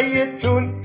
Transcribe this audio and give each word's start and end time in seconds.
زقنا 0.00 0.81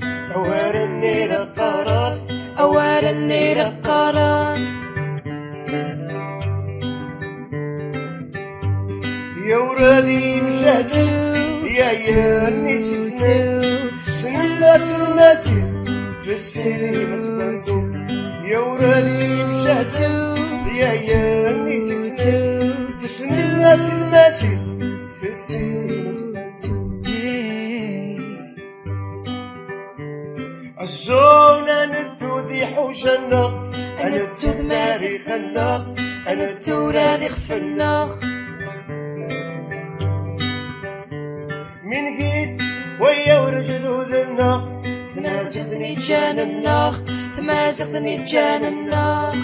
تمازغني 47.78 48.24
جان 48.24 48.64
النار. 48.64 49.34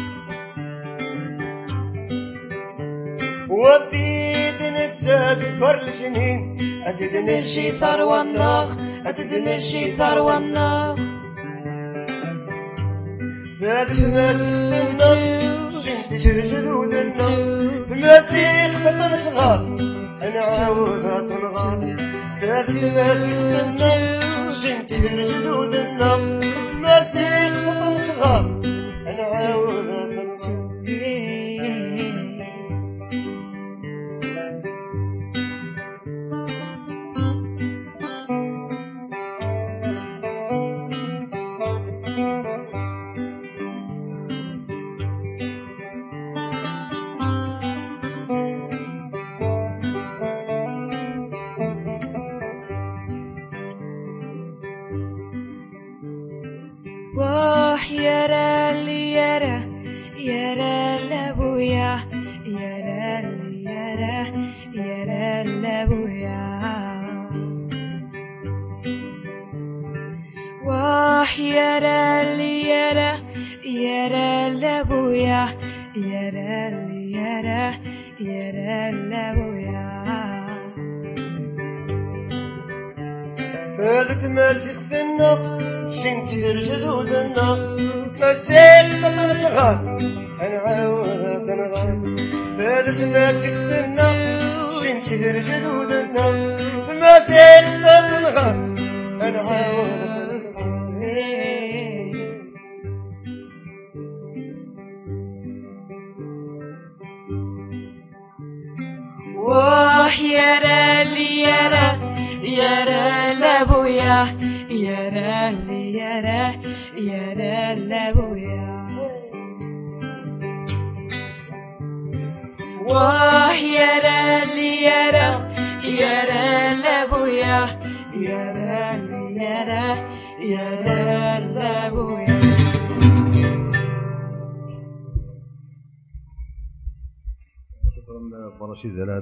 وطيد 3.51 4.63
نساس 4.63 5.47
كر 5.61 5.83
الجنين. 5.83 6.59
أدد 6.87 7.17
نرجي 7.17 7.71
ثروة 7.71 8.23
النار 8.23 8.69
أدد 9.07 9.35
نرجي 9.35 9.85
ثروة 9.85 10.39
النار 10.39 10.97
فات 13.61 13.99
ماسخنا 13.99 15.71
شنت 15.71 16.27
جدودنا 16.27 17.29
ماسيخ 17.89 18.73
خطن 18.85 19.17
صغار 19.17 19.61
أنا 20.23 20.41
عاودها 20.41 21.21
تنغار 21.21 21.97
فات 22.41 22.71
ماسخنا 22.85 23.89
شنت 24.51 24.93
جدودنا 24.95 25.91
ماسيخ 25.91 26.34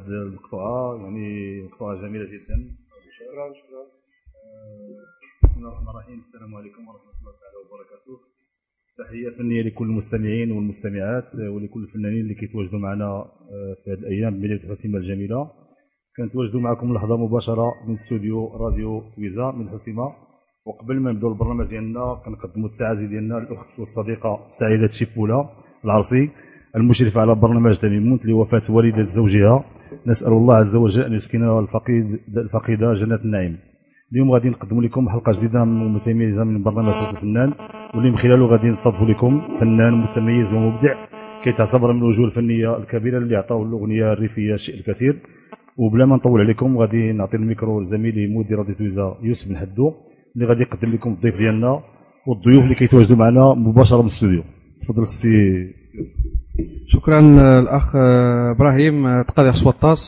هذه 0.02 0.22
المقطوعة 0.22 0.96
يعني 1.02 1.62
مقطوعة 1.62 1.94
جميلة 2.02 2.24
جدا. 2.24 2.56
شكرا 3.18 3.52
شكرا. 3.60 3.82
بسم 5.44 5.58
الله 5.60 5.68
الرحمن 5.68 5.88
الرحيم. 5.88 6.18
السلام 6.20 6.54
عليكم 6.54 6.88
ورحمة 6.88 7.14
الله 7.20 7.32
تعالى 7.40 7.56
وبركاته. 7.62 8.14
تحية 8.98 9.38
فنية 9.38 9.62
لكل 9.62 9.84
المستمعين 9.84 10.52
والمستمعات 10.52 11.30
ولكل 11.54 11.82
الفنانين 11.82 12.20
اللي 12.20 12.34
كيتواجدوا 12.34 12.78
معنا 12.78 13.04
آه، 13.04 13.76
في 13.84 13.90
هذه 13.90 13.98
الأيام 13.98 14.34
بمدينة 14.34 14.60
الحسيمة 14.64 14.98
الجميلة. 14.98 15.50
كنتواجدوا 16.16 16.60
معكم 16.60 16.94
لحظة 16.94 17.16
مباشرة 17.16 17.74
من 17.86 17.92
استوديو 17.92 18.56
راديو 18.56 19.02
تويزا 19.16 19.50
من 19.50 19.66
الحسيمة 19.66 20.14
وقبل 20.66 21.00
ما 21.00 21.12
نبداو 21.12 21.32
البرنامج 21.32 21.66
ديالنا 21.66 22.22
كنقدموا 22.24 22.68
التعازي 22.68 23.06
ديالنا 23.06 23.34
للأخت 23.34 23.78
والصديقة 23.78 24.46
سعيدة 24.48 24.88
شيبولا 24.88 25.48
العرسي. 25.84 26.30
المشرفه 26.76 27.20
على 27.20 27.34
برنامج 27.34 27.78
تميمونت 27.78 28.26
لوفاة 28.26 28.62
والدة 28.70 29.04
زوجها. 29.04 29.64
نسأل 30.06 30.32
الله 30.32 30.54
عز 30.56 30.76
وجل 30.76 31.02
أن 31.02 31.12
يسكنها 31.12 31.60
الفقيد 31.60 32.18
الفقيدة 32.36 32.94
جنات 32.94 33.20
النعيم. 33.20 33.56
اليوم 34.12 34.30
غادي 34.30 34.48
نقدم 34.48 34.80
لكم 34.80 35.08
حلقة 35.08 35.32
جديدة 35.32 35.64
متميزة 35.64 36.44
من 36.44 36.62
برنامج 36.62 36.88
صوت 36.88 37.14
الفنان. 37.14 37.52
واللي 37.94 38.10
من 38.10 38.16
خلاله 38.16 38.46
غادي 38.46 38.68
نستضيف 38.68 39.02
لكم 39.02 39.40
فنان 39.60 39.92
متميز 39.92 40.54
ومبدع 40.54 40.94
كيتعتبر 41.44 41.92
من 41.92 41.98
الوجوه 41.98 42.26
الفنية 42.26 42.76
الكبيرة 42.76 43.18
اللي 43.18 43.36
عطاو 43.36 43.62
الأغنية 43.62 44.12
الريفية 44.12 44.54
الشيء 44.54 44.74
الكثير. 44.74 45.18
وبلا 45.76 46.06
ما 46.06 46.16
نطول 46.16 46.40
عليكم 46.40 46.78
غادي 46.78 47.12
نعطي 47.12 47.36
الميكرو 47.36 47.80
لزميلي 47.80 48.26
مدير 48.26 48.58
راديو 48.58 48.74
تويزا 48.74 49.18
يوسف 49.22 49.48
بن 49.48 49.56
حدو 49.56 49.92
اللي 50.36 50.46
غادي 50.46 50.62
يقدم 50.62 50.92
لكم 50.92 51.10
الضيف 51.10 51.38
ديالنا 51.38 51.80
والضيوف 52.26 52.64
اللي 52.64 52.74
كيتواجدوا 52.74 53.16
معنا 53.16 53.54
مباشرة 53.54 53.96
من 53.96 54.02
الاستوديو. 54.02 54.42
تفضل 54.80 55.02
السي 55.02 55.74
شكرا 56.86 57.20
الأخ 57.60 57.96
إبراهيم 58.56 59.22
تقدير 59.22 59.52
سوطاس 59.52 60.00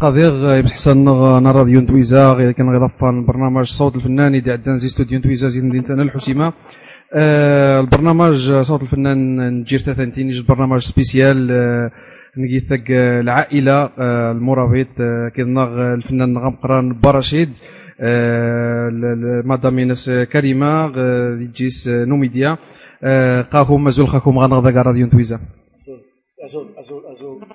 تقدير 0.00 0.32
يمس 0.58 0.72
حسن 0.72 1.04
نا 1.42 1.52
راديو 1.52 1.80
نتويزا 1.80 2.32
غير 2.32 2.52
كان 2.52 2.68
غيضفان 2.70 3.24
برنامج 3.26 3.64
صوت 3.64 3.96
الفنان 3.96 4.34
يدي 4.34 4.52
عندنا 4.52 4.76
زي 4.76 4.88
ستوديو 4.88 5.18
نتويزا 5.18 5.48
زي 5.48 5.60
مدينتنا 5.60 6.02
الحسيمة. 6.02 6.52
آه، 7.14 7.80
البرنامج 7.80 8.52
صوت 8.60 8.82
الفنان 8.82 9.48
نجير 9.60 9.78
ثلاثين 9.78 10.30
البرنامج 10.30 10.80
سبيسيال 10.80 11.48
آه، 11.52 11.90
نقيثك 12.36 12.84
العائلة 12.90 13.90
آه، 13.98 14.32
المرابط 14.32 14.86
آه، 15.00 15.28
كيضنغ 15.36 15.94
الفنان 15.94 16.38
غمقران 16.38 17.00
برشيد 17.04 17.50
آه، 18.00 18.90
مدام 19.44 19.94
كريمة 20.32 20.92
آه، 20.96 21.34
ديجيس 21.34 21.88
نوميديا 21.88 22.50
آه، 22.50 22.58
قاكم 23.52 23.84
مازال 23.84 24.08
خاكم 24.08 24.38
غنغدا 24.38 24.82
راديو 24.82 25.06
نتويزا 25.06 25.40
أزول 26.44 26.78
أزول 26.78 27.06
أزول 27.06 27.46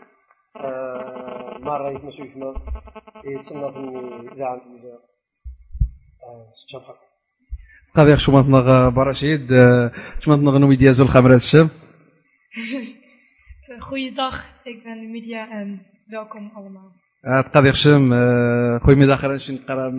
آه، 0.55 1.57
مرة 1.61 1.91
يتمسوا 1.91 2.25
يسمى 2.25 2.53
يتصنف 3.25 3.77
إذاعة 4.33 4.55
إذا 4.55 4.99
ستشام 6.55 6.81
حق 6.81 6.99
قاضي 7.95 8.17
شو 8.17 8.31
مطنغ 8.31 8.89
برشيد 8.89 9.47
شو 10.19 10.31
مطنغ 10.31 10.57
نوميديا 10.57 10.91
زول 10.91 11.07
خمرات 11.07 11.41
الشام 11.41 11.69
Goeiedag, 13.79 14.37
ik 14.63 14.83
ben 14.83 15.11
Media 15.11 15.49
en 15.49 15.85
welkom 16.07 16.51
allemaal. 16.53 17.00
تقاضي 17.23 17.69
هشام 17.69 18.13
آه، 18.13 18.79
خويا 18.83 18.95
مداخل 18.95 19.29
نشي 19.35 19.53
نقرا 19.53 19.91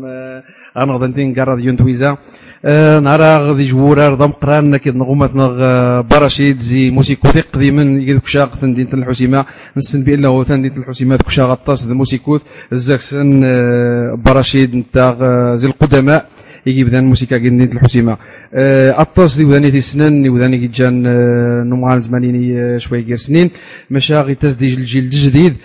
غنغدا 0.79 1.07
نتين 1.07 1.35
كاع 1.35 1.45
راديو 1.45 1.73
نتويزا 1.73 2.17
آه، 2.65 2.99
نهار 2.99 3.23
غادي 3.23 3.65
جبورا 3.67 4.09
رضا 4.09 4.27
مقران 4.27 4.77
كيد 4.77 4.97
نغوماتنا 4.97 5.45
آه، 5.45 6.01
برشيد 6.01 6.61
زي 6.61 6.91
موسيقو 6.91 7.29
ثيق 7.29 7.47
قديما 7.53 8.19
كشاق 8.25 8.59
تندين 8.61 8.89
الحسيمة. 8.95 9.45
نسن 9.77 10.05
بانه 10.05 10.45
تندين 10.45 10.77
الحسيمة 10.77 11.17
كشاق 11.17 11.49
غطاس 11.51 11.87
ذا 11.87 11.95
موسيكوث 11.95 12.43
الزاكسن 12.73 13.43
آه، 13.45 14.19
برشيد 14.27 14.77
نتا 14.77 15.17
آه، 15.21 15.55
زي 15.55 15.69
القدماء. 15.69 16.27
يجي 16.67 16.85
بدان 16.85 17.03
الموسيقى 17.05 17.37
قندين 17.37 17.73
الحسيمة. 17.73 18.17
آه، 18.55 19.01
اطاس 19.01 19.37
دي 19.37 19.81
سنن 19.81 20.29
وداني 20.29 20.59
كي 20.59 20.67
جان 20.67 21.07
آه، 21.07 21.63
نمغان 21.63 22.01
زمانيني 22.01 22.61
آه، 22.61 22.79
شوية 22.79 23.01
كير 23.01 23.17
سنين. 23.17 23.51
ماشا 23.91 24.21
غي 24.23 24.35
تزديج 24.35 24.79
الجيل 24.79 25.05
الجديد 25.05 25.57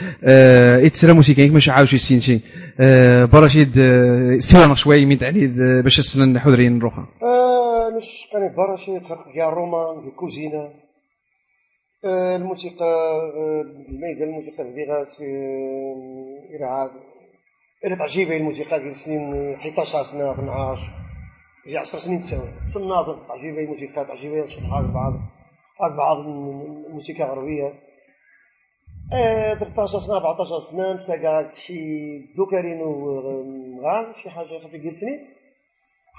يتسرى 0.85 1.13
موسيقى 1.13 1.49
ماشي 1.49 1.71
عاوش 1.71 1.93
يسين 1.93 2.19
شي. 2.19 2.39
برشيد 3.25 3.71
آه، 3.77 4.37
سيوانا 4.39 4.75
شوية 4.75 5.05
من 5.05 5.17
آه، 5.59 5.81
باش 5.81 5.99
السنن 5.99 6.39
حذرين 6.39 6.77
نروحها 6.77 7.07
نش 7.97 8.27
كان 8.33 8.43
كاع 9.35 9.49
الرومان 9.49 10.01
في 10.01 10.07
الكوزينة 10.07 10.69
آه، 12.05 12.35
الموسيقى 12.35 13.19
الميدان 13.89 14.29
الموسيقى 14.29 14.57
في 14.57 14.73
فيغاس 14.75 15.17
في 15.17 15.23
آه، 16.63 17.06
إلى 17.85 17.95
تعجيبي 17.95 18.37
الموسيقى 18.37 18.79
ديال 18.79 18.95
سنين 18.95 19.53
11 19.53 20.03
سنة 20.03 20.31
12 20.31 20.81
في 21.63 21.77
10 21.77 21.99
سنين 21.99 22.21
تساوي. 22.21 22.49
صناض 22.65 23.27
تعجيبي 23.27 23.63
الموسيقى 23.63 24.05
تعجيبي 24.05 24.47
شطحات 24.47 24.85
بعض 24.85 25.13
بعض 25.97 26.17
الموسيقى 26.17 27.23
الغربية. 27.23 27.73
آه، 29.13 29.53
13 29.53 29.99
سنة 29.99 30.17
14 30.17 30.59
سنة 30.59 30.93
مساقا 30.93 31.55
شي 31.55 31.73
دوكارين 32.37 32.81
ومغان 32.81 34.13
شي 34.13 34.29
حاجة 34.29 34.59
خفيف 34.59 34.81
ديال 34.81 34.93
سنين 34.93 35.27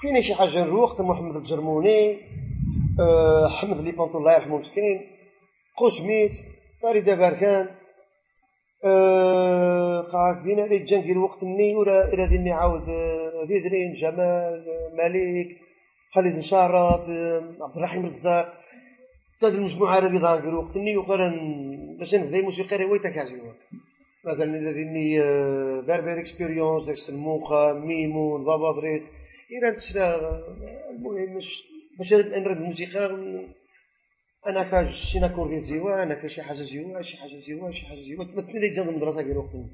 فيني 0.01 0.23
شي 0.23 0.35
حاجة 0.35 0.63
نروح 0.63 0.99
محمد 0.99 1.35
الجرموني 1.35 2.17
أه 2.99 3.47
حمد 3.47 3.77
لي 3.77 3.91
بونطو 3.91 4.17
الله 4.17 4.33
يرحمه 4.33 4.57
مسكين 4.57 5.07
قوسميت 5.77 6.37
فريده 6.81 7.15
باركان 7.15 7.65
أه 7.65 7.78
قاعد 8.83 10.39
فينا 10.43 10.61
لي 10.61 10.79
جا 10.79 10.97
ندير 10.97 11.17
وقت 11.17 11.43
مني 11.43 11.75
ولا 11.75 12.13
إلى 12.13 12.27
ديني 12.27 12.51
عاود 12.51 12.89
ذيذرين 13.47 13.93
جمال 13.93 14.65
مالك 14.97 15.57
خالد 16.11 16.35
نشارط 16.35 17.09
آه، 17.09 17.55
عبد 17.61 17.77
الرحيم 17.77 18.05
رزاق. 18.05 18.59
هاد 19.43 19.53
المجموعة 19.53 19.97
هذه 19.97 20.07
اللي 20.07 20.39
ندير 20.39 20.55
وقت 20.55 20.77
مني 20.77 20.97
وقرا 20.97 21.29
باش 21.99 22.15
نبدا 22.15 22.41
موسيقى 22.41 22.77
رويتك 22.77 23.17
عجيبه 23.17 23.53
مثلا 24.25 24.57
الذي 24.57 25.19
بربر 25.87 26.19
اكسبيريونس 26.19 26.85
داك 26.85 26.93
السموخه 26.93 27.73
ميمون 27.73 28.43
بابا 28.43 28.81
دريس. 28.81 29.09
إلى 29.51 29.71
تشرا 29.71 30.43
المهم 30.89 31.39
باش 31.97 32.13
نرد 32.13 32.57
الموسيقى 32.57 33.17
أنا 34.49 34.63
كاج 34.63 34.89
شي 34.89 35.19
ناكوردي 35.19 35.59
زيوا 35.61 36.03
أنا 36.03 36.13
كشي 36.13 36.41
حاجة 36.41 36.57
زيوا 36.63 37.01
شي 37.01 37.17
حاجة 37.17 37.39
زيوا 37.39 37.71
شي 37.71 37.85
حاجة 37.85 38.01
زيوا 38.01 38.23
تمثل 38.23 38.59
لي 38.59 38.69
جنب 38.69 38.89
المدرسة 38.89 39.21
كير 39.21 39.37
وقتني. 39.37 39.67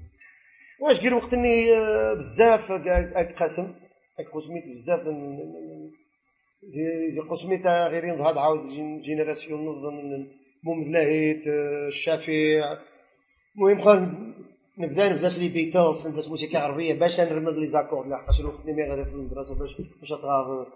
واش 0.81 0.99
كير 0.99 1.13
وقتني؟ 1.13 1.73
آه، 1.73 2.13
بزاف 2.13 2.71
قسم. 3.41 3.67
قسميت 4.33 4.63
بزاف 4.67 4.99
زي 7.13 7.19
قسميت 7.19 7.67
غير 7.67 8.05
نضهض 8.05 8.37
عاود 8.37 8.69
جين- 8.69 9.01
جينيراسيون 9.01 9.65
نظن 9.65 10.27
محمد 10.63 10.87
لاهيت 10.87 11.43
الشافع 11.87 12.33
المهم 13.55 13.79
خل 13.79 13.99
نبدا 14.77 15.09
نبدا 15.09 15.27
لي 15.39 15.49
بيتلز 15.49 16.07
نبدا 16.07 16.29
موسيقى 16.29 16.57
عربية 16.57 16.93
باش 16.93 17.19
نرمد 17.19 17.53
لي 17.53 17.67
زاكور 17.69 18.07
لحقاش 18.09 18.39
الوقت 18.39 18.65
مي 18.65 18.83
غادي 18.89 19.05
في 19.05 19.15
المدرسة 19.15 19.55
باش 19.55 19.71
باش 19.99 20.11
نتغاض 20.13 20.67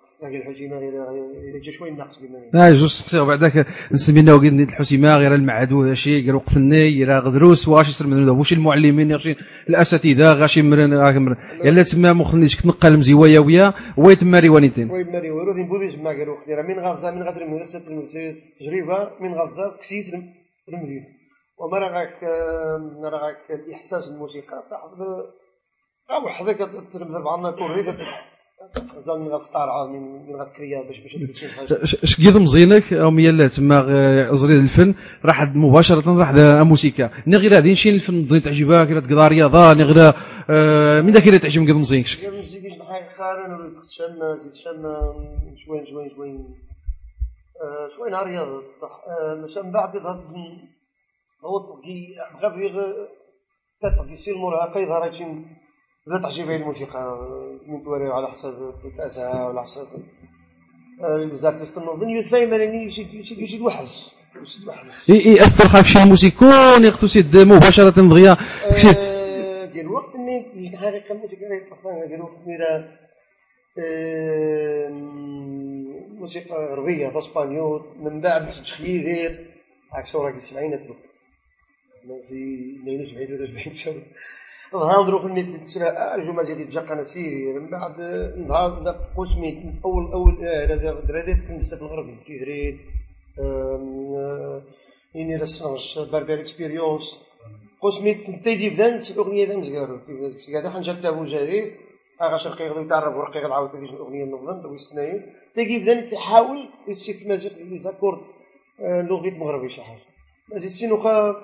آه 2.56 2.71
جوج 2.71 2.89
سقسي 2.89 3.19
وبعدك 3.19 3.66
نسمينا 3.92 4.33
وقيد 4.33 4.60
الحسيمة 4.60 5.18
غير 5.18 5.36
المعدو 5.36 5.94
شي 5.94 6.21
غير 6.21 6.36
وقت 6.36 6.57
الني 6.57 7.04
غير 7.04 7.19
غدروس 7.19 7.68
واش 7.68 7.89
يسر 7.89 8.07
من 8.07 8.30
واش 8.30 8.54
المعلمين 8.54 9.12
غاشي 9.13 9.36
الأساتذة 9.69 10.33
غاشي 10.33 10.62
مرن 10.62 10.94
مرن 11.25 11.36
يلا 11.63 11.83
تما 11.83 12.13
مخنيش 12.13 12.56
كتنقل 12.56 12.98
مزيوايا 12.98 13.39
ويا 13.39 13.74
ويت 13.98 14.24
ماري 14.24 14.50
وانيتين. 14.50 14.92
وي 14.92 15.04
ماري 15.04 15.31
ويرو 15.31 15.54
دي 15.54 15.63
بوديز 15.63 15.95
ما 16.00 16.10
قالوا 16.10 16.38
أختي 16.38 16.54
راه 16.54 16.63
من 16.63 16.80
غزة 16.80 17.12
من 17.15 17.24
غادر 17.24 17.42
المدرسة 17.42 17.88
المدرسة 17.92 18.30
التجربه 18.30 18.98
من 19.22 19.33
غزة 19.33 19.77
كسيت 19.81 20.06
المدينة 20.69 21.06
وما 21.60 21.77
راه 21.77 21.89
غاك 22.00 22.24
آه، 22.24 23.10
راه 23.10 23.19
غاك 23.25 23.38
الإحساس 23.50 24.10
الموسيقى؟ 24.12 24.63
تاخذ 24.69 25.00
أو 26.12 26.30
حظك 26.30 26.57
ترمز 26.94 27.15
بعضنا 27.25 27.51
كوريد 27.51 27.86
زال 29.06 29.20
من 29.20 29.28
غتختار 29.28 29.88
من 29.88 30.28
من 30.28 30.36
غتكريا 30.42 30.82
باش 30.84 31.00
باش 31.00 31.16
مزينك 32.40 32.94
أو 32.94 33.20
يلا 33.20 33.48
تما 33.48 34.34
زريد 34.34 34.58
الفن 34.58 34.94
راح 35.26 35.44
مباشرة 35.44 36.20
راح 36.20 36.32
موسيقى. 36.64 37.10
ني 37.28 37.38
غير 37.38 37.58
هذه 37.58 37.72
نشي 37.72 37.90
الفن 37.90 38.28
ضني 38.28 38.40
تعجبها 38.40 38.86
كي 38.86 39.02
تقضى 39.02 39.28
رياضه 39.28 39.74
ني 39.74 39.84
غير 39.84 40.13
آه، 40.50 41.01
من 41.01 41.12
ذاك 41.12 41.28
اللي 41.28 41.39
تعجب 41.39 41.66
كيض 41.66 41.75
مزينك 41.75 42.06
الموسيقى 42.24 42.70
شنو 42.70 42.84
حاجة 42.86 43.10
قارن 43.20 43.74
تخشم 43.74 44.38
زيد 44.44 44.54
شم 44.54 44.82
شوين 45.56 45.86
شوين 45.86 46.10
شوين. 46.16 46.56
آه، 47.63 47.88
شوين 47.96 48.13
على 48.13 48.25
الرياضة 48.25 48.66
صح 48.82 49.01
مش 49.44 49.58
من 49.58 49.72
بعد 49.72 49.96
يظهر 49.96 50.24
هو 51.46 51.60
في 51.60 52.16
تفقي 53.82 54.12
يصير 54.12 54.36
المراهقه 54.36 54.80
يظهر 54.80 55.06
هادشي 55.06 55.24
بدا 56.10 56.22
تعجبها 56.22 56.56
الموسيقى 56.56 57.28
من 57.68 57.84
توري 57.84 58.08
على 58.08 58.28
حسب 58.28 58.74
كاسها 58.98 59.46
وعلى 59.46 59.63
حسب 59.63 59.88
الزارتيست 61.04 61.78
النظن 61.78 62.10
يتفاهم 62.10 62.54
انني 62.54 62.86
يشد 62.86 63.62
وحش 63.62 64.10
وحش 64.68 65.10
ياثر 65.10 65.68
خاك 65.68 65.86
شي 65.86 66.00
موسيكون 66.06 66.84
ياخذ 66.86 67.08
سيد 67.08 67.38
مباشرة 67.38 67.89
دغيا. 67.89 68.38
كشي- 68.72 68.89
آه، 68.89 69.66
ديال 69.66 69.86
الوقت 69.86 70.16
اللي 70.16 70.70
الحقيقة 70.74 71.12
الموسيقى 71.13 71.46
اللي 71.46 71.60
طلقنا 71.70 72.06
ديال 72.06 72.13
الوقت 72.20 72.34
اللي 72.46 72.56
راه 72.58 73.00
موسيقى 76.20 76.56
غربية 76.56 77.18
إسبانيول 77.20 77.82
من 78.00 78.22
بعد 78.22 78.50
تخيير 78.50 79.46
عكس 79.94 80.16
وراك 80.16 80.36
السبعينات 80.36 80.80
في 82.28 82.75
72 82.84 83.28
73 83.28 83.74
شهر. 83.74 84.01
نضرب 84.74 85.36
في 85.36 85.44
في 85.44 85.56
التسرع 85.56 86.16
الجمعة 86.16 86.46
ديالي 86.46 86.66
تجاق 86.66 86.92
أنا 86.92 87.04
سيدي 87.04 87.54
من 87.54 87.70
بعد 87.70 88.02
نهار 88.38 88.84
ذاك 88.84 88.96
قسمي 89.18 89.80
أول 89.86 90.12
أول 90.12 90.46
هذا 90.46 91.06
دراري 91.08 91.34
كنت 91.34 91.66
في 91.66 91.82
الغربي 91.82 92.16
في 92.26 92.40
دريد 92.40 92.78
إني 95.16 95.36
رسناش 95.36 96.00
باربير 96.12 96.40
إكسبيريونس. 96.40 97.20
قسمي 97.82 98.14
تيدي 98.14 98.70
بدان 98.70 99.02
الاغنيه 99.12 99.48
ذا 99.48 99.58
مزقارو 99.58 100.00
هذا 100.56 100.70
حنجا 100.70 100.94
تابو 100.94 101.24
جديد 101.24 101.72
اغا 102.22 102.38
شرقي 102.38 102.70
غادي 102.70 102.86
يتعرف 102.86 103.16
ورقي 103.16 103.40
غادي 103.40 103.54
عاود 103.54 103.72
تجي 103.72 103.96
الأغنية 103.96 104.24
النظام 104.24 104.62
دو 104.62 104.74
السنين 104.74 105.34
تيجي 105.56 105.80
بدان 105.80 106.08
تحاول 106.08 106.70
مزيق 106.88 107.58
لي 107.58 107.78
زاكورد 107.78 108.20
لغه 108.82 109.30
مغربي 109.30 109.70
شي 109.70 109.82
حاجة. 109.82 110.02
ماشي 110.50 110.70
سينو 110.70 110.98
خا 110.98 111.36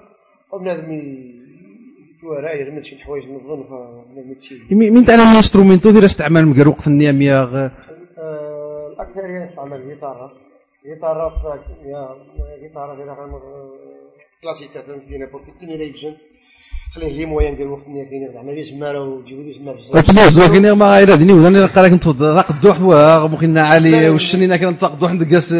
بنادم 0.54 1.45
من 4.72 5.06
تاع 5.06 5.16
الانسترومنتو 5.16 5.90
ديال 5.92 6.06
استعمال 6.06 6.48
مقر 6.48 6.68
وقت 6.68 6.88
النيام 6.88 7.22
يا 7.22 7.40
غ- 7.44 7.72
آه، 8.20 8.88
الأكثرية 8.94 9.42
يستعمل 9.44 9.78
الجيتارة 9.82 10.32
الجيتارة 10.86 11.30
ف- 11.30 11.86
يا 11.86 12.08
جيتارة 12.62 12.96
ديال 12.96 13.10
كلاسيكا 14.44 14.80
فهمتينا 14.82 15.26
بوركو 15.32 15.52
كيني 15.60 15.78
لا 15.78 15.84
يجن. 15.84 16.14
خليه 16.94 17.18
لي 17.18 17.26
موين 17.26 17.56
ديال 17.56 17.68
وقت 17.68 17.88
ملي 17.88 18.06
كاين 18.06 18.32
زعما 18.34 18.52
لي 18.52 18.64
زمارة 18.64 19.02
وجيبو 19.10 19.52
زمار 19.52 19.76
بزاف. 19.76 19.94
ولكن 19.96 20.30
زوكين 20.30 20.72
ما 20.72 20.86
غير 20.98 21.14
هذني 21.14 21.34
ولا 21.34 21.66
قال 21.66 21.86
لك 21.86 21.92
أنت 21.92 22.08
ذاق 22.08 22.52
الدوح 22.52 22.78
ومخنا 22.82 23.68
علي 23.68 24.10
والشنينا 24.10 24.58
كان 24.58 24.74
طاق 24.76 24.94
دوح 24.94 25.12
ندقاس 25.12 25.54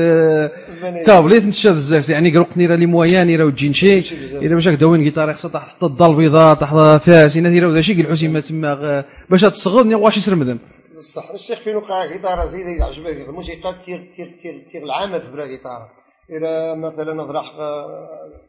كابليت 1.06 1.44
نتشاد 1.44 1.76
بزاف 1.76 2.10
يعني 2.10 2.30
قروق 2.30 2.58
نيرا 2.58 2.76
لي 2.76 2.86
مويان 2.86 3.28
نيرا 3.28 3.44
وتجي 3.46 3.70
نشي 3.70 4.00
الا 4.38 4.56
باش 4.56 4.68
هكذا 4.68 4.88
وين 4.88 5.04
جيتار 5.04 5.34
خصها 5.34 5.52
تحت 5.52 5.84
الضال 5.84 6.12
البيضاء 6.12 6.56
تحت 6.56 6.76
فاس 7.06 7.38
هنا 7.38 7.50
نيرا 7.50 7.82
شي 7.82 7.94
قال 8.04 8.12
حسين 8.12 8.42
تما 8.42 9.06
باش 9.30 9.42
تصغد 9.42 9.94
واش 9.94 10.18
يسرمدن 10.18 10.58
بصح 10.98 11.32
الشيخ 11.32 11.60
فين 11.60 11.76
وقع 11.76 12.06
جيتارة 12.06 12.46
زيدة 12.46 12.70
يعجبك 12.70 13.18
الموسيقى 13.30 13.76
كير 13.86 14.12
كير 14.16 14.28
كير 14.42 14.66
كير 14.72 14.84
العامة 14.84 15.18
تبرا 15.18 15.46
جيتارة 15.46 15.90
إلى 16.30 16.76
مثلا 16.76 17.14
نضرح 17.14 17.52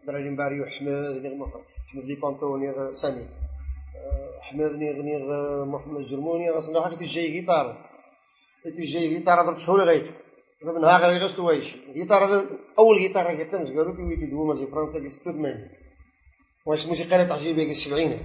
دراري 0.06 0.30
مباري 0.30 0.60
مخ- 1.40 1.60
حمد 1.92 2.04
لي 2.04 2.14
بانتو 2.14 2.56
نيغ 2.56 2.92
سامي. 2.92 3.20
آه، 3.20 4.40
حمد 4.40 4.70
نيغ 4.82 4.96
نيغ 5.02 5.24
محمد 5.64 6.04
جرموني 6.04 6.50
غاصنا 6.50 6.80
حاجة 6.84 6.96
جاي 7.00 7.46
كي 8.76 8.82
جاي 8.82 9.08
جيتارة 9.08 9.42
درت 9.50 9.58
شهور 9.58 9.80
غايت 9.84 10.08
من 10.62 10.80
نهار 10.80 11.00
غير 11.00 11.22
غاست 11.22 11.38
وايش؟ 11.38 11.76
جيتارة 11.94 12.46
أول 12.78 12.98
جيتارة 12.98 13.34
كتمز 13.34 13.68
قالوا 13.70 13.96
كي 13.96 14.02
ويتي 14.02 14.26
دوما 14.26 14.54
زي 14.54 14.66
فرنسا 14.66 14.98
كي 14.98 15.08
ستود 15.08 15.36
مان 15.36 15.68
واش 16.66 16.84
الموسيقى 16.84 17.16
اللي 17.16 17.28
تعجبك 17.28 17.64
كي 17.64 17.70
السبعينات 17.70 18.20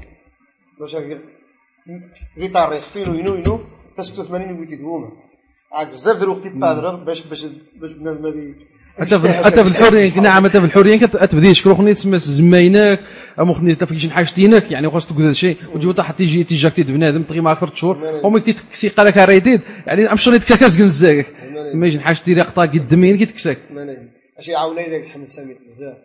واش 0.79 0.95
هكا 0.95 1.21
جيتار 2.37 2.73
يخفي 2.73 3.03
له 3.03 3.15
ينو 3.15 3.35
ينو 3.35 3.59
تا 3.97 4.03
86 4.03 4.59
ويتي 4.59 4.75
دوما 4.75 5.11
عاد 5.71 5.91
بزاف 5.91 6.17
ديال 6.17 6.29
الوقت 6.29 6.45
يبادر 6.45 6.95
باش 6.95 7.27
باش 7.27 7.45
باش 7.75 7.91
بنادم 7.91 8.25
هذه 8.25 8.55
حتى 9.01 9.19
في 9.19 9.33
حتى 9.33 9.63
في 9.63 9.69
الحوريين 9.71 10.23
نعم 10.23 10.47
حتى 10.47 10.59
في 10.59 10.65
الحوريين 10.65 10.99
كتبدي 10.99 11.53
شكون 11.53 11.75
خني 11.75 11.93
تسمى 11.93 12.17
زماينك 12.17 12.99
ام 13.39 13.53
خني 13.53 13.75
تا 13.75 13.85
فيك 13.85 14.11
حاجتينك 14.11 14.71
يعني 14.71 14.89
خاص 14.89 15.07
تقول 15.07 15.21
هذا 15.21 15.31
الشيء 15.31 15.57
وتجي 15.73 15.93
طاح 15.93 16.11
تيجي 16.11 16.43
تيجاك 16.43 16.73
تيد 16.73 16.91
بنادم 16.91 17.23
تغي 17.23 17.41
معك 17.41 17.59
ثلاث 17.59 17.75
شهور 17.75 18.21
ومي 18.23 18.39
تكسي 18.39 18.89
قالك 18.89 19.17
ريديد 19.17 19.61
يعني 19.87 20.11
امشي 20.11 20.39
تكاكاس 20.39 20.77
كنزاك 20.77 21.25
تما 21.71 21.87
يجي 21.87 21.99
حاجة 21.99 22.17
تيري 22.17 22.41
قطا 22.41 22.65
قدامين 22.65 23.17
كي 23.17 23.25
تكساك 23.25 23.57
نعم 23.71 23.97
عاوني 24.55 24.89
ذاك 24.89 25.05
حمد 25.05 25.27
سامي 25.27 25.53
بزاف 25.53 25.97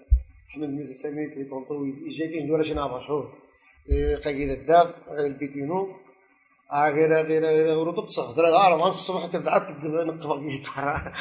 حمد 0.48 0.70
ميت 0.70 0.96
سامي 0.96 1.26
في 1.34 1.44
طونطو 1.50 1.74
جايتي 2.18 2.40
ندور 2.40 2.62
شي 2.62 2.74
نعرف 2.74 3.04
شهور 3.06 3.32
قاقيد 4.24 4.50
الدار 4.50 4.94
غير 5.10 5.26
البيتينو 5.26 5.88
آه 6.72 6.90
غير 6.90 7.12
غير 7.14 7.44
غير 7.44 7.90
هذا 8.48 8.56
عارف 8.56 8.82
عن 8.82 8.88
الصبح 8.88 9.22
حتى 9.22 9.38
بدعت 9.38 9.62
نقف 9.84 10.30
الجيتار 10.30 11.12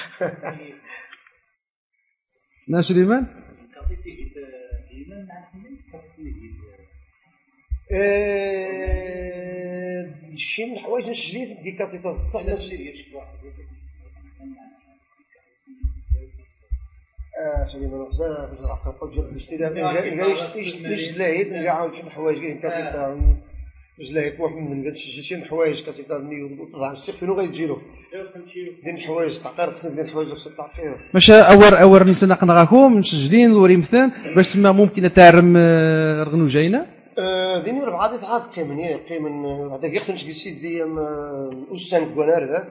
نا 2.67 2.81
سليمان 2.81 3.25
شي 10.35 10.65
من 10.65 10.73
الحوايج 10.73 11.09
نشريت 11.09 11.61
ديك 11.63 11.77
كاسيتات 11.77 12.15
الصح 12.15 12.41
آه 17.39 17.65
سليمان 17.65 18.09
بزاف 18.09 18.51
بزاف 18.51 18.87
عقل 18.87 19.11
جرب 19.11 19.33
نشتي 19.33 19.57
نلقى 19.57 20.31
يشد 20.31 21.17
لاهيت 21.17 21.47
نلقى 21.47 21.69
عاود 21.69 21.93
شي 21.93 22.09
حوايج 22.09 22.39
كاين 22.39 22.59
كاسيتا 22.59 23.37
جلايت 23.99 24.39
واحد 24.39 24.55
من 24.55 24.89
قد 24.89 24.95
شي 24.95 25.45
حوايج 25.45 25.85
كاسيتا 25.85 26.29
وطلع 26.59 26.91
الشيخ 26.91 27.15
فين 27.15 27.29
غادي 27.31 27.65
له 27.65 27.81
ديال 28.83 28.95
الحوايج 28.95 29.39
تعقير 29.39 29.71
خصك 30.35 30.55
تعقير 30.57 31.09
ماشي 31.13 31.33
اور 31.33 31.81
اور 31.81 32.03
نسنق 32.03 32.43
نغاكم 32.43 32.97
مسجلين 32.97 33.51
وري 33.51 33.77
مثلا 33.77 34.11
باش 34.35 34.53
تما 34.53 34.71
ممكن 34.71 35.13
تعرم 35.13 35.57
آه، 35.57 36.23
رغنو 36.23 36.45
جاينا؟ 36.45 36.95
ديني 37.65 37.83
ربعة 37.83 38.11
دي 38.11 38.17
تعرف 38.21 38.47
قيمن 38.47 38.75
هي 38.75 38.93
قيمن 38.93 39.45
هذاك 39.71 39.93
يخدم 39.93 40.15
شي 40.15 40.31
سيد 40.31 40.61
ديال 40.61 40.89
أستاذ 41.73 42.13
كوانار 42.13 42.43
ذاك 42.51 42.67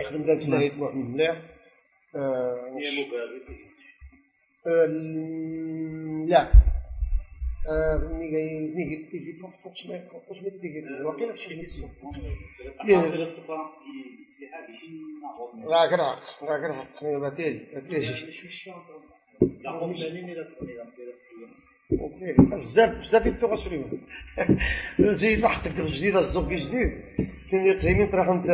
يخدم 0.00 0.22
ذاك 0.22 0.38
سلاهيت 0.38 0.78
محمد 0.78 1.04
مليح. 1.04 1.36
آه، 2.16 2.56
آه، 4.66 4.86
لا. 6.28 6.46
ملي 7.68 8.72
نيجي 8.74 8.96
تيجي 9.10 9.32
فوق 9.32 9.50
فوق 9.64 9.74
شمال 9.74 10.00
فوق 10.10 10.32
شمال 10.32 10.60
تيجي 10.60 10.80
واقيلا 11.04 11.36
شي 11.36 11.62
راك 15.64 15.92
راك 15.92 16.18
راك 16.42 16.62
راك 16.62 17.04
باتيري 17.04 17.66
باتيري 17.74 18.32
بزاف 22.60 22.98
بزاف 22.98 23.26
يبتو 23.26 23.54
سليمان 23.54 23.98
زيد 25.00 25.42
واحد 25.42 25.62
جديد 25.68 26.16
الزوق 26.16 26.48
جديد 26.48 26.90
تيمي 27.50 27.72
قيمين 27.72 28.10
تروح 28.10 28.28
انت 28.28 28.48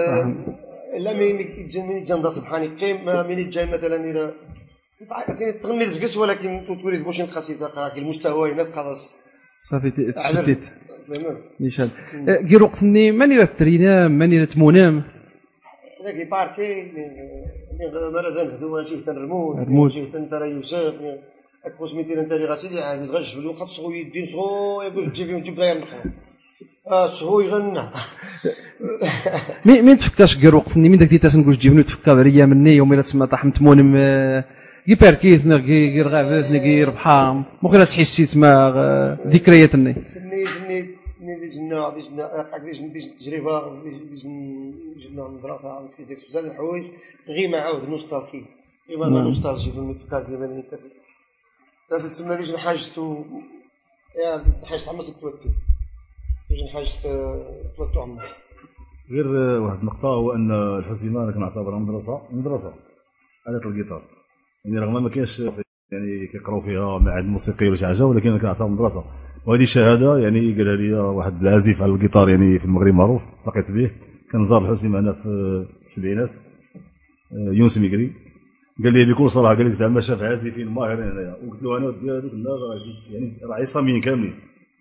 لا 0.98 1.12
مين 1.18 1.68
جا 2.04 2.16
ندا 2.16 2.30
سبحاني 2.30 2.68
قيم 2.80 3.04
من 3.28 3.50
جاي 3.50 3.66
مثلا 3.66 4.10
إلى 4.10 4.34
كاين 5.38 5.60
تغني 5.62 5.84
الزقس 5.84 6.16
ولكن 6.16 6.64
تولي 6.82 7.00
واش 7.00 7.20
القصيده 7.20 7.68
كاع 7.68 7.96
المستوى 7.96 8.52
هنا 8.52 8.64
خلاص 8.72 9.16
صافي 9.70 9.90
تشتت 9.90 10.72
نيشان 11.60 11.88
كي 12.48 12.56
وقتني 12.56 13.10
ماني 13.10 13.36
لا 13.36 13.44
ترينام 13.44 14.18
ماني 14.18 14.38
لا 14.38 14.44
تمونام؟ 14.44 15.02
هذاك 16.02 16.30
باركي 16.30 16.92
مرة 18.14 18.44
نهدو 18.44 18.80
نجيه 18.80 19.04
تنرمون 19.06 19.58
رمود. 19.60 19.90
نجيه 19.90 20.12
تنترى 20.12 20.50
يوسف 20.50 20.94
اكو 21.64 21.86
سميتي 21.86 22.20
أنت 22.20 22.32
اللي 22.32 22.46
غاسيدي 22.46 22.80
عاد 22.80 23.06
تغش 23.06 23.36
بلو 23.36 23.52
خاطر 23.52 23.70
صغو 23.70 23.90
يدين 23.90 24.26
صغو 24.26 24.82
يقول 24.82 25.12
تجي 25.12 25.24
فيهم 25.26 25.42
تجيب 25.42 25.58
غير 25.60 25.76
الخير 25.76 26.00
آه 26.88 27.06
صغو 27.06 27.40
يغنى. 27.40 27.80
مين 29.66 29.84
مين 29.84 29.98
تفكاش 29.98 30.36
كير 30.36 30.56
وقتني؟ 30.56 30.88
من 30.88 30.98
داك 30.98 31.08
ديتاس 31.08 31.36
نقول 31.36 31.54
جيبني 31.54 31.82
تفكا 31.82 32.14
ريا 32.14 32.46
مني 32.46 32.72
يوم 32.72 32.94
لا 32.94 33.02
تسمى 33.02 33.26
طاح 33.26 33.44
متمونم 33.44 33.96
كي 34.86 34.94
باركيتنا 34.94 35.58
كي 35.58 35.92
كي 35.92 36.02
رغابتنا 36.02 36.58
كي 36.58 36.84
ربحام 36.84 37.44
ممكن 37.62 37.78
تحسي 37.78 38.24
تسمى 38.24 38.48
آه، 38.48 39.18
ذكرياتني 39.26 39.94
فني 39.94 40.44
فني 40.46 40.82
فني 41.18 41.40
دي 41.40 41.48
جنا 41.48 41.94
دي 41.94 42.00
جنا 42.00 42.26
قاعد 42.26 42.64
دي 42.64 42.70
جنا 42.70 42.92
دي 42.92 42.98
جنا 42.98 43.16
تجربة 43.16 43.82
دي 43.82 43.90
جنا 44.16 44.72
دي 44.94 45.08
جنا 45.08 45.26
المدرسة 45.26 45.72
عاود 45.72 45.92
فيزيك 45.92 46.18
بزاف 46.28 46.44
د 46.44 46.46
الحوايج. 46.46 46.84
تغي 47.26 47.48
مع 47.48 47.58
عاود 47.58 47.88
نوستالجي. 47.88 48.44
إيوا 48.90 49.06
أنا 49.06 49.22
نوستالجي 49.22 49.70
في 49.72 49.78
المتفكات 49.78 50.26
ديال 50.26 50.42
انت 50.42 50.72
انت 51.92 52.06
تسمى 52.06 52.36
ديج 52.36 52.56
حاجة 52.56 52.80
يا 54.18 54.44
حاجة 54.64 54.80
تعمس 54.86 55.08
التوتر. 55.08 55.50
ديج 56.50 56.68
حاجة 56.74 56.88
توتر 57.76 58.00
عمر. 58.00 58.22
غير 59.10 59.26
آه، 59.26 59.60
واحد 59.60 59.78
النقطة 59.78 60.08
هو 60.08 60.32
أن 60.32 60.50
الحسيمة 60.78 61.24
أنا 61.24 61.32
كنعتبرها 61.32 61.78
مدرسة. 61.78 62.22
مدرسة. 62.30 62.74
آلة 63.48 63.68
الجيتار. 63.68 64.15
يعني 64.66 64.78
رغم 64.78 65.02
ما 65.02 65.08
كاينش 65.08 65.40
يعني 65.92 66.26
كيقراو 66.26 66.60
فيها 66.60 66.98
معهد 66.98 67.24
موسيقي 67.24 67.66
ولا 67.66 67.76
شي 67.76 67.86
حاجة 67.86 68.04
ولكن 68.04 68.28
أنا 68.28 68.38
كنعتبرها 68.38 68.68
مدرسة 68.68 69.04
وهذه 69.46 69.64
شهادة 69.64 70.18
يعني 70.18 70.52
قالها 70.52 70.76
لي 70.76 70.92
واحد 70.94 71.40
العازف 71.40 71.82
على 71.82 71.92
الجيتار 71.92 72.28
يعني 72.28 72.58
في 72.58 72.64
المغرب 72.64 72.94
معروف 72.94 73.22
لقيت 73.46 73.72
به. 73.72 73.90
كان 74.32 74.42
زار 74.42 74.64
الحسيمة 74.64 75.00
هنا 75.00 75.12
في 75.12 75.28
السبعينات. 75.80 76.32
آه، 77.32 77.52
يونس 77.52 77.78
ميكري 77.78 78.12
قال 78.84 78.92
لي 78.92 79.12
بكل 79.12 79.30
صراحة 79.30 79.54
قال 79.54 79.66
لك 79.66 79.72
زعما 79.72 80.00
شاف 80.00 80.22
عازفين 80.22 80.68
ماهرين 80.68 81.04
هنايا. 81.04 81.36
وقلت 81.44 81.62
له 81.62 81.78
أنا 81.78 81.86
ودي 81.86 82.10
هذوك 82.10 82.32
لا 82.34 82.50
يعني 83.10 83.38
راه 83.42 83.54
عصاميين 83.54 84.00
كاملين. 84.00 84.34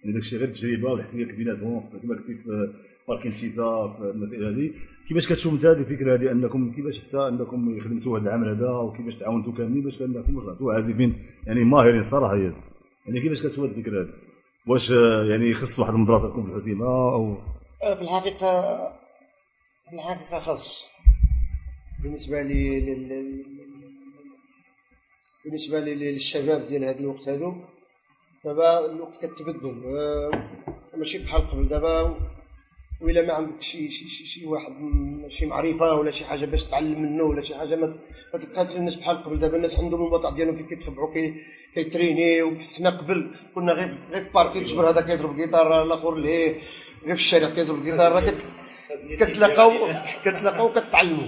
يعني 0.03 0.13
داك 0.13 0.21
الشيء 0.21 0.39
غير 0.39 0.49
تجربه 0.49 0.91
والاحتكاك 0.91 1.35
بيناتهم 1.35 1.89
كما 1.89 2.15
قلتي 2.15 2.33
في 2.33 2.73
parque 3.07 3.28
ن 3.28 3.31
شيتا 3.31 3.95
في 3.97 4.11
المسائل 4.15 4.45
هذه. 4.45 4.71
كيفاش 5.07 5.27
كتشوف 5.27 5.53
انت 5.53 5.65
هذه 5.65 5.77
الفكرة 5.77 6.15
هذه؟ 6.15 6.31
أنكم 6.31 6.71
كيفاش 6.71 6.99
حتى 6.99 7.17
أنكم 7.17 7.81
خدمتوا 7.81 8.19
هذا 8.19 8.27
العمل 8.29 8.49
هذا 8.49 8.69
وكيفاش 8.69 9.19
تعاونتوا 9.19 9.53
كاملين 9.53 9.83
باش 9.83 10.01
انكم 10.01 10.39
رجعتوا 10.39 10.73
عازفين. 10.73 11.23
يعني 11.47 11.63
ماهرين 11.63 12.03
صراحة. 12.03 12.35
يعني 12.35 13.21
كيفاش 13.21 13.43
كتشوف 13.43 13.65
هذه 13.65 13.71
الفكرة 13.77 14.01
هذه؟ 14.01 14.09
واش 14.67 14.91
آه، 14.91 15.23
يعني 15.23 15.53
خص 15.53 15.79
واحد 15.79 15.93
المدرسة 15.93 16.29
تكون 16.29 16.43
في 16.43 16.51
الحسيمة 16.51 16.85
أو؟ 16.85 17.35
في 17.81 18.01
الحقيقة 18.01 18.61
في 19.89 19.95
الحقيقة 19.95 20.39
خاص. 20.39 20.89
بالنسبة 22.03 22.41
لي 22.41 22.79
لل... 22.79 23.45
بالنسبة 25.45 25.79
لي 25.79 26.11
للشباب 26.11 26.63
ديال 26.69 26.83
هذا 26.83 26.99
الوقت 26.99 27.29
هذو 27.29 27.55
دابا 28.45 28.91
الوقت 28.91 29.25
كتبدل. 29.25 29.81
آه، 29.85 30.31
ماشي 30.97 31.17
بحال 31.17 31.47
قبل. 31.47 31.67
دابا 31.67 32.17
وإلا 33.01 33.21
ما 33.27 33.33
عندك 33.33 33.61
شي 33.61 33.89
شي 33.89 34.09
شي, 34.09 34.25
شي 34.25 34.45
واحد 34.45 34.73
شي 35.29 35.45
معرفة 35.45 35.93
ولا 35.95 36.11
شي 36.11 36.25
حاجة 36.25 36.45
باش 36.45 36.63
تعلم 36.63 37.01
منه 37.01 37.23
ولا 37.23 37.41
شي 37.41 37.55
حاجة 37.55 37.75
ما 37.75 38.39
تلقاش 38.39 38.75
الناس 38.75 38.95
بحال 38.95 39.23
قبل. 39.23 39.39
دابا 39.39 39.57
الناس 39.57 39.79
عندهم 39.79 40.05
الموضوع 40.05 40.29
ديالهم 40.31 40.55
فين 40.55 40.65
كيتخبعوا 40.67 41.13
كي 41.13 41.33
كيترينيو 41.75 42.51
حنا 42.77 42.89
قبل 42.89 43.31
كنا 43.55 43.71
غير 43.73 43.97
غير 44.11 44.21
في 44.21 44.29
parque 44.29 44.59
تجبر 44.59 44.89
هذا 44.89 45.01
كيضرب 45.01 45.35
جيتار 45.37 45.83
الآخر 45.83 46.15
ليه؟ 46.17 46.47
غير 47.05 47.15
في 47.15 47.21
الشارع 47.21 47.49
كيضرب 47.49 47.83
جيتار 47.83 48.11
راه 48.11 48.19
كت- 48.19 48.43
كتلاقاو 49.19 49.71
كتلاقاو 50.25 50.73
كتعلموا 50.73 51.27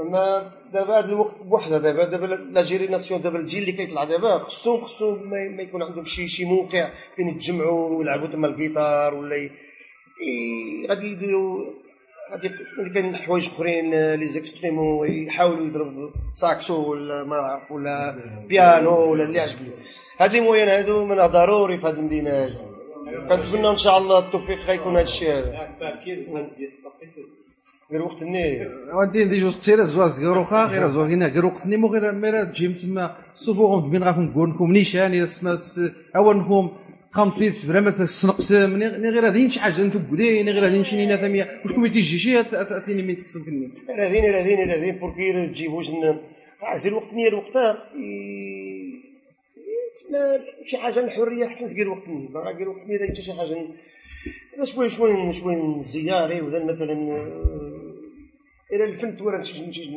أما 0.00 0.52
دابا 0.72 0.98
هذا 0.98 1.06
الوقت 1.08 1.34
بوحده 1.42 1.78
دابا. 1.78 2.04
دابا 2.04 2.26
لا 2.26 2.62
جيريناسيون 2.62 3.20
دابا 3.22 3.38
الجيل 3.38 3.60
اللي 3.62 3.72
كيطلع 3.72 4.04
دابا 4.04 4.38
خصهم 4.38 4.80
خصهم 4.84 5.30
ما, 5.56 5.62
يكون 5.62 5.82
عندهم 5.82 6.04
شي 6.04 6.28
شي 6.28 6.44
موقع 6.44 6.88
فين 7.16 7.28
يتجمعوا 7.28 7.98
ويلعبوا 7.98 8.26
تما 8.26 8.46
الجيتار 8.48 9.14
ولا 9.14 9.50
غادي 10.88 11.12
يديروا 11.12 11.64
هذيك 12.32 12.52
كاين 12.94 13.16
حوايج 13.16 13.46
أخرين 13.46 13.94
آه، 13.94 14.14
les 14.16 14.26
instruments 14.26 15.08
يحاولوا 15.10 15.66
يضربوا 15.66 16.10
ساكسو 16.34 16.90
ولا 16.90 17.24
ما 17.24 17.36
نعرف 17.36 17.72
ولا 17.72 18.14
بيانو 18.48 19.12
ولا 19.12 19.24
اللي 19.24 19.40
عجبني. 19.40 19.68
هاد 20.20 20.32
لي 20.32 20.40
موين 20.40 20.68
هادو 20.68 21.04
من 21.04 21.16
ضروري 21.16 21.76
في 21.78 21.86
هاد 21.86 21.98
المدينة 21.98 22.30
هادي. 22.30 22.54
كنتمنى 23.28 23.68
إن 23.70 23.76
شاء 23.76 23.98
الله 23.98 24.18
التوفيق 24.18 24.58
غيكون 24.58 24.96
هاد 24.96 25.04
الشيء 25.04 25.32
هذا. 25.32 25.68
غير 27.92 28.02
وقت 28.02 28.22
النيل 28.22 28.68
وانتي 28.94 29.24
دي 29.24 29.40
جوج 29.40 29.56
تيرا 29.58 29.84
زواز 29.84 30.24
غيروخا 30.24 30.64
غير 30.64 30.88
زواز 30.88 31.10
هنا 31.10 31.26
غير 31.26 31.46
وقت 31.46 31.66
نيمو 31.66 31.88
غير 31.88 32.12
ميرا 32.12 32.44
تجي 32.44 32.68
تما. 32.68 33.16
صفوهم 33.34 33.90
بين 33.90 34.04
غاكم 34.04 34.52
لكم 34.54 34.72
نيشان 34.72 35.14
إلى 35.14 35.26
تسمى 35.26 35.58
اول 36.16 36.36
نكم 36.36 36.70
قام 37.14 37.30
فيت 37.30 37.66
بلا 37.66 37.80
ما 37.80 37.90
تسنقس 37.90 38.52
مني 38.52 39.08
غير 39.08 39.28
هذه 39.28 39.48
شي 39.48 39.60
حاجة 39.60 39.82
أنتم 39.82 39.98
بودين 39.98 40.48
غير 40.48 40.66
هذه 40.66 40.82
شي 40.82 40.96
نينا 40.96 41.16
ثانية 41.16 41.60
واش 41.64 41.72
كون 41.72 41.92
تيجي 41.92 42.18
شي 42.18 42.42
تعطيني 42.42 43.02
من 43.02 43.16
تقسم 43.16 43.44
كني. 43.44 43.70
راذين 43.98 44.24
راذين 44.34 44.70
راذين 44.70 44.98
بوركي 44.98 45.46
تجيبوش 45.46 45.90
عزيز 46.62 46.92
الوقت 46.92 47.14
نير 47.14 47.34
وقتها 47.34 47.90
تما 49.96 50.44
شي 50.64 50.76
حاجة 50.76 51.00
الحرية 51.00 51.46
حسن 51.46 51.66
تقير 51.66 51.88
وقت 51.88 52.08
ما 52.08 52.40
غير 52.40 52.68
وقت 52.68 52.86
نير 52.88 53.06
حتى 53.06 53.22
شي 53.22 53.32
حاجة 53.32 53.66
شوي 54.62 54.90
شوي 54.90 55.32
شوي 55.32 55.82
زياري 55.82 56.40
ولا 56.40 56.64
مثلا 56.64 56.92
إلى 58.72 58.84
الفن 58.84 59.16
تورا 59.16 59.42
شي 59.42 59.72
شي 59.72 59.90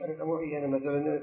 طريقة 0.00 0.24
معينة 0.24 0.66
مثلا 0.66 1.22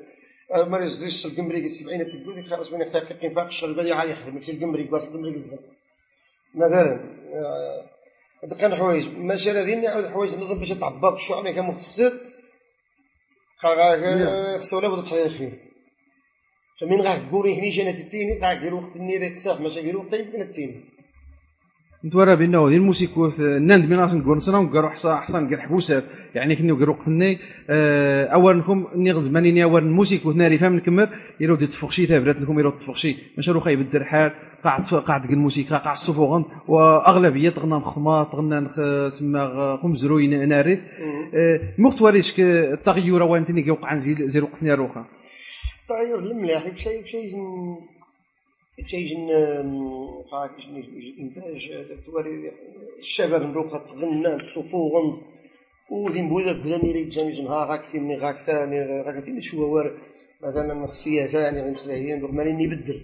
ما 0.56 0.77
يصدرش 0.77 1.25
القمري 1.25 1.66
السبعين 1.66 2.06
تقول 2.08 2.38
لك 2.38 2.48
خلاص 2.48 2.72
من 2.72 2.82
يختار 2.82 3.06
في 3.06 3.12
القنفاق 3.12 3.46
الشهر 3.46 3.70
البادي 3.70 3.94
عاد 3.94 4.10
يخدم. 4.10 4.38
يكسر 4.38 4.54
القمري 4.54 4.84
باس 4.84 5.08
القمري 5.08 5.36
الزنق 5.36 5.60
مثلا 6.56 7.18
هذوك 8.44 8.60
كان 8.60 8.75
حوايج. 8.75 9.08
ماشي 9.10 9.51
هذين 9.51 9.82
نعاود 9.82 10.06
حوايج 10.06 10.36
نظم 10.36 10.60
باش 10.60 10.70
تعبى 10.70 11.10
في 11.12 11.16
الشعر 11.16 11.51
كان 11.51 11.66
مفسد 11.66 12.13
خصو 14.60 14.77
ولا 14.77 14.88
بد 14.88 15.04
تحيا 15.04 15.30
فيه 15.30 15.68
فمن 16.80 17.01
غا 17.01 17.30
كوري 17.32 17.60
هني 17.60 17.70
جانا 17.70 17.92
تتيني؟ 17.92 18.39
غا 18.39 18.54
كير 18.54 18.75
وقت 18.75 18.96
النيرك 18.96 19.39
صح 19.39 19.60
ماشي 19.60 19.82
كير 19.82 19.98
وقت 19.98 20.13
يمكن 20.13 20.42
التيني. 20.42 20.97
نتورا 22.06 22.36
بانه 22.36 22.70
ذي 22.70 22.75
الموسيقى 22.75 23.32
ناند 23.60 23.89
من 23.89 24.00
راس 24.00 24.16
نقول 24.16 24.38
نصنا 24.38 24.60
نقول 24.60 24.89
حصان 24.89 25.18
حصان 25.18 25.50
قال 25.50 25.62
حبوسات 25.62 26.04
يعني 26.36 26.56
كني 26.56 26.72
نقول 26.72 26.89
وقتني 26.89 27.39
آه، 27.70 28.25
أول 28.25 28.58
نكم 28.58 28.88
ني 28.96 29.12
غزماني 29.12 29.63
أول 29.63 29.84
الموسيقى 29.84 30.34
ناري 30.34 30.58
فهم 30.58 30.75
نكمل 30.75 31.10
يرو 31.39 31.56
دي 31.56 31.68
تفخشي 31.68 32.20
نكم 32.20 32.60
يرو 32.60 32.72
تفخشي. 32.72 33.16
ماشي 33.38 33.51
رو 33.51 33.60
خايب 33.60 33.80
الدر 33.80 34.04
حال 34.04 34.32
قاعد 34.63 34.88
قاعد 34.88 35.32
الموسيقى 35.32 35.70
قاعد 35.70 35.96
الصفوغن 35.96 36.46
وأغلبية 36.68 37.50
تغنى 37.50 37.75
نخمات 37.75 38.32
تغنى 38.32 38.70
تما 39.10 39.77
خمزروي 39.77 40.27
ناري 40.27 40.82
آه، 41.34 41.60
مخت 41.77 42.01
وريش 42.01 42.39
التغير 42.39 43.24
وين 43.24 43.46
تني 43.46 43.72
وقع 43.72 43.94
نزيد 43.94 44.25
زير 44.25 44.44
وقتني 44.44 44.74
روخا 44.74 45.06
التغير 45.82 46.20
الملاح 46.20 46.70
بشيء 46.70 47.01
بشيء 47.01 47.30
تيجن 48.86 49.29
إنتاج 51.19 51.72
الشباب 53.00 53.41
نروخ 53.41 53.72
تغنى 53.88 54.36
الصفوغن 54.36 55.22
وذي 55.91 56.22
مبوذا 56.22 56.53
بدا 56.63 56.84
ميري 56.84 57.03
جامي 57.03 57.48
ها 57.48 57.65
غاك 57.65 57.86
ثاني 57.86 58.17
غاك 58.17 58.38
ثاني 58.38 59.01
غاك 59.01 59.19
ثاني 59.19 59.41
شو 59.41 59.84
مثلا 60.41 60.86
السياسة 60.86 61.39
يعني 61.39 61.62
غير 61.62 61.72
مسلاهين 61.72 62.22
رغم 62.24 62.39
اني 62.39 62.65
نبدل 62.65 63.01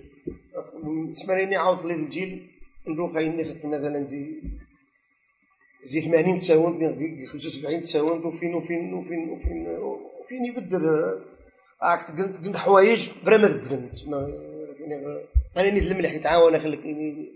تسمعني 1.13 1.56
عاود 1.56 1.86
لي 1.86 1.96
الجيل 1.96 2.50
نروح 2.88 3.15
اني 3.18 3.46
خدت 3.46 3.65
مثلا 3.65 4.08
زي 4.08 4.42
زي 5.83 6.01
80 6.01 6.40
تساوند 6.40 6.81
75 7.27 7.81
تساوند 7.81 8.25
وفين 8.25 8.53
وفين 8.55 8.94
وفين 8.94 9.29
وفين 9.29 9.68
وفين 10.20 10.46
يبدل. 10.46 10.86
راك 11.83 12.01
قلت 12.46 12.57
حوايج 12.57 13.09
برا 13.25 13.38
ما 13.38 13.48
تبدل. 13.48 13.83
أنا 15.57 15.70
نيت 15.70 15.92
الملح 15.92 16.13
يتعاون 16.13 16.59
خليك 16.59 16.79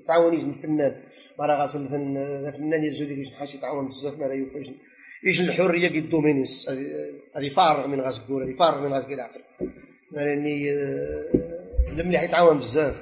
تعاونيش 0.08 0.43
من 0.43 0.49
الفنان 0.49 0.95
ما 1.39 1.45
راه 1.45 1.62
غاسل 1.62 1.82
الفنان 1.82 2.84
يرجو 2.84 3.06
ديك 3.06 3.25
شحال 3.25 3.47
يتعاون 3.56 3.88
بزاف 3.88 4.19
ما 4.19 4.27
راه 4.27 4.34
يوفاش 4.34 4.67
إيش 5.27 5.41
الحرية 5.41 5.88
كي 5.88 5.99
دومينيس 5.99 6.69
هذه 7.36 7.49
فارغ 7.49 7.88
من 7.88 8.01
غاس 8.01 8.19
هذه 8.19 8.53
فارغ 8.60 8.88
من 8.88 8.93
غاس 8.93 9.06
العقل 9.06 9.41
يعني 10.12 10.73
الملح 12.01 12.23
يتعاون 12.23 12.60
بزاف 12.60 12.95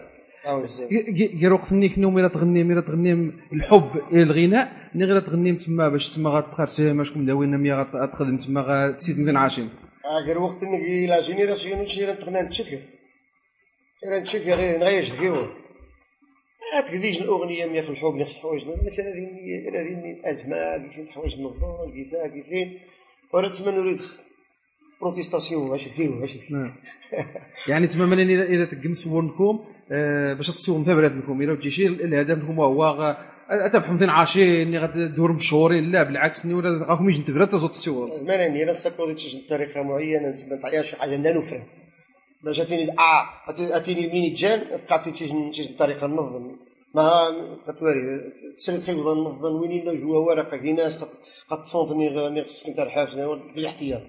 كي 1.39 1.47
وقت 1.47 1.73
نيك 1.73 1.99
نوم 1.99 2.19
إلى 2.19 2.29
تغني 2.29 2.61
إلى 2.61 2.81
تغني 2.81 3.31
الحب 3.53 3.89
إلى 4.11 4.23
الغناء 4.23 4.71
ني 4.95 5.05
غير 5.05 5.19
تغني 5.19 5.55
تما 5.55 5.89
باش 5.89 6.15
تما 6.15 6.29
غتبقى 6.29 6.93
ما 6.93 7.03
شكون 7.03 7.25
داوينا 7.25 7.57
مي 7.57 7.73
غتخدم 7.73 8.37
تما 8.37 8.61
غتسيد 8.61 9.19
مزيان 9.19 9.37
عاشين. 9.37 9.69
غير 10.25 10.37
وقت 10.37 10.63
نيك 10.63 11.09
لا 11.09 11.21
جينيراسيون 11.21 11.85
شي 11.85 12.13
تغني 12.13 12.41
نتشتكر 12.41 12.77
أنا 14.07 14.19
نشوف 14.19 14.47
غير 14.47 14.79
نغيش 14.79 15.11
ذكيور 15.11 15.47
ما 16.73 16.81
تقديش 16.81 17.21
الأغنية 17.21 17.65
ميا 17.65 17.81
في 17.81 17.89
الحب 17.89 18.15
نفس 18.15 18.35
الحوايج 18.35 18.65
مثلا 18.65 19.05
هذه 19.05 19.69
هذه 19.69 20.11
الازمه 20.11 20.77
كيفين 20.77 21.03
الحوايج 21.03 21.39
نظام 21.39 21.91
كيفاه 21.93 22.27
كيفين. 22.27 22.79
وأنا 23.33 23.49
تما 23.49 23.71
نريد 23.71 24.01
بروتيستاسيون 25.01 25.69
واش 25.69 25.87
ديروا 25.97 26.21
واش 26.21 26.37
يعني 27.67 27.87
تما 27.87 28.05
من 28.05 28.19
إلى 28.19 28.65
تقمسوا 28.65 29.17
ونكم 29.17 29.65
آه، 29.91 30.33
باش 30.33 30.47
تصيروا 30.47 30.79
مثابرات 30.79 31.11
لكم 31.11 31.41
إلى 31.41 31.55
تجي 31.55 31.87
الهدف 31.87 32.43
لكم 32.43 32.59
هو 32.59 33.17
اتبحث 33.49 33.89
مثلا 33.89 34.11
عاشين 34.11 34.77
غتدور 34.77 35.31
مشهورين 35.31 35.91
لا 35.91 36.03
بالعكس 36.03 36.45
ولا 36.45 36.85
غاكم 36.89 37.09
يجي 37.09 37.19
نتبرد 37.19 37.49
تزوت 37.49 37.69
التصوير 37.69 38.23
ما 38.23 38.45
أنا 38.45 38.71
نسكو 38.71 39.13
بطريقه 39.45 39.83
معينة 39.83 40.35
تعيا 40.61 40.81
شي 40.81 40.95
حاجة 40.95 41.17
نفهم 41.17 41.63
باش 42.45 42.59
اتيني 42.59 42.91
آه 42.91 43.23
أتيني 43.77 44.07
ميني 44.13 44.29
جان 44.29 44.59
بقات 44.71 45.09
تيجي 45.09 45.73
بطريقه 45.73 46.07
نظم 46.07 46.45
ما 46.95 47.05
كتواري 47.67 48.01
تسرد 48.57 48.79
في 48.79 48.93
وضع 48.93 49.13
نظم 49.13 49.55
وين 49.61 49.85
لا 49.85 49.93
جوا 49.93 50.17
ورقة 50.17 50.57
كي 50.57 50.73
ناس 50.73 51.05
قطفونتني 51.51 52.07
غير 52.09 52.45
خصك 52.45 52.67
انت 52.67 52.79
الحاف 52.79 53.15
بالاحتياط 53.55 54.01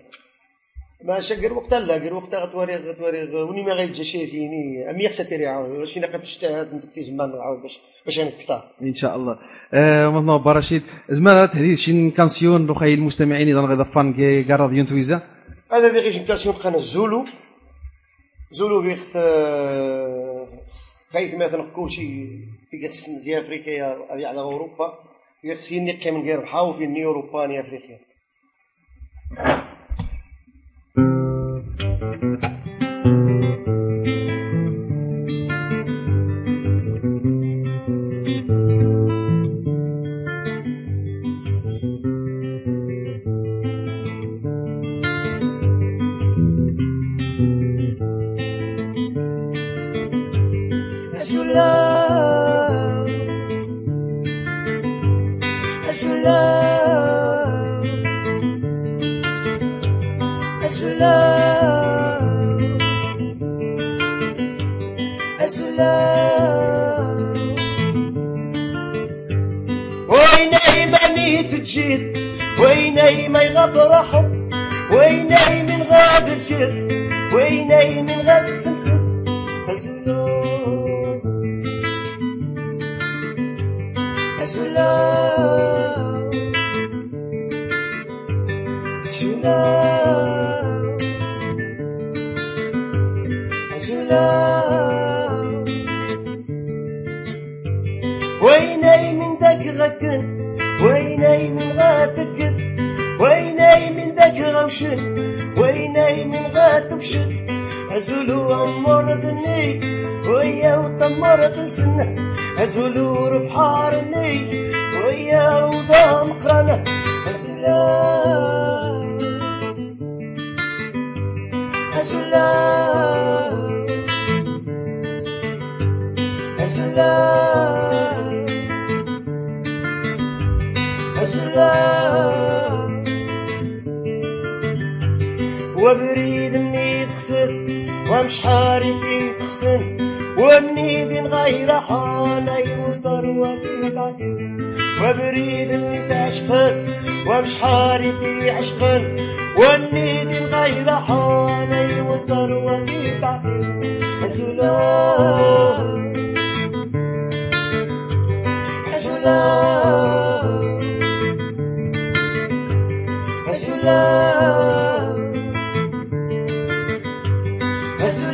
ما 1.04 1.20
شكر 1.20 1.52
وقت 1.52 1.74
لا 1.74 1.96
غير 1.96 2.14
وقت 2.14 2.34
غتوري 2.34 2.76
غتوري 2.76 3.34
وني 3.42 3.62
ما 3.62 3.72
غيجي 3.72 4.04
شي 4.04 4.26
فيني 4.26 4.90
ام 4.90 5.00
يخسى 5.00 5.24
تيري 5.24 5.46
عاود 5.46 5.70
واش 5.70 5.98
أنا 5.98 6.06
تجتهد 6.06 6.72
أنت 6.72 6.84
في 6.94 7.02
زمان 7.02 7.30
نعاود 7.30 7.62
باش 7.62 7.80
باش 8.06 8.20
نكثر 8.20 8.62
إن 8.82 8.94
شاء 8.94 9.16
الله. 9.16 9.38
آه 9.74 10.08
مثلا 10.08 10.36
برشيد 10.36 10.82
زمان 11.10 11.50
تهديد 11.50 11.76
شي 11.76 12.10
كانسيون 12.10 12.66
لو 12.66 12.74
خاي 12.74 12.94
المستمعين 12.94 13.48
إذا 13.48 13.60
غير 13.60 13.84
فان 13.84 14.14
كي 14.14 14.52
راديو 14.52 14.84
تويزا؟ 14.84 15.20
هذا 15.72 15.92
ديغي 15.92 16.18
كانسيون 16.18 16.54
قناة 16.54 16.76
الزولو 16.76 17.24
زولو 18.50 18.82
بيخ 18.82 19.12
خايث 21.12 21.34
مثلا 21.34 21.70
كلشي 21.76 22.26
يقص 22.72 23.08
مزيان 23.08 23.42
افريقيا 23.42 24.06
هذه 24.10 24.26
على 24.26 24.40
اوروبا 24.40 24.98
يخفيني 25.44 25.92
كم 25.92 26.22
غير 26.22 26.40
بحاو 26.40 26.72
في 26.72 26.86
ني 26.86 27.04
اوروبا 27.04 27.46
ني 27.46 27.60
افريقيا 27.60 27.98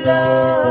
love. 0.04 0.61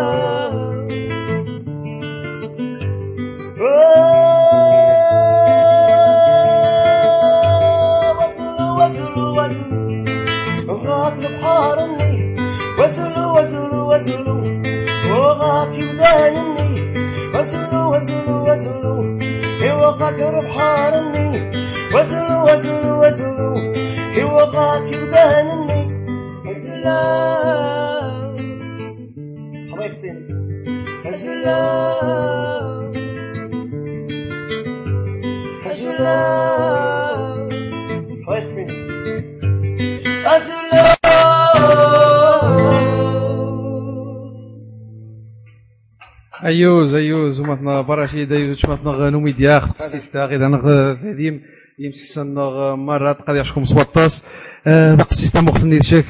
ايوز 46.94 47.40
ايوز 47.40 47.40
ومثنا 47.40 47.82
براشي 47.82 48.26
دايوز 48.26 48.58
شمتنا 48.58 49.10
نومي 49.10 49.32
دياخ 49.32 49.72
قسيستا 49.72 50.26
غير 50.26 50.46
أنا 50.46 50.62
ثاديم 51.04 51.42
يمسح 51.80 52.06
سنة 52.06 52.76
مرات 52.76 53.18
قد 53.22 53.36
يشكم 53.36 53.66
سوطاس 53.66 54.26
بقسيستا 54.68 55.42
مختني 55.42 55.82
شك 55.82 56.06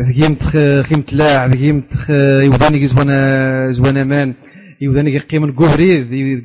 ذكيمت 0.00 0.42
خيمت 0.82 1.12
لاع 1.12 1.46
ذكيمت 1.46 1.92
يوضاني 2.42 2.86
زوانا 2.86 3.70
زوانا 3.70 4.04
مان 4.04 4.34
يوضاني 4.80 5.18
قيمن 5.18 5.52
قهري 5.52 5.90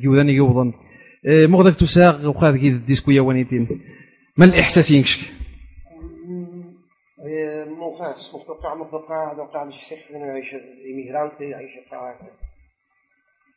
يوضاني 0.04 0.32
يوضن. 0.32 0.72
مغدك 1.26 1.74
تساق 1.74 2.28
وخا 2.28 2.50
ذكي 2.50 2.68
الديسكو 2.68 3.10
يا 3.10 3.20
وانيتين. 3.20 3.68
ما 4.36 4.44
الإحساس 4.44 4.90
ينكشك 4.90 5.32
موقعش 7.78 8.28
متوقع 8.28 8.74
متوقع 8.74 9.32
وقع 9.38 9.64
مش 9.64 9.74
سيخ 9.74 9.98
يعيش 10.10 10.54
ايميغرانتي 10.86 11.54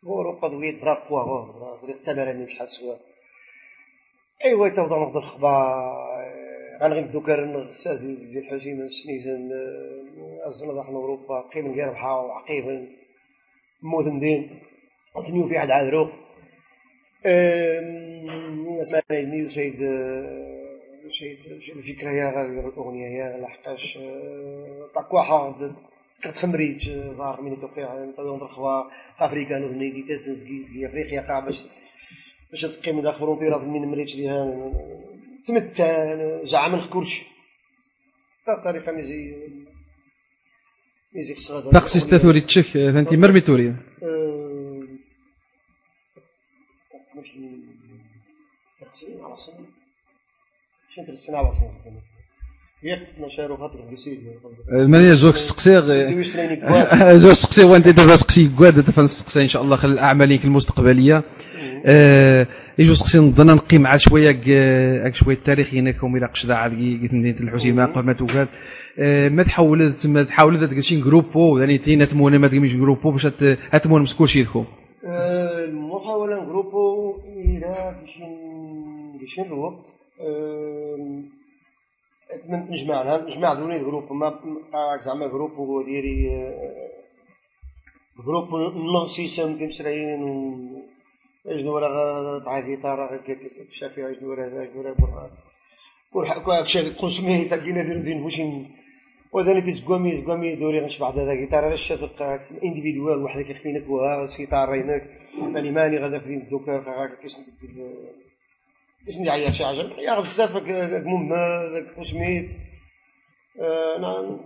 قاع 0.07 0.15
اوروبا 0.15 0.47
دوليت 0.47 0.81
برا 0.81 1.03
هو 1.09 1.77
طريق 1.81 1.95
التمارين 1.95 2.43
مش 2.43 2.59
حد 2.59 2.67
سوا. 2.67 2.95
ايوا 4.45 4.69
توضع 4.69 4.97
نقدر 5.03 5.21
خبا 5.21 5.53
غنغيب 6.83 7.11
دوكا 7.11 7.69
سازي 7.69 8.15
زي 8.15 8.39
الحسين 8.39 8.87
سنيزن 8.89 9.51
أزنا 10.47 10.73
ضحنا 10.73 10.97
أوروبا 10.97 11.41
قيم 11.53 11.73
غير 11.73 11.91
بحا 11.91 12.11
وعقيبا 12.11 12.87
موثن 13.81 14.19
دين 14.19 14.59
وثنيو 15.15 15.47
في 15.47 15.57
عاد 15.57 15.71
عذروف 15.71 16.09
أسمعني 18.81 19.25
نيو 19.25 19.49
سيد 19.49 19.79
سيد 21.09 21.39
الفكرة 21.75 22.09
هي 22.09 22.23
غادي 22.23 22.59
الأغنية 22.59 23.07
هي 23.07 23.41
لحقاش 23.41 23.99
طاكوا 24.95 25.21
كتخمريج 26.21 26.89
ظهر 26.89 27.41
من 27.41 27.61
توقيع 27.61 28.05
نطيون 28.05 28.41
الخوا 28.41 28.83
افريكا 29.19 29.59
نغني 29.59 29.91
دي 29.91 30.03
تسنسكي 30.03 30.87
أفريقيا 30.87 31.21
قاع 31.21 31.39
باش 31.39 31.63
باش 32.51 32.61
تقيم 32.61 33.01
داخل 33.01 33.19
فرونتيرا 33.19 33.65
من 33.65 33.87
مريتش 33.87 34.15
ليها 34.15 34.71
تمتان 35.45 36.45
زعم 36.45 36.81
كلشي 36.81 37.25
الطريقة 38.49 38.91
ميزي 38.91 39.35
ميزي 41.15 41.35
خصها 41.35 41.71
تقسيس 41.71 42.07
تثوري 42.07 42.41
تشك 42.41 42.77
أنت 42.77 43.13
مرمي 43.13 43.41
توري 43.41 43.75
ماني 54.87 55.15
زوك 55.15 55.35
سقسي 55.35 55.81
زوك 57.23 57.33
سقسي 57.33 57.63
وانت 57.63 57.87
دابا 57.87 58.15
سقسي 58.15 58.49
كواد 58.57 58.75
دابا 58.79 59.01
نسقسي 59.01 59.41
إن 59.41 59.47
شاء 59.47 59.61
الله 59.63 59.75
خلال 59.75 59.99
اعمالك 59.99 60.45
المستقبلية. 60.45 61.23
يجوز 62.79 62.97
سقسي 62.97 63.19
نظن 63.19 63.47
نقي 63.47 63.77
مع 63.77 63.97
شوية 63.97 64.29
هاك 65.05 65.15
شوية 65.15 65.35
التاريخ 65.35 65.73
هناك 65.73 66.03
إلى 66.03 66.25
قشدة 66.25 66.57
عاد 66.57 66.71
قلت 66.71 67.13
مدينة 67.13 67.39
الحسيمة 67.39 67.85
قبل 67.85 68.15
توكاد 68.15 68.47
ما 69.31 69.43
تحول 69.43 69.93
تما 69.93 70.23
تحول 70.23 70.67
تلقى 70.67 70.81
شي 70.81 71.01
جروبو 71.01 71.57
يعني 71.57 71.77
تينا 71.77 72.05
تمونا 72.05 72.37
ما 72.37 72.47
تقيمش 72.47 72.75
جروبو 72.75 73.11
باش 73.11 73.27
تمون 73.83 74.01
مسكول 74.01 74.29
شي 74.29 74.39
يدخل. 74.39 74.65
المحاولة 75.03 76.45
جروبو 76.45 77.15
إلى 77.35 77.95
باش 79.21 79.39
نروح 79.39 79.73
نجمع 82.49 83.17
نجمع 83.17 83.53
دوني 83.53 83.79
جروب 83.79 84.13
ما 84.13 84.97
زعما 85.01 85.27
جروب 85.27 85.51
هو 85.51 85.81
ديري 85.81 86.17
جروب 88.25 88.55
نغسيسم 88.75 89.55
في 89.55 89.67
مسرايين 89.67 90.23
إجنو 91.45 91.77
راه 91.77 92.39
تعيط 92.45 92.65
جيتار 92.65 93.19
الشافعي 93.69 94.11
إجنو 94.11 94.33
راه 94.33 94.47
ذاك 94.47 94.75
ورا 94.75 94.93
برهان. 94.93 95.31
كل 96.13 96.67
شيء 96.67 96.93
قسمي 96.93 97.45
تلقينا 97.45 97.83
دير 97.83 98.01
دين 98.01 98.23
وشين 98.23 98.75
وذاني 99.33 99.61
تزقومي 99.61 100.11
زقومي 100.17 100.55
دوري 100.55 100.79
غنشبع 100.79 101.09
هذا 101.09 101.33
جيتار 101.33 101.73
الشات 101.73 102.21
انديفيدوال 102.63 103.23
وحدك 103.23 103.45
كيخفينك 103.45 103.89
وها 103.89 104.25
سكيتار 104.25 104.69
رينك 104.69 105.03
ماني 105.53 105.71
ماني 105.71 105.97
غادا 105.97 106.19
في 106.19 106.35
دوكا 106.35 106.73
هكا 106.77 107.27
كيسند 109.07 109.25
كيسند 109.25 109.29
عيا 109.29 109.51
شي 109.51 109.63
عجب. 109.63 109.91
يا 109.97 110.19
بزاف 110.19 110.57
مم 111.05 111.33
ذاك 111.73 111.97
وسميت. 111.97 112.51
أنا 113.95 114.39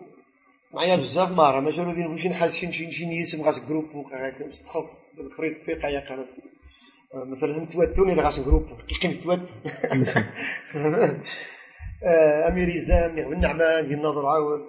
معايا 0.74 0.95
بزاف 0.95 1.32
مارا. 1.38 1.60
ما 1.60 1.71
جارو 1.71 1.93
دين 1.93 2.08
وشين 2.08 2.34
حاسين 2.34 2.71
شي 2.71 2.91
شي 2.91 3.06
نيسم 3.06 3.41
غاس 3.43 3.65
جروب 3.67 3.86
هكا 4.13 4.47
مستخص 4.47 5.02
الفريق 5.19 5.63
فيقا 5.65 5.88
يا 5.88 6.02
خلاص 6.10 6.36
مثلا 7.13 7.65
تواتوني 7.65 8.13
غاس 8.13 8.39
جروب 8.39 8.65
كيقيم 8.88 9.12
توات 9.12 9.50
اميري 12.47 12.80
زام 12.80 13.19
نغم 13.19 13.34
النعمان 13.34 13.88
ديال 13.88 13.97
الناظر 13.97 14.26
عاود. 14.26 14.62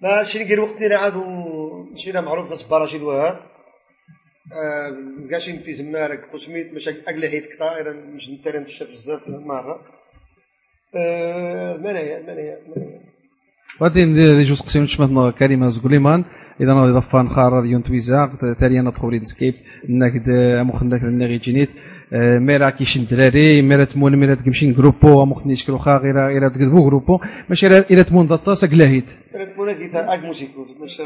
ما 0.00 0.22
شي 0.22 0.44
ندير 0.44 0.60
وقت 0.60 0.76
دينا 0.78 0.96
عاد 0.96 1.14
شي 1.94 2.12
معروف 2.12 2.50
غاس 2.50 2.62
براشيد 2.62 3.02
وهاب. 3.02 3.57
كاش 5.30 5.48
انت 5.50 5.70
زمارك 5.70 6.20
قسميت 6.32 6.74
مش 6.74 6.88
أقل 6.88 7.24
هيت 7.24 7.46
كثير 7.46 7.86
مش 8.14 8.30
نترن 8.30 8.64
تشرب 8.64 8.88
بزاف 8.88 9.28
مرة. 9.28 9.80
منايا 11.84 12.22
منايا 12.22 12.58
منايا. 12.68 13.00
غادي 13.82 14.04
ندير 14.04 14.42
جوج 14.42 14.60
قسيم 14.62 14.86
شمت 14.86 15.34
كلمه 15.38 15.68
زغليمان 15.68 16.24
إذا 16.60 16.72
غادي 16.72 16.92
ضفان 16.92 17.28
خار 17.28 17.52
راديو 17.52 17.80
تويزا 17.80 18.30
تالي 18.60 18.80
أنا 18.80 18.90
تخوري 18.90 19.24
سكيب 19.24 19.54
انك 19.88 20.12
مخنك 20.66 21.02
نغي 21.02 21.38
جينيت. 21.38 21.70
آه، 22.12 22.38
ميرا 22.38 22.70
كيشن 22.70 23.04
دراري 23.10 23.62
ميرا 23.62 23.84
تمون 23.84 24.16
ميرا 24.16 24.34
تمشي 24.34 24.72
جروبو 24.72 25.24
مخني 25.24 25.56
شكل 25.56 25.78
خا 25.78 25.96
غير 25.96 26.16
غير 26.16 26.48
تكذبو 26.48 26.88
جروبو 26.88 27.18
ماشي 27.48 27.66
إلى 27.66 28.04
تمون 28.04 28.26
دطاس 28.26 28.64
اكلاهيت 28.64 29.10
تمون 29.54 29.68
اك 29.94 30.24
موسيكو 30.24 30.66
باش 30.80 30.96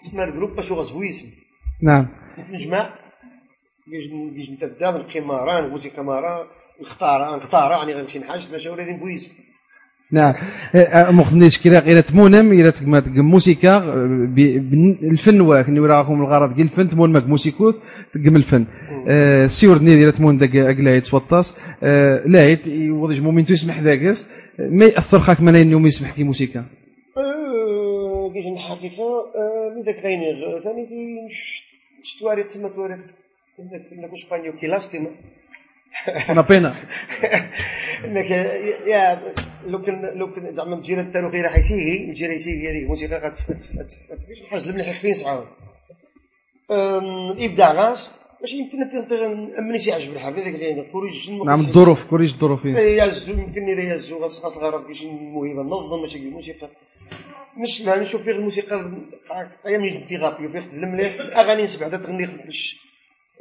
تسمى 0.00 0.24
الجروب 0.24 0.56
باش 0.56 0.72
غزويسم 0.72 1.26
نعم. 1.82 2.06
نجمع 2.50 2.90
كيش 4.36 4.50
نتداد 4.50 5.00
نبقي 5.00 5.20
ماران 5.20 5.70
موسيقى 5.70 6.04
ماران 6.04 6.46
نختار 6.82 7.36
نختار 7.36 7.70
يعني 7.70 7.94
غنمشي 7.94 8.18
نحاج 8.18 8.48
باش 8.52 8.66
ولادي 8.66 8.92
نبويسم 8.92 9.32
نعم. 10.12 10.34
مخنيش 10.94 11.62
كلا 11.62 11.78
غير 11.78 12.00
تمونم 12.00 12.52
إلى 12.52 12.70
تكما 12.70 13.02
موسيقى 13.06 13.78
الفن 15.02 15.40
واك 15.40 15.68
ني 15.68 15.80
وراكم 15.80 16.20
الغرض 16.20 16.54
ديال 16.54 16.66
الفن 16.66 16.88
تمون 16.88 17.12
ماك 17.12 17.26
موسيكوث 17.26 17.76
تقم 18.14 18.36
الفن. 18.36 18.66
آه، 19.08 19.46
سيور 19.46 19.78
ني 19.78 19.96
ديال 19.96 20.12
تمون 20.12 20.38
داك 20.38 20.56
اكلايت 20.56 21.06
سوطاس. 21.06 21.60
آه، 21.82 22.22
لايت 22.26 22.66
يوضج 22.66 23.20
مومنت 23.20 23.50
يسمح 23.50 23.80
داكس 23.80 24.30
ما 24.58 24.84
يأثر 24.84 25.18
خاك 25.18 25.40
من 25.40 25.70
يوم 25.70 25.86
يسمح 25.86 26.12
كي 26.14 26.24
موسيقى؟ 26.24 26.64
كيجي 28.34 28.52
الحقيقة 28.52 29.32
مي 29.76 29.82
داك 29.82 29.96
غينير 30.04 30.34
ثاني 30.64 30.86
شتواري 31.30 31.71
تسمى 32.42 32.68
تواري 32.68 32.94
انك 33.92 34.12
اسبانيو 34.12 34.52
كي 34.52 34.66
لاستيما 34.66 35.10
انا 36.30 36.40
بينا 36.40 36.88
انك 38.04 38.30
يا 38.86 39.34
لو 39.66 39.82
كان 39.82 40.10
لو 40.14 40.34
كان 40.34 40.54
زعما 40.54 40.76
مجيرة 40.76 41.00
التارو 41.00 41.28
غير 41.28 41.48
حيسيغي 41.48 42.06
مجيرة 42.06 42.32
يسيغي 42.32 42.70
هذيك 42.70 42.82
الموسيقى 42.82 43.18
غتفيش 44.10 44.40
الحاجة 44.40 44.70
المليح 44.70 44.98
خفين 44.98 45.14
سعاود 45.14 45.46
الابداع 46.70 47.72
غاس 47.72 48.10
ماشي 48.40 48.56
يمكن 48.58 48.82
امني 49.58 49.78
سي 49.78 49.92
عجب 49.92 50.12
الحال 50.12 50.34
هذاك 50.34 50.54
اللي 50.54 50.88
كوريج 50.92 51.30
نعم 51.30 51.60
الظروف 51.60 52.04
كوريج 52.04 52.32
الظروف 52.32 52.64
يازو 52.64 53.32
يمكن 53.32 53.68
يازو 53.68 54.18
غاس 54.18 54.44
الغرض 54.44 54.86
كيجي 54.86 55.10
موهبه 55.10 55.62
نظم 55.62 56.02
ماشي 56.02 56.18
الموسيقى 56.18 56.68
مش 57.56 57.80
لا 57.86 58.00
نشوف 58.00 58.22
فيه 58.24 58.32
الموسيقى 58.32 58.92
أيام 59.66 59.84
يجي 59.84 60.16
غابي 60.16 60.48
فيه 60.48 60.60
خدم 60.60 60.88
مليح 60.88 61.14
الاغاني 61.14 61.62
نسمع 61.62 61.88
تغني 61.88 62.24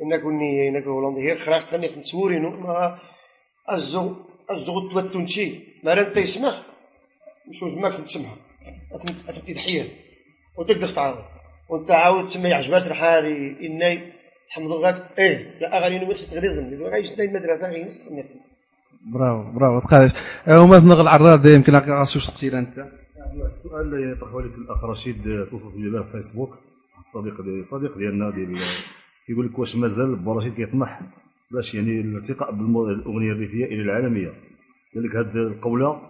انك 0.04 0.26
وني 0.26 0.69
انك 0.69 0.84
هولندي. 0.84 1.32
هي 1.32 1.36
خراج 1.36 1.65
تغني 1.65 1.88
نتصورينو 1.88 2.50
ما 2.50 3.00
الزو 3.71 4.15
الزو 4.52 4.89
توتونشي 4.89 5.60
ما 5.84 6.02
أنت 6.02 6.17
يسمع. 6.17 6.54
مش 7.50 7.63
ماكش 7.63 7.95
تسمعها. 7.95 8.38
اثنتي 9.30 9.54
تحية. 9.54 9.88
وتقدر 10.58 10.88
تعاود 10.88 11.24
وأنت 11.69 11.91
عاود 11.91 12.28
تسمى 12.28 12.50
يعجبها 12.50 12.88
الحالي 12.88 13.36
إني 13.67 14.13
الحمد 14.47 14.71
لله. 14.71 15.10
إيه 15.17 15.60
لا 15.60 15.78
أغاني 15.78 16.00
نو 16.00 16.06
ماكش 16.08 16.26
تغني 16.26 16.47
تغني 16.56 16.89
غايش 16.89 17.12
المدرسة 17.12 17.69
غير 17.71 17.86
نستغني 17.86 18.24
برافو 19.13 19.52
برافو. 19.52 19.88
تقالش 19.88 20.13
وما 20.47 20.80
تنغ 20.80 21.02
العراض 21.02 21.45
يمكن 21.45 21.76
غاسو 21.76 22.19
تقصير 22.19 22.60
أنت. 22.60 23.00
السؤال 23.36 23.94
اللي 23.94 24.12
يطرحه 24.12 24.41
لك 24.41 24.56
الأخ 24.56 24.84
رشيد 24.86 25.48
توصف 25.52 25.76
به 25.76 26.02
في 26.04 26.12
فيسبوك 26.12 26.58
الصديق 27.00 27.41
دي 27.41 27.63
صديق 27.63 27.98
ديالنا 27.98 28.30
ديال 28.30 28.56
يقول 29.30 29.46
لك 29.46 29.60
واش 29.60 29.76
مازال 29.76 30.15
برشيد 30.15 30.54
كيطمح 30.54 31.02
باش 31.52 31.76
يعني 31.76 32.02
الارتقاء 32.02 32.52
بالاغنيه 32.52 33.32
الريفية 33.32 33.65
إلى 33.65 33.82
العالمية. 33.82 34.34
قال 34.96 35.04
لك 35.04 35.15
هذه 35.15 35.36
القولة 35.36 36.02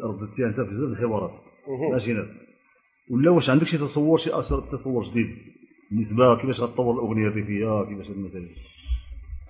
ردتيها 0.00 0.46
انت 0.48 0.60
في 0.60 0.70
بزاف 0.70 0.90
الحوارات. 0.90 1.34
ماشي 1.92 2.12
ناس 2.12 2.36
ولا 3.10 3.30
واش 3.30 3.50
عندك 3.50 3.66
شي 3.66 3.78
تصور 3.78 4.18
شي 4.18 4.30
تصور 4.72 5.02
جديد 5.02 5.36
بالنسبة 5.90 6.36
كيفاش 6.36 6.60
غتطور 6.60 6.94
الأغنية 6.94 7.26
الريفية 7.26 7.84
كيفاش 7.84 8.10
المسائل 8.10 8.48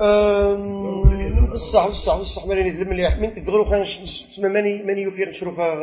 بصح 0.01 1.89
بصح 1.89 2.17
بصح 2.19 2.47
ماني 2.47 2.71
ندلم 2.71 2.91
مليح 2.91 3.19
من 3.19 3.35
تقدروا 3.35 3.65
خان 3.65 3.85
تسمى 3.85 4.49
ماني 4.49 4.83
ماني 4.83 5.03
يوفي 5.03 5.25
نشروفا 5.25 5.75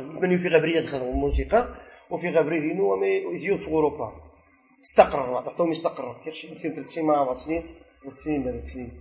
ماني 0.00 0.34
يوفي 0.34 0.48
غبريه 0.48 0.80
تخدم 0.80 1.08
الموسيقى 1.08 1.68
وفي 2.10 2.30
غبري 2.30 2.60
دينو 2.60 2.92
وما 2.92 3.06
يزيد 3.06 3.56
في 3.56 3.68
أوروبا. 3.68 4.12
استقرر 4.84 5.36
عطاهم 5.36 5.70
يستقرر 5.70 6.16
كيفاش 6.24 6.44
يمكن 6.44 6.74
ثلاث 6.74 6.88
سنين 6.88 7.06
مع 7.06 7.20
أربع 7.20 7.34
سنين. 7.34 7.62
ثلاث 8.02 8.18
سنين 8.18 8.44
ثلاث 8.44 8.72
سنين. 8.72 9.00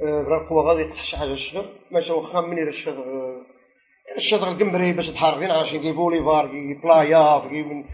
برا 0.00 0.42
القوة 0.42 0.62
غادي 0.62 0.82
يقصح 0.82 1.04
شي 1.04 1.16
حاجة 1.16 1.32
الشغل 1.32 1.64
ماشي 1.90 2.12
واخا 2.12 2.40
من 2.40 2.68
الشغل 2.68 3.04
الشغل 4.16 4.48
القمبري 4.48 4.92
باش 4.92 5.10
تحارق 5.10 5.52
عشان 5.52 5.80
كي 5.80 5.92
بوليفار 5.92 6.46
كي 6.46 6.74
بلايا 6.74 7.48
كي 7.48 7.84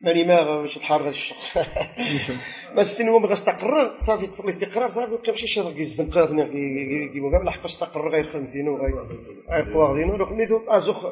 ماني 0.00 0.24
ما 0.24 0.60
باش 0.60 0.74
تحارق 0.74 1.06
الشغل 1.06 1.38
بس 1.54 2.65
السن 2.82 3.08
هو 3.08 3.26
غيستقر 3.26 3.98
صافي 3.98 4.26
في 4.26 4.40
الاستقرار 4.40 4.88
صافي 4.88 5.12
يبقى 5.14 5.30
ماشي 5.30 5.46
شي 5.46 5.74
كي 5.74 5.80
الزنقات 5.80 6.28
كي 6.28 7.08
كي 7.12 7.20
قبل 7.20 7.46
لحقاش 7.46 7.70
استقر 7.72 8.08
غيخدم 8.08 8.46
فينا 8.46 8.70
غير 8.70 9.76
غادينا 9.76 10.16
دوك 10.16 10.32
نيتو 10.32 10.60
ازوخ 10.68 11.06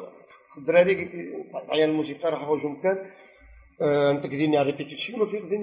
الدراري 0.57 0.93
عيال 1.69 1.89
الموسيقى 1.89 2.31
راح 2.31 2.47
واجهوا 2.49 2.69
مكان 2.69 2.97
أنت 3.81 4.25
كديرني 4.27 4.57
على 4.57 4.69
ريبيتيسيون 4.71 5.21
وفي 5.21 5.37
بدا 5.39 5.57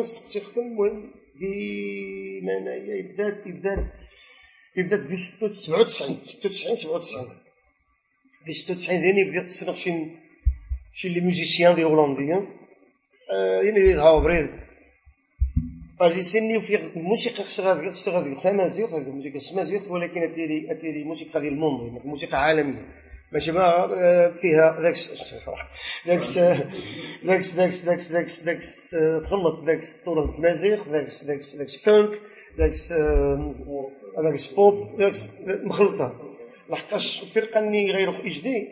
نسقسي 0.00 0.40
خصم 0.40 0.60
المهم 0.60 1.12
بمعنى 1.40 3.02
بدات 3.02 3.48
بدات 3.48 3.84
بدات 4.76 5.00
ب 5.00 5.14
97 5.14 6.16
96 6.24 6.76
97 6.76 7.24
ب 8.46 8.52
96 8.52 9.00
ثاني 9.02 9.24
بدات 9.24 9.46
تصنع 9.46 9.72
شي 9.72 9.92
شي 10.94 11.08
لي 11.08 11.20
ميوزيسيان 11.20 11.74
دي 11.74 11.84
هولنديين 11.84 12.46
يعني 13.62 13.92
هاو 13.94 14.20
بريد. 14.20 14.67
غادي 16.02 16.18
يسنيو 16.18 16.60
في 16.60 16.76
الموسيقى 16.96 17.42
خصها 17.44 17.74
غادي 18.08 18.34
تمازيغ 18.34 18.88
هذه 18.88 19.06
الموسيقى 19.08 19.36
السمازيغ 19.36 19.92
ولكن 19.92 20.22
اتيري 20.22 20.72
اتيري 20.72 21.04
موسيقى 21.04 21.40
ديال 21.40 21.52
الموند 21.52 22.00
موسيقى 22.04 22.44
عالميه 22.44 22.84
ماشي 23.32 23.52
ما 23.52 23.88
فيها 24.40 24.80
ذاك 24.80 24.96
ذاك 26.06 27.42
ذاك 27.42 27.72
ذاك 27.72 28.00
ذاك 28.00 28.28
ذاك 28.44 28.62
تخلط 29.24 29.64
ذاك 29.64 29.84
طول 30.04 30.34
المزيق 30.34 30.88
ذاك 30.88 31.08
ذاك 31.24 31.40
ذاك 31.56 31.68
فونك 31.68 32.10
ذاك 32.58 32.74
ذاك 34.24 34.54
بوب 34.56 35.00
ذاك 35.00 35.14
مخلطه 35.64 36.20
لحقاش 36.70 37.22
الفرقه 37.22 37.60
اللي 37.60 37.90
غير 37.90 38.26
اجدي 38.26 38.68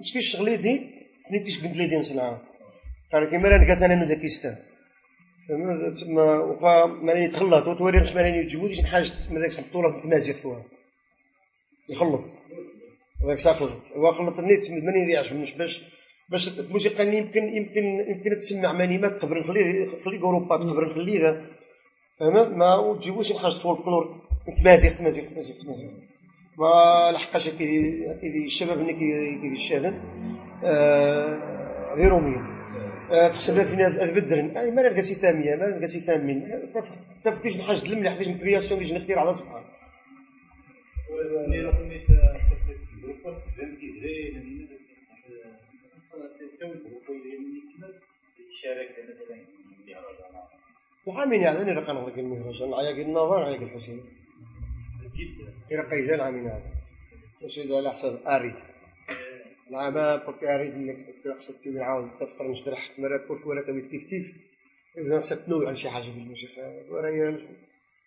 مشتي 0.00 0.18
الشغلي 0.18 0.56
دي 0.56 0.90
نيتيش 1.32 1.64
قد 1.64 1.76
لي 1.76 1.86
دين 1.86 2.02
سنعه 2.02 2.42
قال 3.12 3.30
كيما 3.30 3.48
راه 3.48 3.64
كاتانا 3.64 3.94
نو 3.94 4.06
داكيستان 5.50 5.94
تما 5.94 6.38
وخا 6.38 6.86
ماني 6.86 7.28
تخلط 7.28 7.68
وتوري 7.68 7.98
واش 7.98 8.14
ماني 8.14 8.38
يجيبو 8.38 8.66
ديش 8.66 8.84
حاجة 8.84 9.10
ذاك 9.32 9.58
البطوله 9.58 10.00
تمازيغ 10.00 10.36
يخلط. 11.88 12.24
هذاك 13.24 13.38
خلط. 13.38 13.92
هو 13.96 14.12
خلط 14.12 14.38
النيت 14.38 14.70
ماني 14.70 15.00
يضيعش 15.02 15.32
منش 15.32 15.52
باش 15.52 15.82
باش 16.28 16.58
الموسيقى 16.58 17.02
اللي 17.02 17.16
يمكن 17.18 17.42
يمكن 17.42 17.84
يمكن 17.84 18.40
تسمع 18.40 18.72
مانيمات 18.72 19.22
قبل 19.22 19.40
نخليه 19.40 19.86
نخلي 20.00 20.22
أوروبا 20.22 20.56
قبل 20.56 20.90
نخليها 20.90 21.46
فهمت 22.20 22.48
ما 22.48 22.98
تجيبوش 23.00 23.28
شي 23.28 23.38
حاجة 23.38 23.52
فولكلور. 23.52 24.22
تمازيغ 24.58 24.92
تمازيغ 24.92 25.24
تمازيغ 25.24 25.56
تمازيغ 25.62 25.90
ما 26.58 27.10
لحقاش 27.12 27.48
كيدي 27.48 28.44
الشباب 28.44 28.78
اللي 28.78 28.92
كيدي 28.92 29.52
الشاذن. 29.52 30.00
آه 30.64 31.94
غير 31.94 32.12
آه 32.12 32.51
تقسم 33.12 33.64
فينا 33.64 34.12
بدرن 34.12 34.56
أي 34.56 34.70
ما 34.70 34.80
لقيتي 34.80 35.14
ثانية 35.14 35.56
ما 35.56 35.64
لقيتي 35.64 36.00
ثامن. 36.00 36.72
تفكيش 37.24 37.42
كيش 37.42 37.60
نحاج 37.60 37.92
الملح 37.92 38.18
ديج 38.18 38.28
الكرياسيون 38.28 38.80
ديج 38.80 38.94
نختار 38.94 39.18
على 39.18 39.32
سبحان 39.32 39.64
العامين 51.32 51.42
يعني 51.42 51.72
رقم 51.72 51.96
هذاك 51.96 52.18
المهرجان. 52.18 52.74
عياق 52.74 52.96
النظر 52.96 53.44
عياق 53.44 53.60
الحسين. 53.62 54.00
جدا. 55.16 55.82
رقي 55.82 56.06
ذا 56.06 56.14
العامين 56.14 56.46
هذا. 56.46 56.72
وسيد 57.42 57.72
على 57.72 57.90
حساب 57.90 58.20
اريد 58.26 58.54
العام 59.72 59.94
برك 59.94 60.44
أريد 60.44 60.74
إنك 60.74 60.96
تقصد 61.24 61.54
كي 61.64 61.70
نعاود 61.70 62.10
تفطر 62.20 62.50
نشرح 62.50 62.90
مرات 62.98 63.20
كل 63.28 63.48
ولا 63.48 63.62
توي 63.66 63.80
كيف 63.80 64.02
كيف. 64.10 64.26
يبدا 64.98 65.20
خصك 65.20 65.46
تنوع 65.46 65.66
على 65.66 65.76
شي 65.76 65.88
حاجة 65.90 66.02
في 66.02 66.08
الموسيقى. 66.08 66.62
ورايا 66.90 67.38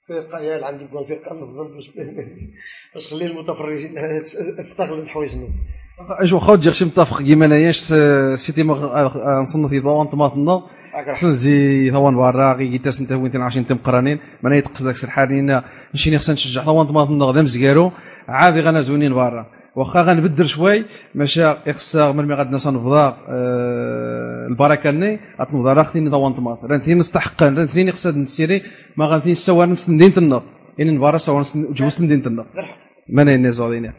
فرقه 0.07 0.39
يا 0.39 0.65
عندي 0.65 0.83
نقول 0.83 1.07
فرقة 1.07 1.35
نظم 1.35 1.75
باش 2.93 3.07
خلي 3.13 3.25
المتفرجين 3.25 3.93
تستغل 4.57 4.99
الحوايج 4.99 5.35
اش 6.23 6.33
واخا 6.33 6.55
تجي 6.55 6.73
شي 6.73 6.85
متفق. 6.85 7.21
كيما 7.21 7.45
انايا 7.45 7.71
سيتي 8.35 8.63
نصنت 8.63 9.73
يضوان 9.73 10.07
طماطنا 10.07 10.61
خصنا 11.13 11.29
نزي 11.29 11.91
ثوان 11.91 12.15
برا 12.15 12.53
غي 12.53 12.69
كيتاس 12.71 13.01
انت 13.01 13.11
وين 13.11 13.41
عشان 13.41 13.65
تم 13.65 13.77
قرانين. 13.77 14.19
ما 14.43 14.57
يتقص 14.57 14.83
داك 14.83 14.95
السرحانين 14.95 15.61
نشيني 15.93 16.17
خصنا 16.17 16.35
نشجع. 16.35 16.61
ثوان 16.63 16.87
طماطنا 16.87 17.25
غدا 17.25 17.41
مزكارو 17.41 17.91
عادي 18.27 18.59
غنازونين 18.59 19.13
برا 19.13 19.54
واخا 19.75 20.01
غنبدل 20.01 20.45
شوي 20.45 20.83
ماشي 21.15 21.43
اخسا 21.43 22.11
مرمي 22.11 22.33
غاد 22.33 22.51
ناس 22.51 22.67
نفضا 22.67 23.17
آه 23.27 24.47
البركة 24.47 24.91
ني 24.91 25.19
غتنفضا 25.39 25.73
راه 25.73 25.83
خديني 25.83 26.09
ضوان 26.09 26.33
طماط 26.33 26.63
راه 26.63 26.77
نتي 26.77 26.93
نستحق 26.93 27.43
راه 27.43 27.91
خصها 27.91 28.11
نسيري 28.11 28.61
ما 28.97 29.05
غنتي 29.05 29.33
سوا 29.33 29.65
نس 29.65 29.89
ندين 29.89 30.13
تنا 30.13 30.41
يعني 30.77 30.91
نبارا 30.91 31.17
سوا 31.17 31.43
جوز 31.77 32.03
ندين 32.03 32.21
تنا 32.23 32.45
ما 33.09 33.23
نيني 33.23 33.51
زوديني 33.51 33.91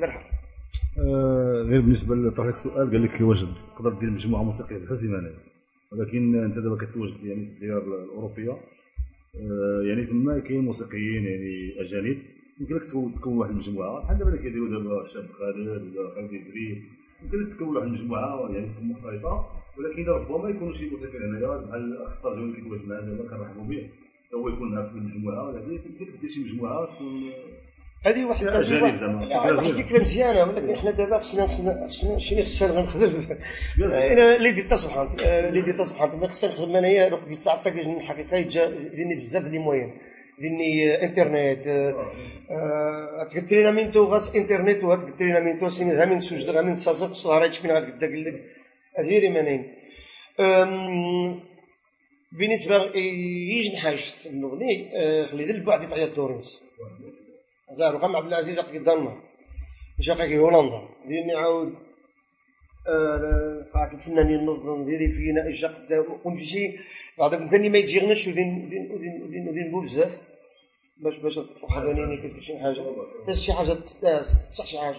غير 1.69 1.81
بالنسبة 1.81 2.15
لطرح 2.17 2.47
السؤال 2.47 2.91
قال 2.91 3.03
لك 3.05 3.21
واش 3.21 3.45
تقدر 3.77 3.93
دير 3.93 4.11
مجموعة 4.11 4.43
موسيقية 4.43 4.85
بحال 4.85 4.99
سيمانه 4.99 5.31
ولكن 5.93 6.45
أنت 6.45 6.59
دابا 6.59 6.77
كتواجد 6.77 7.25
يعني 7.25 7.47
في 7.47 7.53
الديار 7.53 7.83
الأوروبية. 8.05 8.51
آه، 8.51 9.83
يعني 9.89 10.05
تما 10.05 10.39
كاين 10.39 10.61
موسيقيين 10.61 11.25
يعني 11.25 11.81
أجانب. 11.81 12.19
يمكن 12.61 12.75
لك 12.75 12.85
تكون 12.85 13.13
تكون 13.13 13.39
واحد 13.39 13.51
المجموعة. 13.51 14.03
بحال 14.03 14.19
دابا 14.19 14.31
اللي 14.31 14.43
كيديروا 14.43 14.69
دابا 14.69 15.05
الشاب 15.05 15.27
خالد 15.39 15.97
ولا 15.97 16.15
خالد 16.15 16.33
يزري 16.33 16.83
يمكن 17.23 17.43
لك 17.43 17.55
تكون 17.55 17.77
واحد 17.77 17.87
المجموعة 17.87 18.51
يعني 18.51 18.71
مختلفه 18.83 19.45
ولكن 19.79 20.05
ربما 20.05 20.49
يكونوا 20.49 20.75
شي 20.75 20.91
موسيقى 20.91 21.19
هنايا 21.19 21.57
بحال 21.57 22.03
اخ 22.03 22.13
الترجمه 22.17 22.45
اللي 22.45 22.57
كيتواجد 22.57 22.89
معنا 22.89 23.01
دابا 23.01 23.29
كنرحبوا 23.29 23.65
به 23.65 23.91
هو 24.35 24.49
يكون 24.49 24.75
معك 24.75 24.91
في 24.91 24.99
المجموعة 24.99 25.49
ولكن 25.49 25.73
يمكن 25.73 26.21
دير 26.21 26.31
شي 26.31 26.41
مجموعة 26.45 26.87
تكون 26.87 27.33
هذه 28.03 28.25
واحد 28.25 28.47
اجانب 28.47 28.97
زعما. 28.97 29.49
الفكرة 29.51 30.01
مزيانة 30.01 30.43
ولكن 30.43 30.77
حنا 30.77 30.91
دابا 30.91 31.19
خصنا 31.19 31.47
خصنا 31.47 31.87
خصنا 31.89 32.19
شنو 32.19 32.43
خصنا 32.43 32.69
غنخدم 32.69 33.37
أنا 33.79 34.37
اللي 34.37 34.53
ديت 34.53 34.71
تصبحت 34.71 35.21
اللي 35.21 35.63
ديت 35.63 35.79
تصبحت 35.79 36.15
ما 36.15 36.29
خصنا 36.29 36.51
نخدم 36.51 36.77
أنايا 36.77 37.09
روح 37.09 37.25
ديت 37.25 37.39
ساعه 37.39 37.63
الحقيقة 37.67 38.41
ديني 38.95 39.15
بزاف 39.15 39.43
ديال 39.43 39.55
الموين 39.55 39.93
ديني 40.39 40.95
انترنت 41.05 41.67
آه، 42.51 43.29
ترينامينتو 43.49 44.05
غاس 44.05 44.37
انترنت 44.37 44.85
وهاد 44.85 45.17
ترينامينتو 45.17 45.69
سيني 45.69 45.95
غامين 45.99 46.21
سوجد 46.21 46.51
غامين 46.51 46.77
سازق 46.77 47.13
صهرات 47.13 47.59
كنا 47.59 47.75
غاد 47.75 47.85
قد 47.85 48.05
لك. 48.05 48.45
هذه 48.99 49.29
رمانين 49.29 49.63
بالنسبة 52.33 52.77
يجي 53.57 53.73
نحاج 53.75 54.15
نغني 54.33 54.91
آه، 54.97 55.27
خلي 55.27 55.45
ذا 55.45 55.55
البعد 55.55 55.83
يطيط 55.83 56.17
دورينس 56.17 56.61
زار 57.73 57.97
وقام 57.97 58.17
عبد 58.17 58.27
العزيز 58.27 58.59
عقد 58.59 58.75
الدنمارك 58.75 59.19
جا 60.01 60.39
هولندا. 60.39 60.89
ديني 61.09 61.35
عاود 61.35 61.86
قاعد 63.75 63.93
الفنانين 63.93 64.47
نظم 64.47 64.85
ديري 64.85 65.09
فينا 65.09 65.49
اجا 65.49 65.69
قدام 65.69 66.05
ونمشي 66.25 66.73
بعد 67.19 67.35
ممكن 67.35 67.73
ما 67.73 67.79
يجيغناش 67.79 68.29
ودين 68.29 68.65
ودين 68.65 69.23
ودين 69.23 69.49
ودين 69.49 69.85
بزاف. 69.85 70.21
باش 71.03 71.17
باش 71.17 71.35
تفحضنيني 71.35 72.17
كيف 72.17 72.41
شي 72.41 72.59
حاجة. 72.59 72.83
بس 73.29 73.41
شي 73.41 73.53
حاجة 73.53 73.73
تصح 73.73 74.67
شي 74.67 74.79
حاجة. 74.79 74.97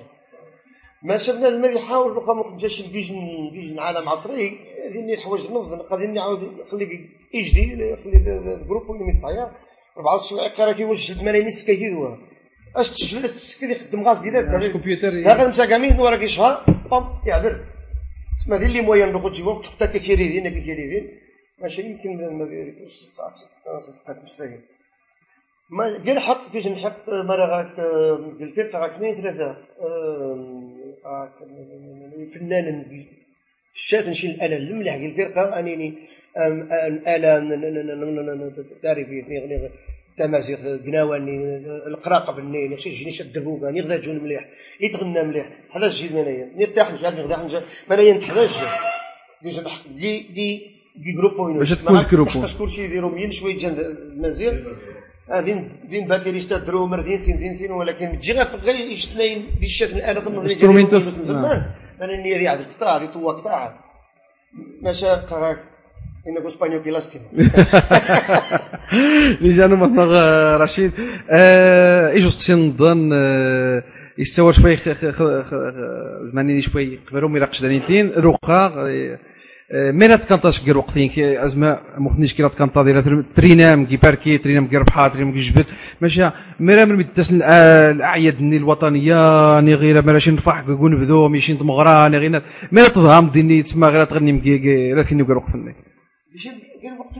ما 1.03 1.17
شفنا 1.17 1.47
المال 1.47 1.75
يحاول 1.75 2.15
بقى 2.15 2.35
ما 2.35 2.57
جاش 2.57 2.81
الفيجن 2.81 3.49
فيجن 3.51 3.79
عالم 3.79 4.09
عصري 4.09 4.59
هذه 4.89 5.13
الحوايج 5.13 5.51
نظن 5.51 5.79
قادر 5.89 6.07
نعاود 6.07 6.39
خلي 6.71 7.09
يجدي 7.33 7.95
خلي 8.03 8.17
الجروب 8.61 8.91
اللي 8.91 9.03
متطير 9.03 9.47
ربعة 9.97 10.15
السوايع 10.15 10.51
راه 10.59 10.71
كيوجه 10.71 11.19
الملايين 11.19 11.49
سكايتي 11.49 12.17
أش 12.75 12.91
تسجل 12.91 13.21
تسكري 13.29 13.71
يخدم 13.71 14.03
غاز 14.03 14.21
كذا 14.21 14.57
الكمبيوتر 14.57 15.31
هذا 15.31 15.49
مسا 15.49 15.65
كامين 15.65 15.99
ورا 15.99 16.15
كيشهر 16.15 16.63
بام 16.91 17.03
يعذر. 17.25 17.76
تسمى 18.39 18.57
دير 18.57 18.67
لي 18.67 18.81
مويان 18.81 19.11
جي 19.31 19.43
وقت 19.43 19.65
حتى 19.65 19.99
كيريدين 19.99 20.49
كيريدين 20.49 21.19
ماشي 21.61 21.81
يمكن 21.81 22.37
ما 22.37 22.45
ديريكوش 22.45 23.05
تقاك 24.05 24.17
ما 25.69 25.83
قال 26.05 26.19
حق 26.19 26.51
كيش 26.51 26.67
نحط 26.67 27.09
مرة 27.09 27.45
غاك 27.45 27.79
الفرقة 28.41 28.79
غاك 28.79 28.91
اثنين 28.91 29.13
ثلاثة 29.13 29.57
فنان 32.33 32.67
الشات 33.75 34.09
نشيل 34.09 34.31
الآلة 34.31 34.57
المليح 34.57 34.93
الفرقة 34.95 35.59
أنيني 35.59 35.93
الآلة 36.87 37.37
تعرفي 38.83 39.21
تمازيغ 40.17 40.57
قناواني 40.85 41.57
القراقه 41.87 42.33
بالنين 42.33 42.77
شي 42.77 42.89
جيني 42.89 43.11
شد 43.11 43.25
الدبوبه 43.25 43.71
ني 43.71 43.81
غدا 43.81 43.97
جون 43.97 44.23
مليح 44.23 44.43
يتغنى 44.81 45.23
مليح 45.23 45.49
حدا 45.69 45.85
الجيل 45.85 46.13
منايا 46.13 46.51
نرتاح 46.55 46.91
نجا 46.93 47.09
نغدا 47.09 47.43
نجا 47.43 47.61
منايا 47.89 48.13
نتحدا 48.13 48.43
الجيل. 48.43 48.67
دي 49.91 50.19
دي 50.19 50.47
دي 50.95 51.11
جروبو 51.17 51.53
باش 51.53 51.69
تكون 51.69 52.05
جروبو 52.11 52.29
حقاش 52.29 52.57
كلشي 52.57 52.83
يديروا 52.83 53.11
مين 53.11 53.31
شوية 53.31 53.57
جان 53.57 53.73
المزيغ 53.79 54.53
هذين 55.29 55.79
دين 55.89 56.07
باتريستا 56.07 56.57
درومر 56.57 57.01
دين 57.01 57.19
ثين 57.19 57.39
دين 57.39 57.57
ثين 57.57 57.71
ولكن 57.71 58.19
تجي 58.19 58.33
غير 58.33 58.47
غير 58.63 58.97
الشات 59.63 59.93
الآلة 59.93 60.19
ثم 60.19 60.39
انسترومينتو 60.39 60.99
زمان. 60.99 61.71
أنا 62.01 62.15
ني 62.23 62.33
رياض 62.33 62.59
القطاع 62.59 62.97
دي 62.97 63.07
طوا 63.07 63.33
قطاع. 63.33 63.79
ماشا 64.81 65.15
قراك 65.15 65.63
اسبانيول 66.47 66.83
que 66.83 66.91
lástima. 66.91 67.27
ديجا 69.41 69.65
أنا 69.65 70.57
رشيد 70.57 70.91
ايجوز 71.29 72.37
تنظن 72.47 73.09
آه 73.13 73.83
يستوى 74.17 74.53
شوي 74.53 74.77
زماني 76.23 76.61
شوي 76.61 76.99
قبلهم 77.11 77.37
إلى 77.37 77.45
قشدانيتين 77.45 78.11
روخا 78.17 78.73
ميرات 79.73 80.25
كانطاش 80.25 80.65
كير 80.65 80.77
وقتين 80.77 81.09
كي 81.09 81.45
ازما 81.45 81.79
مخنيش 81.97 82.33
كي 82.33 82.49
كانطا 82.49 82.83
ديال 82.83 83.23
ترينام 83.35 83.85
كي 83.85 83.97
باركي 83.97 84.37
ترينام 84.37 84.67
كي 84.67 84.77
ربحا 84.77 85.07
ترينام 85.07 85.33
كي 85.33 85.39
جبل 85.39 85.63
ماشي 86.01 86.29
ميرا 86.59 86.85
من 86.85 86.95
مدتس 86.95 87.31
الاعياد 87.33 88.41
الوطنيه 88.41 89.59
ني 89.59 89.75
غير 89.75 90.05
ماشي 90.05 90.31
نفح 90.31 90.61
كون 90.61 90.99
بذو 90.99 91.27
ماشي 91.27 91.53
تمغرا 91.53 92.07
ني 92.07 92.17
غير 92.17 92.41
ميرا 92.71 92.87
تضهم 92.87 93.29
ديني 93.29 93.63
تما 93.63 93.87
غير 93.87 94.05
تغني 94.05 94.33
مكي 94.33 94.93
لا 94.93 95.03
كي 95.03 95.21
وقت 95.21 95.55
قال 96.83 96.99
وقت 96.99 97.17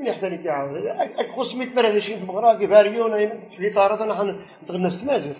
مليح 0.00 0.18
ثاني 0.18 0.36
تاعو 0.36 0.66
قسميت 1.36 1.74
مرة 1.76 1.98
شي 1.98 2.16
مغرا 2.16 2.58
كيف 2.58 2.72
هاريون 2.72 3.12
في 3.50 3.58
الاطارات 3.60 4.00
أنا 4.00 4.38
نتغنى 4.62 4.90
ستمازيغ 4.90 5.36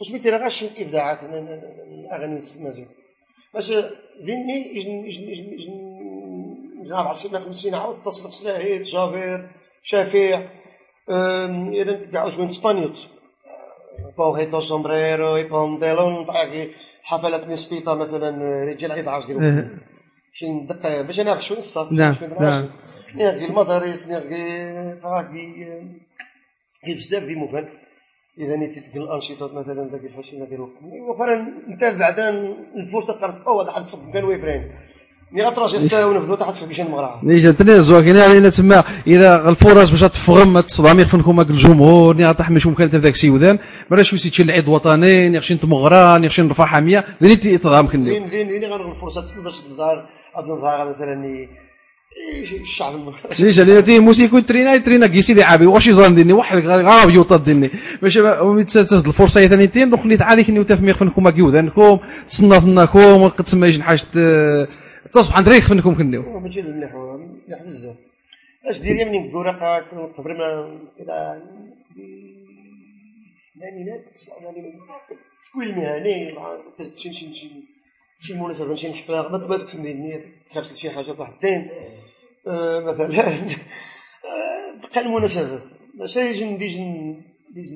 قسميت 0.00 0.26
راه 0.26 0.38
غاش 0.38 0.62
الابداعات 0.62 1.18
الاغاني 1.24 2.40
ستمازيغ 2.40 2.86
باش 3.54 3.72
ذني 4.26 4.58
جناب 6.86 7.06
عصير 7.06 7.40
50 7.40 7.74
عاود 7.74 8.02
تصل 8.02 8.32
سلاهيت 8.32 8.82
جافير 8.82 9.48
شفيع 9.82 10.42
إذا 11.72 11.92
كاع 12.12 12.28
شوين 12.28 12.48
إسبانيوت. 12.48 13.08
بوهيتو 14.18 14.60
سومبريرو 14.60 15.48
بونتيلون 15.48 16.26
حفلات 17.02 17.48
نسبيطه 17.48 17.94
مثلا 17.94 18.64
رجال 18.64 18.92
عيد 18.92 19.08
عاشر 19.08 19.68
شي 20.36 20.48
ندق 20.48 21.00
باش 21.00 21.20
أنا 21.20 21.32
الصف 21.58 21.92
نعم 21.92 22.14
نعم. 22.40 22.68
نلقي 23.14 23.46
المدارس 23.46 24.10
نلقي 24.10 24.42
كاين 26.84 26.96
بزاف 26.96 27.22
دي 27.22 27.36
مفاد 27.36 27.68
إذا 28.38 28.56
مثلا 29.54 29.90
ذاك 29.92 30.04
الحوشي 30.04 30.36
ديال 30.36 30.54
الوقت. 30.54 30.72
واخا 30.82 31.34
انت 31.68 31.84
بعدا 31.84 32.28
الفرصه 32.76 33.12
قررت 33.12 33.46
أو 33.46 33.60
هذا 33.60 33.72
حد 33.72 34.12
كان 34.12 34.24
ويفرين. 34.24 34.72
ني 35.34 35.42
غتراجع 35.42 35.78
حتى 35.78 36.04
ونبدو 36.04 36.34
تحت 36.34 36.54
في 36.54 36.66
كيشان 36.66 36.86
المغرى 36.86 37.20
ني 37.22 37.36
جاتني 37.36 37.80
زواكين 37.80 38.16
علينا 38.16 38.48
تما 38.48 38.84
إلى 39.06 39.48
الفرص 39.48 39.90
باش 39.90 40.00
تفغم 40.00 40.60
تصدام 40.60 41.00
يخفنكم 41.00 41.40
الجمهور 41.40 42.16
ني 42.16 42.26
غتحمش 42.26 42.66
ممكن 42.66 42.84
ذاك 42.84 43.12
السيودان 43.12 43.58
مرا 43.90 44.02
شو 44.02 44.16
سيتشي 44.16 44.42
العيد 44.42 44.68
وطني 44.68 45.28
ني 45.28 45.40
خشين 45.40 45.60
تمغرى 45.60 46.18
ني 46.18 46.28
خشين 46.28 46.46
نرفع 46.46 46.66
حاميه 46.66 47.04
ني 47.20 47.36
تضام 47.36 47.86
كني؟ 47.88 48.10
دين 48.10 48.28
دين 48.28 48.48
دين 48.48 48.64
غير 48.64 48.90
الفرصه 48.90 49.42
باش 49.44 49.60
تظهر 49.60 50.08
اظن 50.34 50.60
ظاهره 50.60 50.90
مثلا 50.90 51.48
الشعب 52.60 52.94
المصري 52.94 53.30
ليش 53.46 53.60
أنا 53.60 53.80
تي 53.80 53.98
موسيقى 53.98 54.40
ترينا 54.40 54.78
ترينا 54.78 55.06
كيسي 55.06 55.34
دي 55.34 55.42
عابي. 55.42 55.66
واش 55.66 55.86
يزرن 55.86 56.14
ديني؟ 56.14 56.32
واحد 56.32 56.66
غاب 56.66 57.10
يوطا 57.10 57.36
ديني. 57.36 57.70
باش 58.02 58.14
تسد 58.74 59.06
الفرصة 59.06 59.46
ثاني 59.46 59.66
تين 59.66 59.90
دخلت 59.90 60.22
عادي 60.22 60.44
كني 60.44 60.58
وتف 60.60 60.80
ميخفنكم 60.80 61.30
كيودانكم 61.30 61.98
تصنفناكم 62.28 63.28
تسمى 63.28 63.68
يجي 63.68 63.82
حاجة 63.82 64.02
تصبح 65.12 65.36
عند 65.36 65.48
ريخ 65.48 65.68
فنكم 65.68 65.94
كنيو 65.94 66.40
ماشي 66.40 66.62
مليح 66.62 66.94
مليح 66.94 67.62
بزاف. 67.62 67.96
اش 68.64 68.78
دير 68.78 69.06
مني 69.06 69.28
نقول 69.28 69.48
قبل 70.16 70.38
ما 70.38 70.78
إلى 71.00 71.42
الثمانينات؟ 73.34 74.04
تكوين 75.50 75.68
المهني 75.68 76.32
شي 76.96 77.12
شي 77.12 77.34
شي 77.34 77.50
شي 78.20 78.34
مناسبه 78.34 78.74
شي 78.74 78.92
حفله 78.92 79.20
غدا 79.20 79.46
تبارك 79.46 79.68
في 79.68 79.74
المدينة 79.74 80.20
تخرج 80.50 80.74
شي 80.76 80.90
حاجة 80.90 81.12
طاح 81.12 81.28
الدين. 81.28 81.70
آه، 82.46 82.80
مثلا. 82.80 83.08
بقى 84.82 85.00
المناسبات 85.00 85.62
باش 85.94 86.16
يجي 86.16 86.44
نديج 86.44 86.76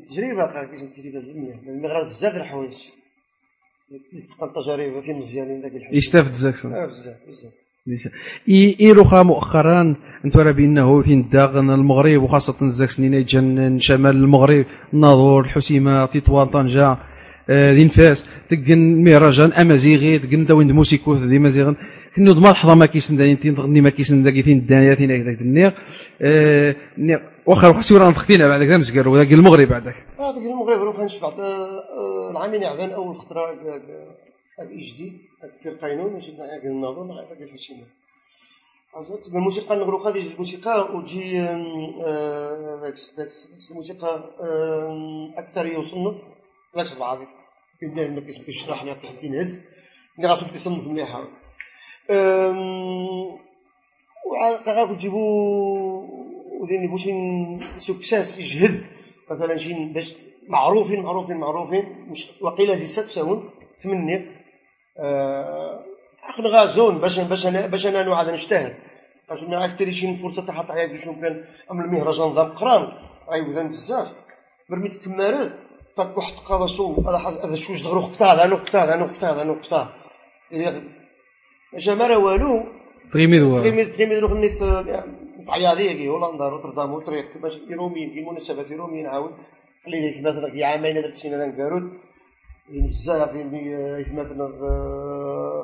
تجربة 0.09 0.65
كيجي 0.65 0.87
تجربة 0.87 1.19
علميه 1.19 1.55
المغرب 1.55 2.07
بزاف 2.09 2.33
د 2.35 2.37
الحوايج. 2.37 2.79
تقن 3.89 4.53
تجارب 4.53 5.01
في 5.01 5.13
مزيانين 5.13 5.61
داك 5.63 5.73
الحاجة 5.75 5.97
يستافد 5.97 6.33
زاكسون 6.33 6.73
آه 6.73 6.87
بزاف 6.87 7.17
بزاف. 7.29 8.13
ايروخا 8.81 9.23
مؤخرا 9.23 9.97
أنت 10.25 10.37
راه 10.37 10.51
بانه 10.53 11.01
فين 11.01 11.29
داغن 11.29 11.71
المغرب 11.71 12.23
وخاصة 12.23 12.67
الزاك 12.67 12.91
سنين 12.91 13.25
جن 13.25 13.79
شمال 13.79 14.17
المغرب 14.17 14.67
الناظور 14.95 15.45
الحسيمه 15.45 16.07
تطوان 16.07 16.49
طنجة 16.49 16.99
آه، 17.51 17.73
ذي 17.73 17.85
نفاس 17.85 18.27
تقن 18.49 19.05
مهرجان 19.05 19.53
أمازيغي 19.53 20.19
تقن 20.19 20.45
داوين 20.45 20.73
موسيكوث 20.73 21.23
ذي 21.23 21.39
مازيغن. 21.39 21.77
كنو 22.17 22.33
دما 22.33 22.49
لحظه 22.49 22.75
ما 22.75 22.87
كيسن 22.87 23.17
داني 23.17 23.37
تين 23.37 23.55
تغني 23.55 23.81
ما 23.81 23.91
كيسن 23.91 24.23
داكي 24.23 24.43
تين 24.43 24.67
دانياتين 24.67 25.11
هكذاك 25.11 25.41
النيغ. 25.41 25.71
آه، 26.23 26.77
النيغ 27.49 27.59
واخا 27.59 27.69
روح 27.69 27.81
سيورا 27.81 28.11
نتختينا 28.11 28.49
بعدك 28.49 28.69
مسكر 28.69 29.09
وذاك 29.09 29.33
المغرب 29.33 29.69
بعدك. 29.69 29.95
هذاك 30.19 30.37
المغرب 30.37 30.83
روح 30.83 30.99
نشبع 30.99 31.29
آه، 31.29 32.31
العامين 32.31 32.63
يعذن 32.63 32.91
أول 32.91 33.17
خطرة 33.17 33.53
هذا 34.59 34.71
جديد 34.71 35.19
في 35.63 35.69
القانون 35.69 36.13
ماشي 36.13 36.33
هذاك 36.37 36.65
النظام 36.65 37.09
مع 37.09 37.15
هذاك 37.15 37.43
الحسين 37.43 37.87
الموسيقى 39.29 39.77
نغرو 39.77 39.99
هذه 39.99 40.33
الموسيقى 40.33 40.97
وتجي 40.97 41.41
آه، 41.41 42.93
الموسيقى 43.71 44.31
أكثر 45.37 45.67
يصنف. 45.67 46.23
لا 46.75 46.85
العاطفه 46.97 47.39
يبدأ 47.83 48.09
ما 48.09 48.21
كيسمى 48.21 48.45
تشرح 48.45 48.85
ما 48.85 48.93
كيسمى 48.93 49.21
تنهز 49.21 49.65
اللي 50.17 50.29
خاصك 50.29 50.51
تصنف 50.51 50.87
مليح 50.87 51.17
وعاد 54.27 54.97
تجيبوا 54.97 55.78
ودين 56.61 56.91
بوشي 56.91 57.13
سكساس 57.79 58.39
يجهد. 58.39 58.75
مثلا 59.31 59.57
شي 59.57 59.85
باش 59.95 60.15
معروفين 60.49 61.01
معروفين 61.03 61.37
معروفين 61.37 61.85
مش 62.11 62.31
وقيلة 62.41 62.77
زي 62.77 62.87
ست 62.87 63.09
ساون 63.09 63.51
تمني. 63.81 64.27
آه 64.99 65.85
أخذ 66.29 66.43
غازون 66.43 66.99
باش 66.99 67.21
باش 67.21 67.47
أنا 67.47 67.67
باش 67.67 67.87
أنا 67.87 68.03
نوعد 68.03 68.29
نجتهد. 68.29 68.75
باش 69.29 69.43
ما 69.43 69.65
أكثر 69.65 69.91
شي 69.91 70.17
فرصة 70.17 70.47
تاع 70.47 70.55
حط 70.55 70.71
عياد 70.71 70.91
باش 70.91 71.05
كان 71.05 71.45
ام 71.71 71.81
المهرجان 71.81 72.35
ذا 72.35 72.43
قران. 72.43 72.85
غيوذن 73.31 73.69
بزاف. 73.69 74.09
برميت 74.71 74.97
كمارات 74.97 75.53
طاك 75.97 76.17
واحد 76.17 76.33
قاضا 76.33 76.67
سو 76.67 76.95
هذا 77.09 77.19
هذا 77.45 77.57
شوج 77.57 77.83
دغرو 77.85 78.01
قطع 78.01 78.33
هذا 78.33 78.47
نقطة 78.47 78.85
هذا 78.85 78.97
نقطة 78.97 79.33
هذا 79.33 79.45
نقطة. 79.45 79.93
جا 81.85 81.95
مرا 81.95 82.17
والو. 82.17 82.65
تغيميدو 83.13 83.59
تغيميد 83.59 83.93
تغيميد 83.93 84.19
روح 84.19 84.33
نيث 84.33 84.63
تعياضيه 85.49 85.93
كي 85.93 86.09
هولندا 86.09 86.49
روتردام 86.49 86.93
وطريق 86.95 87.39
باش 87.43 87.55
كي 87.59 88.21
مناسبات 88.29 88.71
يروميين 88.71 89.07
عاود. 89.07 89.33
خليني 89.85 90.09
مثلا 90.09 90.51
في 90.53 90.65
عامين 90.65 90.95
درت 90.95 91.17
سينا 91.17 91.37
ذا 91.37 91.47
نكارود 91.47 91.85
بزاف 92.69 93.33
في 93.33 94.13
مثلا 94.21 94.47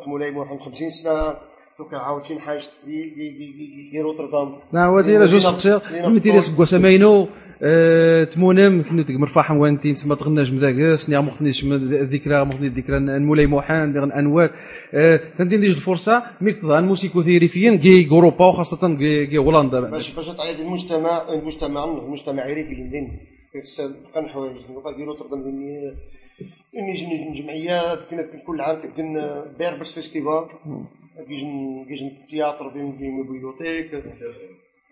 في 0.02 0.08
مولاي 0.10 0.30
محمد 0.30 0.60
50 0.60 0.90
سنة. 0.90 1.53
دوكا 1.78 1.96
عاود 1.96 2.22
شي 2.22 2.38
حاجة 2.38 2.58
في 2.84 4.00
روتردام. 4.04 4.58
نعم 4.72 4.92
ودير 4.92 5.26
جوج 5.26 5.40
سقسير 5.40 5.80
من 6.08 6.20
تيري 6.20 6.40
سكوا 6.40 6.64
سماينو 6.64 7.28
تمونم 8.34 8.82
كنو 8.82 9.02
تك 9.02 9.10
مرفاح 9.10 9.50
وانتي 9.50 9.92
تسمى 9.92 10.16
تغناج 10.16 10.52
مذاك 10.52 10.94
سنيا 10.94 11.20
مخنيش 11.20 11.64
الذكرى 11.64 12.44
مخني 12.44 12.66
الذكرى. 12.66 13.18
مولاي 13.18 13.46
موحان 13.46 13.92
ديغن 13.92 14.12
انوار 14.12 14.50
أه 14.94 15.20
تندير 15.38 15.60
ليش 15.60 15.74
الفرصة. 15.74 16.22
ميك 16.40 16.60
تظهر 16.60 16.78
الموسيقى 16.78 17.22
ثيريفيين 17.22 17.78
كي 17.78 18.08
أوروبا 18.10 18.46
وخاصة 18.46 18.96
كي 18.96 19.38
هولندا. 19.38 19.80
باش 19.80 20.14
باش 20.16 20.28
تعيد 20.28 20.60
المجتمع 20.60 21.32
المجتمع 21.32 21.84
المجتمع 21.84 22.42
عريفي 22.42 22.74
لندن. 22.74 23.08
تقن 24.04 24.28
حوايج 24.28 24.56
ديروا 24.96 25.16
تقدم 25.16 25.40
اني 26.76 27.32
جمعيات 27.34 27.98
كنا 28.10 28.22
كل 28.46 28.60
عام 28.60 28.82
كنا 28.96 29.44
بيربس 29.58 29.92
فيستيفال. 29.92 30.44
كيجن 31.28 31.84
كيجن 31.88 32.06
التياتر 32.06 32.70
في 32.70 32.78
بيبليوتيك 32.98 34.04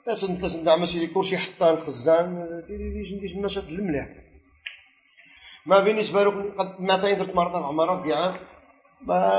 تاسن 0.05 0.39
تاسن 0.39 0.65
دعم 0.65 0.85
سيدي 0.85 1.07
كلشي 1.07 1.37
حطان 1.37 1.77
خزان 1.77 2.63
كيجن 2.69 3.21
كيجن 3.21 3.39
النشاط 3.39 3.69
المليح 3.69 4.09
ما 5.67 5.79
بالنسبة 5.85 6.25
له 6.25 6.33
مثلا 6.81 7.13
درت 7.13 7.35
مرة 7.37 7.59
العمارات 7.59 8.07
كاع 8.07 8.33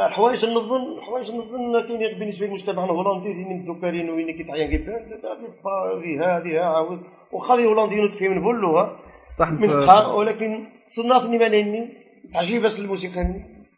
حوايج 0.10 0.46
نظن 0.46 1.02
حوايج 1.02 1.32
نظن 1.32 1.88
كاين 1.88 2.20
بالنسبة 2.20 2.46
للمجتمع 2.46 2.84
الهولندي 2.84 3.34
من 3.34 3.66
دوكارين 3.66 4.10
وين 4.10 4.38
كيتعيا 4.38 4.68
كيبان. 4.68 5.20
هذه 5.66 6.38
هذه 6.38 6.60
عاود 6.60 7.02
واخا 7.32 7.56
الهولنديين 7.56 8.10
تفهم 8.10 8.40
بولوها 8.44 9.00
من 9.40 9.70
ولكن 10.18 10.52
صنافني 10.88 11.38
مانيني 11.38 11.90
تعجيب 12.34 12.66
الموسيقى 12.80 13.22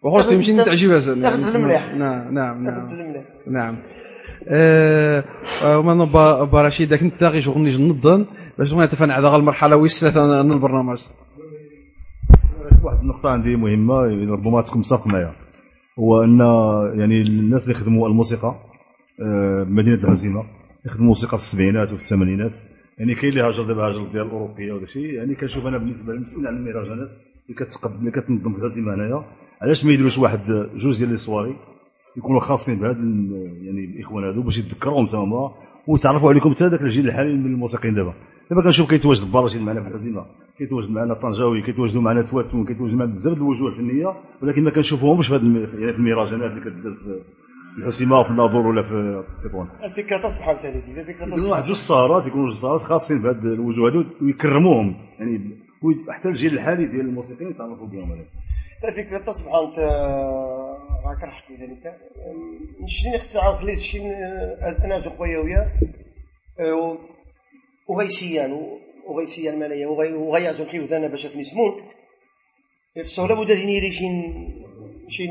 وخوش 0.06 0.26
تمشي 0.26 0.64
تعجب 0.64 0.90
تاخذ 1.00 1.56
المليح 1.56 1.94
نعم 1.94 2.34
نعم 2.34 2.64
نعم. 2.64 2.88
نعم. 3.48 3.76
أه 4.48 5.24
ومن 5.64 6.06
برشيد 6.52 6.90
داك 6.90 7.02
انت 7.02 7.24
غير 7.24 7.42
شغل 7.42 7.62
نيجي 7.62 7.84
نضن 7.84 8.26
باش 8.58 8.74
ما 8.74 8.86
تفنع 8.86 9.14
على 9.14 9.36
المرحلة 9.36 9.76
ويسلا 9.76 10.42
البرنامج. 10.42 11.02
واحد 12.84 13.00
النقطة 13.00 13.30
عندي 13.30 13.56
مهمة 13.56 14.02
ربما 14.32 14.62
تكون 14.62 14.80
متفق 14.80 15.08
معايا 15.08 15.34
هو 16.00 16.24
أن 16.24 16.40
يعني 17.00 17.22
الناس 17.22 17.64
اللي 17.64 17.76
خدموا 17.76 18.08
الموسيقى 18.08 18.56
بمدينه 19.20 19.96
الهزيمة 19.96 20.44
يخدموا 20.86 21.08
موسيقى 21.08 21.38
في 21.38 21.44
السبعينات 21.44 21.94
وفي 21.94 22.02
الثمانينات. 22.02 22.56
يعني 22.98 23.16
كاين 23.16 23.30
اللي 23.32 23.42
هاجر 23.44 23.64
دابا 23.64 23.82
هاجر 23.88 24.04
ديال 24.14 24.26
الأوروبية 24.26 24.74
ولا 24.74 24.88
شيء 24.88 25.14
يعني 25.14 25.36
كنشوف 25.36 25.68
أنا 25.68 25.78
بالنسبة 25.78 26.14
للمسؤول 26.14 26.48
عن 26.48 26.56
المهرجانات 26.58 27.10
اللي 27.50 27.66
كتقدم 27.66 28.00
اللي 28.00 28.12
كتنظم 28.12 28.56
الهزيمة 28.56 28.94
هنايا. 28.94 29.24
علاش 29.62 29.86
ما 29.86 29.92
يديروش 29.92 30.18
واحد 30.18 30.70
جوج 30.76 30.98
ديال 30.98 31.10
لي 31.10 31.18
سواري 31.18 31.56
يكونوا 32.18 32.40
خاصين 32.40 32.80
بهذا 32.80 33.00
يعني 33.66 33.86
الإخوان 33.86 34.24
هذو 34.24 34.42
باش 34.42 34.58
يتذكروهم 34.58 35.06
تما 35.06 35.52
ويتعرفوا 35.88 36.30
عليكم 36.30 36.54
حتى 36.54 36.68
ذاك 36.68 36.82
الجيل 36.82 37.08
الحالي 37.08 37.34
من 37.34 37.46
الموسيقيين 37.46 37.96
دابا. 37.96 38.14
دابا 38.50 38.64
كنشوف 38.64 38.90
كيتواجد 38.90 39.22
البراشين 39.22 39.62
معنا 39.66 39.82
في 39.82 39.88
الهزيمه 39.88 40.26
كيتواجد 40.58 40.90
معنا 40.90 41.14
طنجاوي 41.14 41.62
كيتواجدوا 41.62 42.02
معنا 42.02 42.22
تواتون 42.22 42.66
كيتواجدوا 42.66 43.00
معنا 43.00 43.14
بزاف 43.14 43.38
الوجوه 43.38 43.70
الفنية 43.70 44.14
ولكن 44.42 44.64
ما 44.64 44.72
كنشوفوهمش 44.72 45.28
في 45.28 45.34
يعني 45.34 45.94
في 45.94 46.00
المهرجانات 46.00 46.52
اللي 46.52 46.62
كتداز 46.62 47.00
في 47.04 47.22
الحسيمة 47.78 48.24
في 48.24 48.32
الناظور 48.32 48.68
ولا 48.68 48.84
في 48.84 49.24
التطوان. 49.44 49.68
الفكرة 49.84 50.18
تصبح 50.18 50.62
ثاني 50.62 50.78
الفكرة 51.02 51.36
تصبح 51.36 51.52
واحد 51.52 51.64
جوج 51.64 51.76
سهرات 51.76 52.28
يكونوا 52.28 52.48
جوج 52.48 52.56
سهرات 52.56 52.82
خاصين 52.82 53.22
بهاد 53.22 53.46
الوجوه 53.46 53.90
هذو 53.90 54.06
ويكرموهم. 54.22 54.96
يعني 55.20 55.65
حتى 56.10 56.28
الجيل 56.28 56.54
الحالي 56.54 56.86
ديال 56.86 57.02
الموسيقيين 57.02 57.52
يتعرفوا 57.52 57.88
بهم 57.88 58.26
هذا 58.84 58.92
فكرة 58.92 59.18
تصبح 59.18 59.52
انت 59.54 59.80
راك 61.06 61.24
نحكي 61.24 61.54
ذلك 61.54 61.98
نشري 62.82 63.18
خصها 63.18 63.56
خليت 63.56 63.80
شي 63.80 64.00
أنا 64.86 65.02
خويا 65.02 65.40
وياه 65.40 65.72
وغيسيان 67.90 68.80
وغيسيان 69.08 69.60
ماليا 69.60 69.88
وغيازو 69.88 70.66
كيف 70.66 70.90
ذانا 70.90 71.08
باش 71.08 71.24
تنسمون 71.24 71.82
يتصور 72.96 73.30
لابد 73.30 73.52
ديني 73.52 73.92
شي 73.92 74.08
شي 75.10 75.28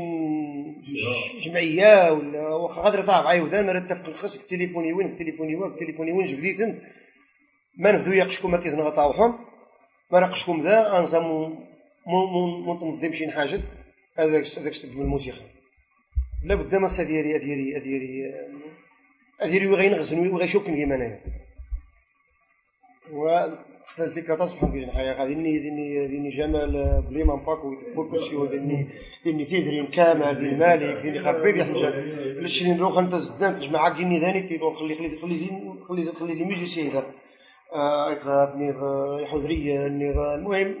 جمعية 1.41 2.11
ولا 2.11 2.47
واخا 2.47 2.81
غادر 2.81 3.01
ثاب 3.01 3.27
عايو 3.27 3.47
ذا 3.47 3.61
مرة 3.61 3.79
تفق 3.79 4.13
خاصك 4.13 4.41
تليفوني 4.49 4.93
وين 4.93 5.17
تليفوني 5.17 5.55
وين 5.55 5.75
تليفوني 5.79 6.11
وين 6.11 6.25
جبديتن. 6.25 6.79
ما 7.77 7.91
نفذو 7.91 8.13
يقشكم 8.13 8.51
ما 8.51 8.57
كيثنا 8.57 8.83
نقشكم 10.19 10.61
ذا 10.61 10.99
انزم 10.99 11.55
منظم 12.67 13.13
شي 13.13 13.31
حاجة. 13.31 13.59
هذاك 14.19 14.45
هذاك 14.57 14.73
من 14.95 15.01
الموسيقى. 15.01 15.55
لابد 16.45 16.75
ما 16.75 16.89
ديالي 16.97 17.39
ديالي 17.39 17.79
ديالي 17.79 18.33
ديالي 19.43 19.67
وغين 19.67 19.93
غزن 19.93 20.27
وغيشوكن 20.27 20.75
كيما 20.75 20.95
انايا 20.95 21.19
و 23.11 23.47
الفكرة 23.99 24.35
تصبح 24.35 24.71
في 24.71 24.83
الحقيقة 24.83 25.25
ديني 25.25 25.59
ديني 25.59 26.07
ديني 26.07 26.29
جمال 26.29 27.03
بليمان 27.09 27.39
باكو 27.45 27.75
بوكسيو 27.95 28.45
ديني 28.45 28.89
ديني 29.25 29.45
تيدرين 29.45 29.87
كامل 29.87 30.39
ديني 30.39 30.57
مالك 30.57 31.01
ديني 31.01 31.19
خربي 31.19 31.51
دي 31.51 31.63
حنجا 31.63 31.89
لشي 32.41 32.73
نروح 32.73 32.97
أنت 32.97 33.15
زدان 33.15 33.59
تجمع 33.59 33.89
ديني 33.89 34.19
ذاني 34.19 34.47
تيدو 34.47 34.71
خلي 34.71 34.95
خلي 34.95 35.17
خلي 35.17 35.81
خلي 35.87 36.11
خلي 36.11 36.33
لي 36.33 36.45
آه 37.75 38.55
نيغ 38.57 38.79
يحضريا 39.23 39.87
نيغ 39.87 40.35
المهم. 40.35 40.75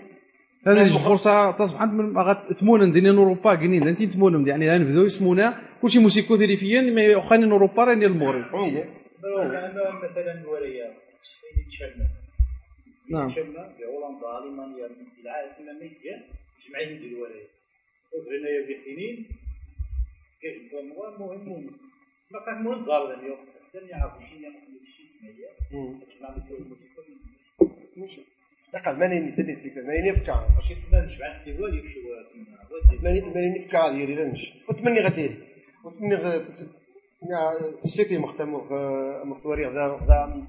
هذه 0.67 0.83
الفرصة 0.83 1.51
تصبح 1.51 1.81
عند 1.81 1.93
من 1.93 2.13
تمون 2.55 2.91
ديني 2.91 3.09
أوروبا 3.09 3.55
كنين 3.55 3.87
انت 3.87 4.03
تمون 4.03 4.47
يعني 4.47 4.65
الان 4.65 4.83
بداو 4.91 5.03
يسمونا. 5.03 5.61
كلشي 5.81 5.99
موسيقى 5.99 6.37
ثيريفيا 6.37 6.81
ما 6.81 7.03
يوخاني 7.05 7.51
أوروبا 7.51 7.83
راني 7.83 8.05
الموري. 8.05 8.45
مثلا 10.03 10.49
وريا 10.49 10.87
نعم. 13.09 13.29
هولندا 13.29 14.25
ألمانيا 14.43 14.87
في 14.87 15.21
العالم 15.21 15.79
ميديا 15.81 16.15
جمعيه 16.63 16.99
ديال 16.99 17.13
الولايات 17.13 17.49
وفرنا 18.13 18.67
في 18.67 18.75
سنين 18.75 19.27
كيجبدوا 20.41 21.17
مهم 21.19 21.69
ما 22.31 22.39
كان 22.45 22.63
مهم 22.63 22.85
ضار 22.85 23.13
اليوم 23.13 23.37
خصنا 23.45 23.89
يعرفوا 23.89 24.21
شنو 24.21 24.39
يعملوا 24.39 24.85
شي 24.85 25.03
جمعيه 25.21 25.49
تجمع 25.71 26.35
الموسيقى 27.95 28.35
لقد 28.73 28.99
ماني 28.99 29.19
ندير 29.19 29.45
الفكرة 29.45 29.81
ماني 29.81 30.11
نفكر 30.11 30.47
واش 30.55 30.87
تبان 30.87 31.07
جمع 31.07 31.43
الدول 31.47 31.77
يمشيو 31.77 32.01
ماني 33.03 33.21
ماني 33.21 33.59
نفكر 33.59 33.89
ديالي 33.91 34.15
لا 34.15 34.25
نمشي 34.25 34.53
وتمني 34.69 34.99
غتيري 34.99 35.37
وتمني 35.83 36.15
السيتي 37.85 38.17
مختم 38.17 38.53
مختوري 39.29 39.65
غدا 39.65 39.87
غدا 39.87 40.47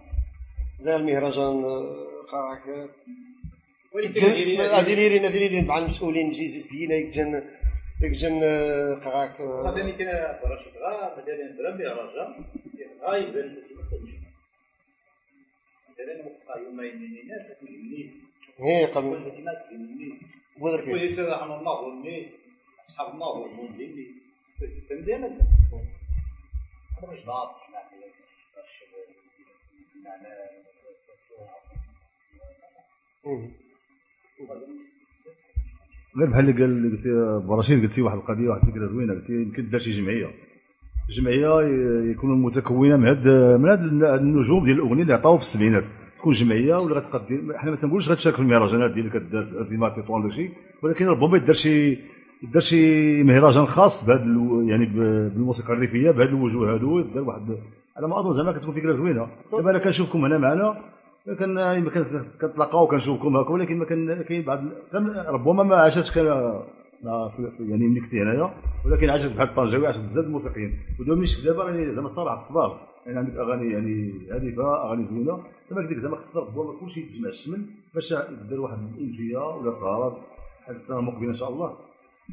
زي 0.81 0.97
المهرجان 0.97 1.64
قاعك 2.29 2.91
ولكن 3.93 4.20
هذه 4.61 4.95
نيرين 4.95 5.66
مع 5.66 5.79
المسؤولين 5.79 6.33
جيزي 6.33 6.61
سكينا 6.61 6.97
يجن 8.01 8.41
قراك 9.05 9.41
مثلا 9.41 9.91
كان 9.91 10.39
برشد 10.43 10.77
غا 10.77 11.17
مثلا 11.17 11.57
برم 11.59 11.99
رجا 11.99 12.45
غا 13.03 13.17
يبان 13.17 13.55
في 13.55 13.73
المسجد 13.73 14.23
مثلا 15.91 16.27
وقع 16.27 16.61
يومين 16.61 16.97
منينات 16.97 17.59
تجني 17.61 18.13
هي 18.59 18.85
قبل 18.85 19.33
بودر 20.57 20.83
فيه 20.83 20.93
وليس 20.93 21.21
نحن 21.21 21.53
الله 21.53 21.89
مني 21.89 22.31
اصحاب 22.89 23.15
الله 23.15 23.29
والمنزلين 23.29 24.21
فهمتني 24.89 25.39
خرج 27.01 27.25
ضاط 27.27 27.57
غير 36.19 36.31
بحال 36.31 36.49
اللي 36.49 36.53
قال 36.53 36.71
اللي 36.71 36.91
قلتي 36.97 37.41
برشيد 37.49 37.83
قلتي 37.83 38.03
واحد 38.03 38.17
القضية 38.19 38.49
واحد 38.49 38.61
الفكرة 38.69 38.87
زوينة 38.87 39.14
قلتي 39.14 39.33
يمكن 39.33 39.71
دار 39.71 39.81
شي 39.81 39.91
جمعية. 39.91 40.27
جمعية 41.11 41.61
يكون 42.11 42.43
متكونة 42.43 42.97
من 42.97 43.07
هاد 43.09 43.29
من 43.61 43.69
هاد 43.71 43.81
النجوم 44.21 44.64
ديال 44.64 44.77
الأغنية 44.77 45.03
اللي 45.03 45.14
عطاو 45.14 45.37
في 45.37 45.43
السبعينات. 45.43 45.85
تكون 46.19 46.33
جمعية 46.33 46.77
ولا 46.79 46.95
غتقدر 46.97 47.41
حنا 47.57 47.71
ما 47.71 47.77
تنقولش 47.77 48.11
غتشارك 48.11 48.35
في 48.37 48.43
المهرجانات 48.43 48.91
ديال 48.91 49.11
كدار 49.11 49.43
الازمات 49.43 49.97
تطوان 49.97 50.23
ولا 50.23 50.31
شي 50.33 50.51
ولكن 50.83 51.07
ربما 51.07 51.37
يدار 51.37 51.53
شي 51.55 51.99
يدار 52.43 52.61
شي 52.61 53.23
مهرجان 53.23 53.67
خاص 53.67 54.09
الو- 54.09 54.61
يعني 54.62 54.87
بالموسيقى 54.87 55.73
الريفية 55.73 56.11
بهاد 56.11 56.29
الوجوه 56.29 56.75
هادو 56.75 56.99
يدار 56.99 57.23
واحد 57.25 57.41
على 57.97 58.09
ما 58.09 58.21
أظن 58.21 58.33
زعما 58.33 58.53
كتكون 58.53 58.75
فكرة 58.75 58.93
زوينة. 58.93 59.27
دابا 59.53 59.71
أنا 59.71 59.79
كنشوفكم 59.79 60.25
هنا 60.25 60.39
معنا 60.39 60.77
كان 61.39 61.59
يمكن 61.79 62.05
كن- 62.05 62.24
كنتلاقاو 62.41 62.87
كنشوفكم 62.87 63.37
هكا 63.37 63.51
ولكن 63.51 63.79
ما 63.79 63.85
كان 63.85 64.22
كاين 64.22 64.45
بعض 64.45 64.61
ربما 65.29 65.62
ما 65.62 65.77
عاشتش 65.77 66.16
يعني 66.16 67.87
ملي 67.89 68.01
كنتي 68.01 68.22
هنايا 68.22 68.55
ولكن 68.85 69.11
عاشت 69.11 69.37
بحال 69.37 69.49
الطنجاوي 69.49 69.87
عاشت 69.87 70.01
بزاف 70.01 70.24
الموسيقيين. 70.27 70.79
ودابا 71.01 71.14
ملي 71.16 71.27
شفت 71.27 71.45
دابا 71.47 71.62
راني 71.64 71.95
زعما 71.95 72.05
الصراحه 72.07 72.49
كبار 72.49 72.81
يعني 73.07 73.18
عندك 73.18 73.37
أغاني 73.37 73.72
يعني 73.72 74.12
هادفة 74.31 74.85
أغاني 74.87 75.05
زوينة. 75.05 75.33
قلت 75.70 75.91
لك 75.91 75.99
زعما 75.99 76.16
خصنا 76.16 76.43
ربما 76.43 76.81
كلشي 76.81 77.01
يتجمع 77.01 77.29
الشمل 77.29 77.61
باش 77.95 78.12
يدير 78.12 78.61
واحد 78.61 78.79
الامسيه 78.99 79.39
ولا 79.39 79.70
سهرات 79.70 80.16
بحال 80.62 80.74
السنة 80.74 80.99
المقبلة 80.99 81.29
إن 81.29 81.35
شاء 81.35 81.49
الله. 81.53 81.77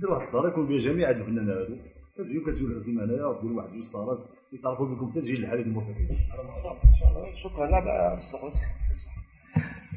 دير 0.01 0.09
واحد 0.11 0.21
السهرة 0.21 0.47
يكون 0.47 0.67
فيها 0.67 0.79
جميع 0.91 1.09
هاد 1.09 1.17
الفنانين 1.17 1.49
هادو. 1.49 1.75
كتجيو 2.17 2.43
كتجيو 2.45 2.67
العزيمة 2.67 3.03
هنايا 3.03 3.25
وديروا 3.25 3.57
واحد 3.57 3.73
جوج 3.73 3.83
سهرات. 3.83 4.19
يتعرفوا 4.53 4.85
بكم 4.85 5.11
حتى 5.11 5.21
تجي 5.21 5.33
الحاله 5.33 5.61
الموسيقيين 5.61 6.07
شكرا. 7.33 7.67
لا 7.67 8.17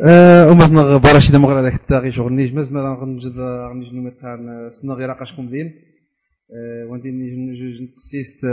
أه 0.02 0.50
ومثلا 0.50 0.96
براشي 0.96 1.32
دم 1.32 1.46
غير 1.46 1.58
هذاك 1.60 1.74
التاغي 1.74 2.12
شغل 2.12 2.32
نيج 2.32 2.54
مزما 2.54 2.98
غنجد 3.00 3.38
غنجد 3.38 3.94
نمت 3.94 4.20
كان 4.20 4.70
سنا 4.72 4.94
غير 4.94 5.12
قاشكم 5.12 5.48
دين. 5.48 5.66
أه 5.66 6.86
وانتي 6.90 7.10
نيج 7.10 7.82
نقسيست 7.82 8.46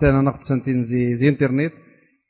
تانا 0.00 0.22
نقد 0.22 0.42
سنتين 0.42 0.82
زي 0.82 1.14
زي 1.14 1.28
انترنت 1.28 1.72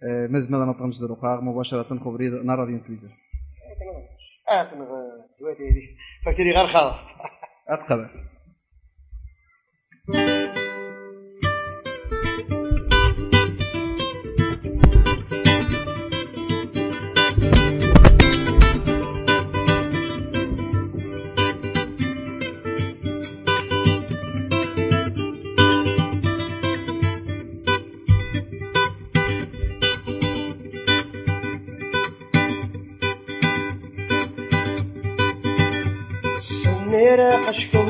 أه 0.03 0.27
مزما 0.27 0.65
نطق 0.65 0.83
نجد 0.83 1.05
روقا 1.05 1.41
مباشرة 1.41 1.99
كوبري 1.99 2.29
نارا 2.29 2.67
ديال 2.67 2.85
تويتر. 2.87 3.09
آه 4.49 4.63
دواتي 5.41 5.63
هذه. 5.71 5.87
فكري 6.27 6.51
غير 6.51 6.67
خاوة 6.67 6.95
أتقبل. 7.69 8.09
سنيرة 37.11 37.47
قشكم 37.49 37.87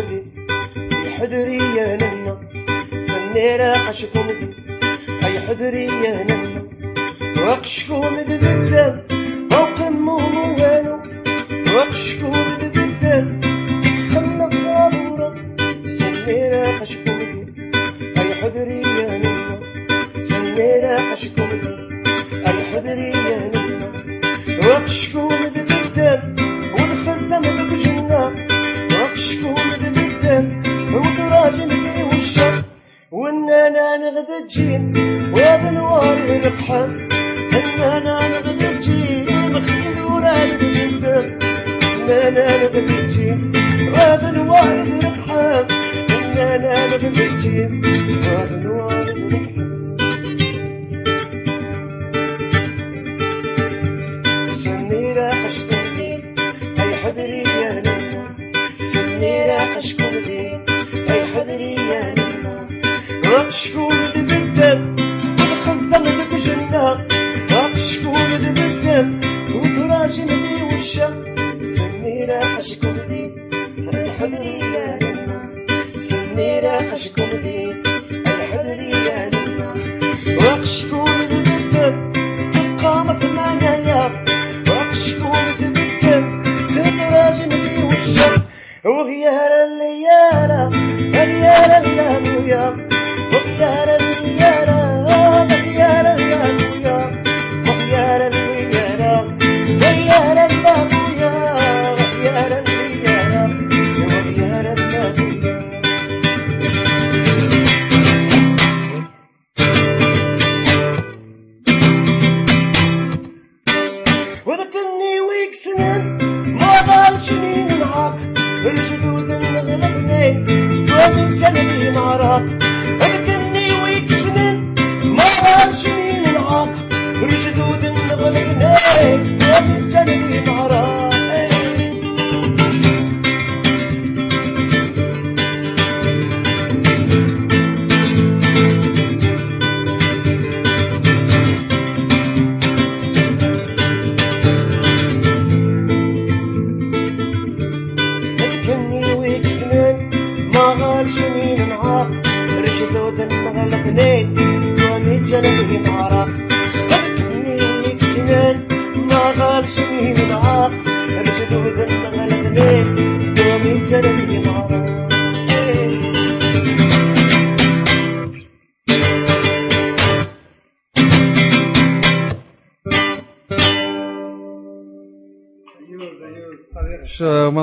حذري 1.19 1.57
يا 1.77 1.97
ننا 1.97 2.41
سنيرة 2.97 3.73
قشكم 3.89 4.27
ذي 4.27 4.49
أي 5.25 5.39
يا 6.05 6.25
ننا 6.25 6.63
وقشكم 7.47 8.17
ذي 8.29 8.39
بالدم 8.39 9.01
وقمو 9.53 10.19
موانو 10.19 10.99
وقشكم 11.77 12.33
ذي 12.61 12.69
بالدم 12.69 13.41
خلنا 14.15 14.47
بنابورة 14.49 15.35
سنيرة 15.85 16.81
قشكم 16.81 17.19
ذي 17.19 17.45
أي 18.19 18.31
يا 19.01 19.19
ننا 19.19 19.61
سنيرة 20.21 21.13
قشكم 21.13 21.49
ذي 21.63 21.75
أي 22.49 22.59
يا 23.29 23.51
ننا 23.55 23.89
وقشكم 24.69 25.29
ذي 25.55 25.70
نغذى 34.51 34.77
الجيم 34.77 34.93
وهذا 35.33 37.10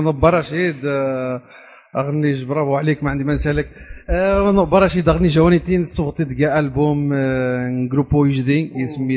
منظر 0.02 0.34
رشيد 0.34 0.76
آه، 0.86 1.42
أغني 1.96 2.46
برافو 2.46 2.76
عليك 2.76 3.04
ما 3.04 3.10
عندي 3.10 3.24
ما 3.24 3.34
نسالك. 3.34 3.68
آه، 4.10 4.52
منظر 4.52 4.84
رشيد 4.84 5.10
أغني 5.10 5.28
جوانيتين 5.28 5.84
صوتي 5.84 6.24
دقا 6.24 6.60
ألبوم 6.60 7.14
آه، 7.14 7.88
جروبو 7.92 8.26
يجدي 8.26 8.72
يسمي 8.76 9.14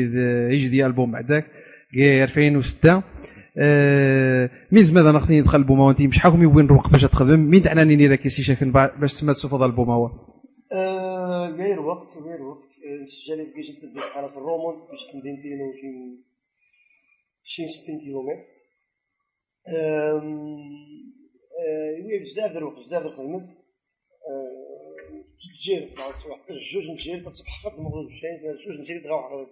يجدي 0.55 0.85
ألبوم 0.85 1.11
بعدك 1.11 1.45
كي 1.93 2.23
2006 2.23 3.03
آه، 3.57 4.49
مين 4.71 4.83
زمان 4.83 5.07
أنا 5.07 5.19
خصني 5.19 5.39
ندخل 5.41 5.57
ألبوم 5.57 5.79
وانت 5.79 6.01
مش 6.01 6.19
حاكم 6.19 6.55
وين 6.55 6.65
نروق 6.65 6.89
باش 6.91 7.01
تخدم. 7.01 7.39
مين 7.39 7.61
تعناني 7.61 7.95
ني 7.95 8.07
راكي 8.07 8.29
سي 8.29 8.43
شاكن 8.43 8.71
با- 8.71 8.95
باش 8.99 9.13
تسمى 9.13 9.33
هذا 9.59 9.65
البوم 9.65 9.89
هو؟ 9.89 10.05
غير 11.57 11.79
وقت 11.79 12.09
غير 12.25 12.41
وقت. 12.41 12.71
سجلت 13.07 13.55
كي 13.55 13.61
جبت 13.61 13.83
على 14.15 14.29
في 14.29 14.37
الرومون 14.37 14.75
باش 14.75 14.99
مدينتين 15.15 15.61
وشي 15.61 15.87
شي 17.43 17.67
60 17.67 17.99
كيلومتر. 17.99 18.60
بزاف 22.21 22.51
ديال 22.51 22.57
الوقت 22.57 22.77
بزاف 22.79 23.05
الخدمت 23.05 23.41
آه، 24.29 24.71
الجيل 25.55 25.89
واحد 25.99 26.41
جوج 26.73 26.89
الجيل 26.89 27.23
تصبح 27.23 27.47
حفظ 27.49 27.73
المغرب 27.79 28.07
الشاي 28.07 28.55
جوج 28.67 28.79
الجيل 28.79 29.03
دغا 29.03 29.13
واحد 29.15 29.47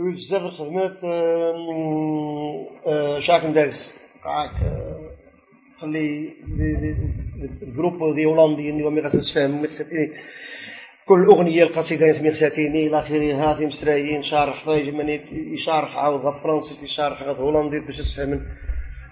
وي 0.00 0.12
بزاف 0.14 0.42
الخدمات 0.42 1.04
آم، 1.04 2.66
آه، 2.86 3.18
شاكن 3.18 3.52
داكس 3.52 3.94
قاعك 4.24 4.62
آه، 4.62 5.10
خلي 5.80 6.32
الجروب 7.62 8.14
دي 8.14 8.24
هولندي 8.24 8.70
اللي 8.70 9.00
غاتنسفهم 9.00 9.62
مي 9.62 9.68
خساتيني 9.68 10.12
كل 11.08 11.24
أغنية 11.24 11.62
القصيدة 11.62 12.10
اسمي 12.10 12.30
خساتيني 12.30 12.86
إلى 12.86 12.98
آخره 12.98 13.34
هاتي 13.34 13.66
مسرايين 13.66 14.22
شارح 14.22 14.66
طيب 14.66 14.94
ماني 14.94 15.20
يشارح 15.52 15.96
عاود 15.96 16.34
فرنسي 16.34 16.84
يشارح 16.84 17.22
غا 17.22 17.32
هولندي 17.32 17.80
باش 17.80 17.98
تفهم 17.98 18.46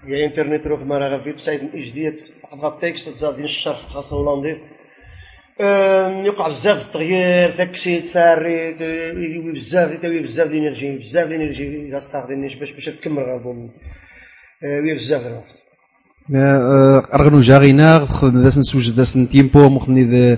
يا 0.07 0.25
انترنت 0.25 0.67
روح 0.67 0.81
ما 0.81 0.97
راه 0.97 1.17
في 1.17 1.33
سايت 1.37 1.75
جديد 1.75 2.13
تحط 2.43 2.59
غا 2.59 2.79
تكست 2.81 3.09
تزاد 3.09 3.39
الشرح 3.39 3.77
خاص 3.93 4.13
هولندي 4.13 4.55
يوقع 6.25 6.47
بزاف 6.47 6.85
التغيير 6.87 7.51
تاكسي 7.51 7.99
تفاري 8.01 8.73
ت- 8.73 9.53
بزاف 9.55 9.97
تاوي 10.01 10.19
بزاف 10.19 10.51
الانرجي 10.51 10.97
بزاف 10.97 11.27
الانرجي 11.27 11.91
غاستخدم 11.93 12.41
باش 12.41 12.71
باش 12.73 12.85
تكمل 12.85 13.23
غالبوم 13.23 13.69
وي 14.63 14.93
بزاف 14.93 15.27
الوقت 15.27 15.55
ارغنو 17.13 17.39
جاغينا 17.39 18.07
داس 18.23 18.57
نسوج 18.57 18.89
داس 18.91 19.13
تيمبو 19.31 19.69
مخني 19.69 20.37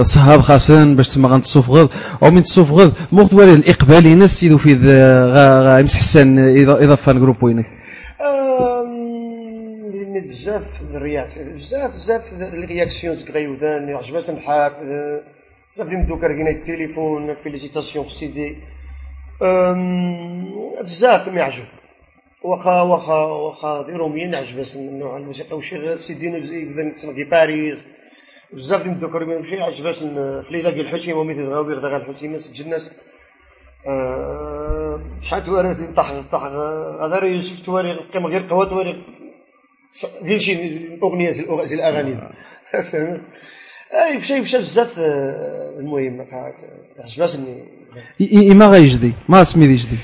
صهاب 0.00 0.40
خاصن 0.40 0.96
باش 0.96 1.08
تما 1.08 1.28
غنتصوفغض 1.28 1.90
أو 2.22 2.30
من 2.30 2.42
تصوفغض 2.42 2.92
مخت 3.12 3.34
والي 3.34 3.54
الاقبال 3.54 4.06
ينس 4.06 4.42
يدو 4.42 4.58
في 4.58 4.72
ذا 4.74 5.24
غا 5.34 5.60
غا 5.62 5.78
يمسح 5.78 5.98
حسان 5.98 6.38
اضافه 6.68 7.12
جروب 7.12 7.42
وينك 7.42 7.66
لأن 9.92 10.20
بزاف 10.20 10.80
الرياكسيون 10.94 11.54
بزاف 11.54 11.94
بزاف 11.94 12.32
الرياكسيون 12.32 13.16
غيوذان 13.16 13.94
عجبات 13.94 14.30
نحاب 14.30 14.72
بزاف 15.70 15.88
ديال 15.88 16.00
الدوكا 16.00 16.26
ركينا 16.26 16.50
التليفون 16.50 17.34
فيليسيتاسيون 17.34 18.04
في 18.04 18.14
سيدي 18.14 18.56
بزاف 20.82 21.28
ما 21.28 21.40
يعجب 21.40 21.64
واخا 22.42 22.82
واخا 22.82 23.24
واخا 23.24 23.86
ديرو 23.86 24.08
مين 24.08 24.34
عجبات 24.34 24.74
النوع 24.74 25.16
الموسيقى 25.16 25.56
وشي 25.56 25.96
سيدي 25.96 26.26
يبدا 26.26 26.90
في 26.90 27.24
باريس 27.24 27.84
بزاف 28.52 28.82
ديال 28.82 28.92
الدوكا 28.92 29.18
ركينا 29.18 29.38
مشي 29.38 29.62
عجبات 29.62 29.96
خليدا 30.46 30.70
كي 30.70 30.80
الحوتي 30.80 31.12
وميت 31.12 31.38
غاوي 31.38 31.74
غدا 31.74 31.96
الحوتي 31.96 32.28
ما 32.28 32.38
سجل 32.38 32.64
الناس 32.64 32.90
شحال 35.20 35.44
توارث 35.44 35.82
طاح 35.96 36.12
طاح 36.32 36.42
هذا 37.02 37.18
راه 37.18 37.26
يوسف 37.26 37.60
تواري 37.60 37.92
قيم 37.92 38.26
غير 38.26 38.40
قهوه 38.40 38.64
تواري 38.64 39.02
غير 40.22 40.38
شي 40.38 40.54
أغنية 41.02 41.30
زي 41.30 41.74
الأغاني. 41.74 42.18
فهمت 42.72 43.20
أي 43.94 44.18
مشى 44.18 44.40
مشى 44.40 44.58
بزاف 44.58 44.98
آه، 44.98 45.78
المهم 45.78 46.26
عجباتني 46.98 48.54
ما 48.54 48.66
غيجدي 48.66 49.12
ما 49.28 49.44
سمي 49.44 49.64
يجدي. 49.64 49.96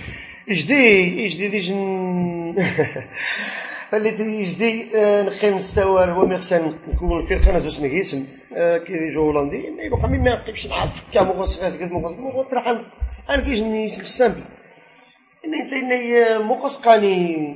يجدي 0.48 1.24
يجدي 1.24 1.48
دي 1.48 1.58
جن 1.58 2.54
اللي 3.94 4.11
تي 4.11 4.22
يجدي 4.22 4.96
آه، 4.96 5.22
نقيم 5.22 5.56
السوار 5.56 6.12
هو 6.12 6.26
ميخسن 6.26 6.72
نكون 6.94 7.26
فرقه 7.26 7.50
أنا 7.50 7.58
زوج 7.58 7.80
نقيسم 7.86 8.24
كي 8.86 8.92
يجو 8.92 9.20
هولندي 9.20 9.72
يبقى 9.80 10.08
مي 10.08 10.18
ما 10.18 10.34
نقيمش 10.34 10.66
نعرف 10.66 11.02
كا 11.14 11.22
مغوص 11.22 11.62
غير 11.62 11.92
مغوص 11.92 12.12
مغوص 12.12 12.46
راح 12.52 12.68
أنا 13.30 13.42
كيش 13.42 13.61
نيسم 13.61 14.32
السامبل 15.51 15.74
اني 15.74 16.26
اني 16.26 16.38
مغوص 16.38 16.76
قاني 16.76 17.55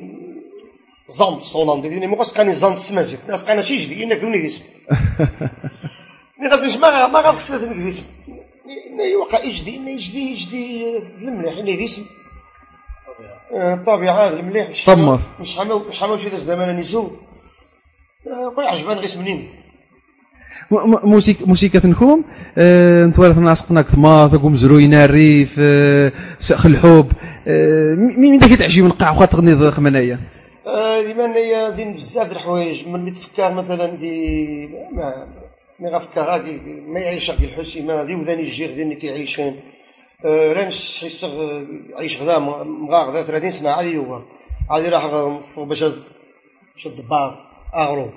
زانت 1.09 1.57
هولندي 1.57 1.89
ديني 1.89 2.07
مغوص 2.07 2.33
قاني 2.33 2.55
زانت 2.55 2.79
سمازيف 2.79 3.31
ناس 3.31 3.45
قانا 3.45 3.63
شي 3.63 3.77
جدي 3.77 4.05
انك 4.05 4.17
دوني 4.17 4.43
ديسم 4.43 4.63
ني 6.41 6.49
غاز 6.49 6.77
ما 6.77 7.07
ما 7.07 7.21
غاز 7.21 7.49
ثلاثة 7.49 7.73
ديسم 7.73 8.05
اني 8.69 9.17
وقع 9.17 9.45
يجدي 9.45 9.77
اني 9.77 9.93
يجدي 9.93 10.33
يجدي 10.33 10.97
المليح 11.23 11.57
اني 11.59 11.77
ديسم 11.77 12.03
آه، 13.53 13.75
الطبيعه 13.75 14.15
هذا 14.15 14.41
المليح 14.41 14.69
مش 14.69 14.85
طمر. 14.85 15.21
مش 15.41 15.59
حما 15.59 15.83
مش 15.89 16.01
حما 16.01 16.17
شي 16.17 16.29
داز 16.29 16.43
زمان 16.43 16.77
نيسو 16.77 17.11
خويا 18.57 18.69
عجبان 18.69 18.99
غير 18.99 19.11
منين 19.19 19.49
موسيك 21.05 21.49
موسيقى 21.49 21.89
نكوم 21.89 22.25
نتوارث 23.09 23.39
ناسقنا 23.39 23.83
كثما 23.83 24.29
تقوم 24.33 24.55
زروينا 24.55 25.05
الريف 25.05 25.53
سخ 26.39 26.67
الحب 26.67 27.13
آه، 27.13 27.34
مين 27.47 28.21
مين 28.21 28.39
داك 28.39 28.59
تعجب 28.59 28.85
نقع 28.85 29.11
واخا 29.11 29.25
تغني 29.25 29.71
خمنايا 29.71 30.21
آه، 30.67 31.03
ديما 31.03 31.37
هي 31.37 31.73
دين 31.77 31.95
بزاف 31.95 32.29
د 32.29 32.33
الحوايج. 32.33 32.89
من 32.89 32.95
اللي 32.95 33.11
تفكر 33.11 33.53
مثلا 33.53 33.97
كي 33.97 34.67
ما 34.93 35.29
ما 35.81 35.91
غافكر 35.91 36.21
هاكي 36.21 36.61
ما 36.87 37.01
يعيش 37.01 37.31
غير 37.31 37.49
الحسيمة 37.49 37.95
هذه 37.95 38.15
وذاني 38.15 38.43
الجير 38.43 38.75
ديالنا 38.75 38.95
كيعيشين. 38.95 39.61
آه، 40.25 40.53
رانش 40.53 40.99
حيس 41.01 41.27
عيش 41.95 42.23
غدا 42.23 42.39
مغا 42.39 43.03
غدا 43.05 43.23
30 43.23 43.51
سنة 43.51 43.71
عادي 43.71 43.99
هو. 43.99 44.23
عادي 44.71 44.89
راح 44.89 45.07
باش 45.59 45.85
باش 46.75 46.87
الدبار 46.87 47.47
اغرو 47.75 48.11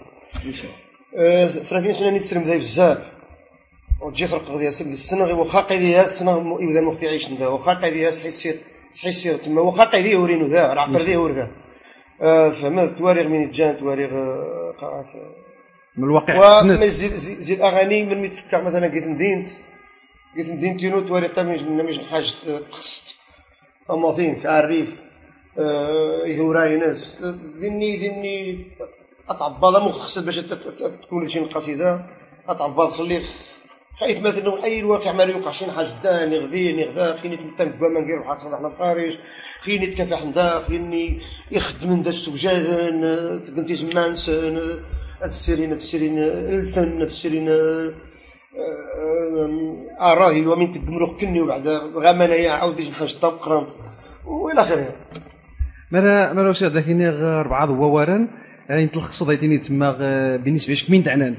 آه، 1.17 1.45
30 1.45 1.93
سنة 1.93 2.09
نتسلم 2.09 2.43
ذا 2.43 2.57
بزاف. 2.57 3.17
وتجي 4.01 4.27
فرق 4.27 4.57
ديال 4.57 4.73
سبد 4.73 4.91
السنة 4.91 5.25
غير 5.25 5.35
واخا 5.35 5.61
قيدي 5.61 6.01
السنة 6.01 6.57
يبدا 6.61 6.79
المخ 6.79 7.03
يعيش 7.03 7.31
ندا 7.31 7.47
واخا 7.47 7.73
قيدي 7.73 8.11
تحس 8.11 8.47
تحس 8.97 9.23
تما 9.23 9.61
واخا 9.61 9.83
قيدي 9.83 10.11
يورينو 10.11 10.47
ذا 10.47 10.73
راه 10.73 10.81
عقر 10.81 11.01
ذي 11.01 11.17
ورذا 11.17 11.51
آه، 12.21 12.49
فهمت 12.49 12.97
تواريغ 12.97 13.27
من 13.27 13.51
جان 13.51 13.77
تواريغ 13.77 14.11
آه، 14.13 15.05
من 15.97 16.03
الواقع 16.03 16.59
السند 16.59 16.83
زي, 16.83 17.17
زي, 17.17 17.53
الأغاني 17.53 18.03
من 18.03 18.21
ملي 18.21 18.29
تفكر 18.29 18.61
مثلا 18.63 18.87
قيت 18.87 19.07
ندينت 19.07 19.49
قيت 20.37 20.49
ندينت 20.49 20.79
تينو 20.79 21.01
تواريغ 21.01 21.29
تا 21.33 21.43
مش 21.43 21.99
حاجة 22.11 22.25
تخصت 22.69 23.15
اماثين 23.89 24.35
كعريف 24.41 24.99
آه، 25.59 26.25
يهوراي 26.25 26.77
ناس 26.77 27.23
ديني 27.59 27.97
ديني 27.97 28.65
اتعبى 29.29 29.79
مو 29.79 29.91
خصت 29.91 30.23
باش 30.25 30.39
تكون 31.01 31.27
شي 31.27 31.39
قصيده 31.39 32.05
اتعبى 32.49 32.87
خليه 32.87 33.23
خايف 33.99 34.19
مثلا 34.21 34.63
أي 34.63 34.79
الواقع 34.79 35.11
ما 35.11 35.23
يوقع 35.23 35.51
شي 35.51 35.71
حاجة 35.71 35.87
داني 36.03 36.37
غذيني 36.37 36.85
غذا 36.85 37.17
خيني 37.21 37.37
تمتم 37.37 37.69
كوا 37.79 37.89
ما 37.89 37.99
ندير 37.99 38.19
بحال 38.21 38.41
صدحنا 38.41 38.67
الخارج 38.67 39.17
خيني 39.61 39.85
تكافح 39.85 40.25
ندا 40.25 40.59
خيني 40.67 41.21
يخدم 41.51 41.93
ندا 41.93 42.09
السوجادن 42.09 43.01
تقنتي 43.47 43.75
زمان 43.75 44.15
سن 44.15 44.59
السيرين 45.23 45.71
السيرين 45.73 46.17
ألفن 46.19 47.01
السيرين 47.01 47.49
آراهي 50.01 50.45
ومن 50.47 50.71
تقمرو 50.73 51.17
كني 51.17 51.41
وبعد 51.41 51.67
غامنا 51.95 52.35
يا 52.35 52.51
عاود 52.51 52.79
يجي 52.79 52.91
حاجة 52.93 53.13
طاب 53.21 53.33
قرانت 53.33 53.69
وإلى 54.25 54.61
آخره. 54.61 54.95
مرا 55.91 56.33
مرا 56.33 56.47
واش 56.47 56.63
هذاك 56.63 56.83
غير 56.85 57.39
اربعه 57.41 57.65
ضواران 57.65 58.27
يعني 58.69 58.87
تلخص 58.87 59.23
ضيتيني 59.23 59.57
تما 59.57 59.89
غ- 59.89 60.43
بالنسبة 60.43 60.73
لك 60.73 60.91
مين 60.91 61.03
تعنان 61.03 61.35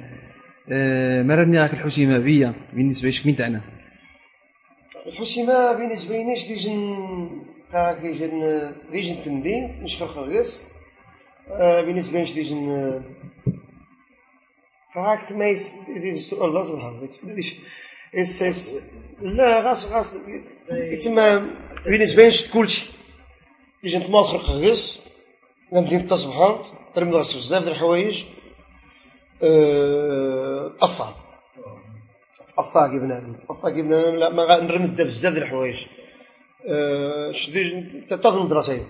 آه، 0.72 1.22
مرا 1.22 1.44
ني 1.44 1.58
راك 1.58 1.72
الحسيمة 1.72 2.18
بيا 2.18 2.54
بالنسبة 2.72 3.08
لك 3.08 3.26
مين 3.26 3.36
تعنان 3.36 3.60
الحسيمة 5.06 5.72
بالنسبة 5.72 6.16
ليش 6.16 6.46
ديجن 6.46 7.28
كاك 7.72 7.98
ديجن 8.00 8.72
ديجن 8.92 9.16
تمدين 9.24 9.82
مش 9.82 9.96
خرخريس 9.96 10.66
آه، 11.50 11.82
بالنسبة 11.82 12.18
ليش 12.18 12.32
ديجن 12.32 13.02
كاك 14.94 15.22
تميس 15.22 15.74
ديجن 15.88 16.16
السؤال 16.16 16.52
ده 16.52 16.64
سبحان 16.64 16.94
الله 16.94 17.44
اس 18.14 18.42
اس 18.42 18.76
لا 19.22 19.60
غاس 19.60 19.86
غاس 19.86 20.18
يتما 20.70 21.50
بالنسبة 21.84 22.22
ليش 22.24 22.50
كلشي. 22.50 22.86
ديجن 23.82 24.06
تما 24.06 24.22
خرخريس 24.22 25.00
غندير 25.74 26.00
تصبحات 26.00 26.66
رمي 26.98 27.10
غاس 27.12 27.36
بزاف 27.36 27.64
د 27.64 27.68
الحوايج. 27.68 28.24
آه، 29.42 30.72
أصعب 30.82 31.14
أصعب 32.58 32.90
بنادم 32.90 33.34
أصعب 33.50 33.72
بنادم 33.74 34.16
لا 34.16 34.28
ما 34.32 34.46
غا- 34.46 34.62
نرمد 34.62 35.02
بزاف 35.02 35.32
د 35.34 35.36
الحوايج. 35.36 35.76
آه، 36.68 37.32
شدي 37.32 37.62
المدرسة. 38.24 38.80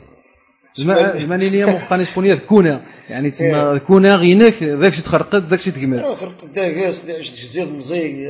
زمان 0.76 1.18
زمان 1.18 1.40
ليا 1.40 1.66
مخاني 1.66 2.04
شكون 2.04 2.34
كونا 2.38 2.86
يعني 3.08 3.30
تما 3.30 3.72
إيه. 3.72 3.78
كونا 3.78 4.16
غينك 4.16 4.62
ذاك 4.62 4.92
شي 4.92 5.02
تخرقد 5.02 5.48
ذاك 5.48 5.60
شي 5.60 5.70
تكمل. 5.70 6.16
خرقت 6.16 6.44
داكاس 6.44 7.10
عشت 7.10 7.34
زيد 7.34 7.72
مزيق 7.72 8.28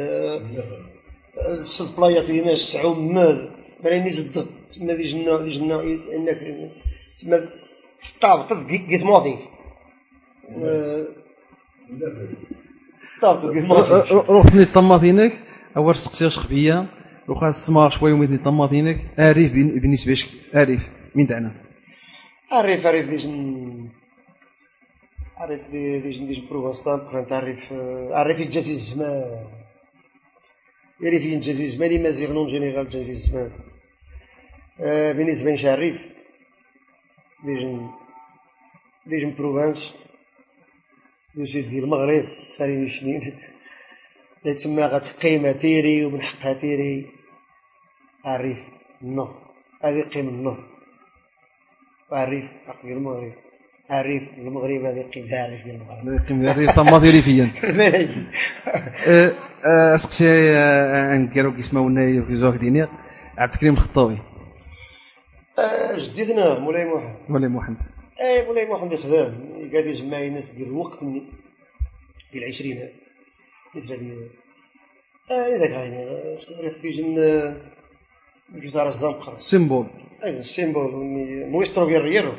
الصد 1.39 1.97
بلايا 1.97 2.23
فيناش 2.23 2.73
تعوم 2.73 3.15
ماد 3.15 3.51
ماني 3.85 4.11
زد 4.11 4.47
تما 4.75 4.95
دي 4.95 5.03
جنا 5.03 5.37
دي 5.43 5.51
جنا 5.51 5.83
انك 5.83 6.39
تما 7.19 7.49
طابط 8.21 8.53
قيت 8.91 9.03
ماضي. 9.03 9.37
طابط 13.23 13.45
قيت 13.47 13.65
ماضي 13.65 14.11
روحتني 14.11 14.65
طماطينك 14.65 15.39
اول 15.77 15.97
سقسي 15.97 16.31
خبيه 16.31 16.87
وخا 17.29 17.49
السمار 17.49 17.91
شوية 17.91 18.13
وميتني 18.13 18.39
طماطينك 18.39 18.99
اريف 19.19 19.53
بالنسبة 19.53 20.13
لك 20.13 20.27
اريف 20.57 20.89
من 21.15 21.27
دعنا 21.27 21.55
عرف 22.53 22.87
عرف 22.87 23.11
ديج 23.11 23.27
عرف 25.37 25.71
دي- 25.71 26.01
ديج 26.01 26.19
ديج 26.27 26.41
بروفانستان 26.51 26.99
بخان 26.99 27.27
تعرف 27.27 27.73
عرف 28.11 28.41
يجازي 28.41 28.73
الزمان 28.73 29.45
يعرف 31.01 31.23
ينجازي 31.25 31.65
الزمان 31.65 32.03
ما 32.03 32.35
نون 32.35 32.47
جينيرال 32.47 32.89
جازي 32.89 33.13
الزمان 33.13 33.51
آه، 34.81 35.13
بالنسبة 35.13 35.55
لشعريف 35.55 36.07
ديج 37.45 37.67
ديج 39.07 39.25
بروفانس 39.25 39.95
يوسف 41.39 41.69
في 41.69 41.79
المغرب 41.79 42.25
سالي 42.49 42.85
مشنين 42.85 43.21
لا 44.45 44.53
تسمى 44.53 44.83
غتقيمة 44.83 45.53
تيري 45.53 46.05
ومن 46.05 46.23
حقها 46.23 46.53
تيري. 46.53 47.07
عريف 48.25 48.59
نو 49.03 49.29
هذه 49.85 50.03
قيمة 50.03 50.31
نو 50.31 50.57
عريف 52.13 52.45
عقل 52.69 52.89
المغرب. 52.89 53.33
عريف 53.91 54.23
المغرب 54.39 54.85
هذه 54.85 55.03
قيمة 55.15 55.37
عريف 55.37 55.67
المغرب. 55.67 56.31
الريف 56.31 56.71
طماطي 56.71 57.11
ريفيا 57.11 57.51
ما 57.65 57.85
هيدي 57.85 58.23
أه، 59.09 59.33
أه، 59.65 59.97
سقسي 59.97 60.57
أه، 60.57 61.51
كيسماو 61.57 61.89
لنا 61.89 62.27
في 62.27 62.37
زواج 62.37 62.57
دينيا 62.57 62.89
عبد 63.39 63.55
الكريم 63.55 63.75
الخطاوي 63.75 64.19
جديتنا 65.97 66.59
مولاي 66.59 66.85
محمد. 66.85 67.17
ولا 67.31 67.49
محمد. 67.49 67.98
اي 68.21 68.47
مولاي 68.47 68.67
محمد 68.67 68.97
خدام 68.97 69.33
قاعد 69.73 69.87
يجمع 69.87 70.21
الناس 70.21 70.51
ديال 70.51 70.69
الوقت 70.69 71.05
ديال 71.05 71.25
العشرينات 72.35 72.93
مثل 73.75 73.93
هذه 73.93 74.29
آه 75.31 75.57
هذاك 75.57 75.71
يعني 75.71 76.07
شنو 76.41 76.57
عرف 76.57 76.79
كيجن 76.83 77.15
جوج 78.55 78.77
راس 78.77 78.97
دمقر 78.97 79.37
سيمبول 79.37 79.87
أي 80.25 80.39
السيمبول 80.39 80.95
وني 80.95 81.45
مويسترو 81.45 81.87
ديال 81.87 82.01
الريرو 82.01 82.33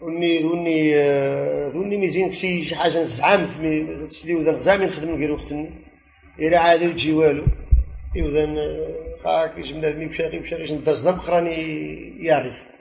وني 0.00 0.38
ذوني 0.38 0.96
آه، 0.96 1.68
ذوني 1.68 1.96
ميزين 1.96 2.30
كسي 2.30 2.64
شي 2.64 2.76
حاجة 2.76 3.02
نزعم 3.02 3.44
ثمي 3.44 3.96
تسدي 3.96 4.34
وذا 4.34 4.58
زعما 4.58 4.86
نخدم 4.86 5.14
غير 5.14 5.32
وقت 5.32 5.52
إلى 6.38 6.56
عاد 6.56 6.82
يجي 6.82 7.12
والو. 7.12 7.44
اذا 8.16 8.44
هاك 9.26 9.58
يجي 9.58 9.72
بنادم 9.72 10.02
يمشي 10.02 10.36
يمشي 10.36 10.54
يمشي 10.54 10.74
ندرس 10.74 11.00
دم 11.00 11.20
راني 11.28 11.54
يعرف. 12.24 12.73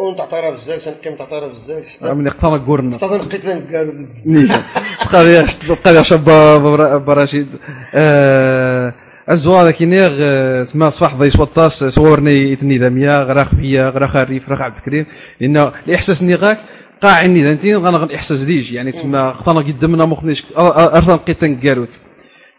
ونتعطيرها 0.00 0.50
بزاف 0.50 0.84
تنقيم 0.84 1.16
تعطيرها 1.16 1.48
بزاف 1.48 1.88
حتى 1.88 2.14
من 2.14 2.26
اقترا 2.26 2.58
قورنا 2.58 2.96
حتى 2.96 3.06
نقيت 3.06 3.46
قالوا 3.46 4.06
نيشان 4.26 4.62
القضية 5.02 5.46
القضية 5.70 6.02
شابه 6.02 6.96
براشيد. 6.98 7.46
أه، 7.94 8.94
الزوار 9.30 9.70
كينيغ 9.70 10.10
أه، 10.20 10.62
تسمى 10.62 10.90
صباح 10.90 11.14
ضي 11.14 11.30
سوطاس 11.30 11.84
صورني 11.84 12.52
اثني 12.52 12.78
داميا 12.78 13.22
غرا 13.22 13.44
خفيه 13.44 13.88
غرا 13.88 14.06
خريف 14.06 14.50
غرا 14.50 14.62
عبد 14.62 14.76
الكريم. 14.76 15.06
لأن 15.40 15.72
الإحساس 15.86 16.22
نيغاك 16.22 16.58
قاع 17.00 17.24
اني 17.24 17.42
دانتين 17.42 17.76
غنغ 17.76 18.02
الاحساس 18.02 18.42
ديج. 18.42 18.72
يعني 18.72 18.92
تسمى 18.92 19.32
خطانا 19.36 19.60
قدامنا 19.60 20.04
مخنيش. 20.04 20.44
ارثا 20.56 21.14
نقيت 21.14 21.44
نكاروت 21.44 21.88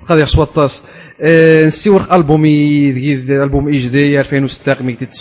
القضية 0.01 0.25
سوطاس 0.25 0.83
نسيور 1.65 2.07
البومي 2.11 2.89
ألبوم 3.29 3.67
ايجدي 3.67 4.19
2006 4.19 4.83
مي 4.83 4.93
كنت 4.93 5.13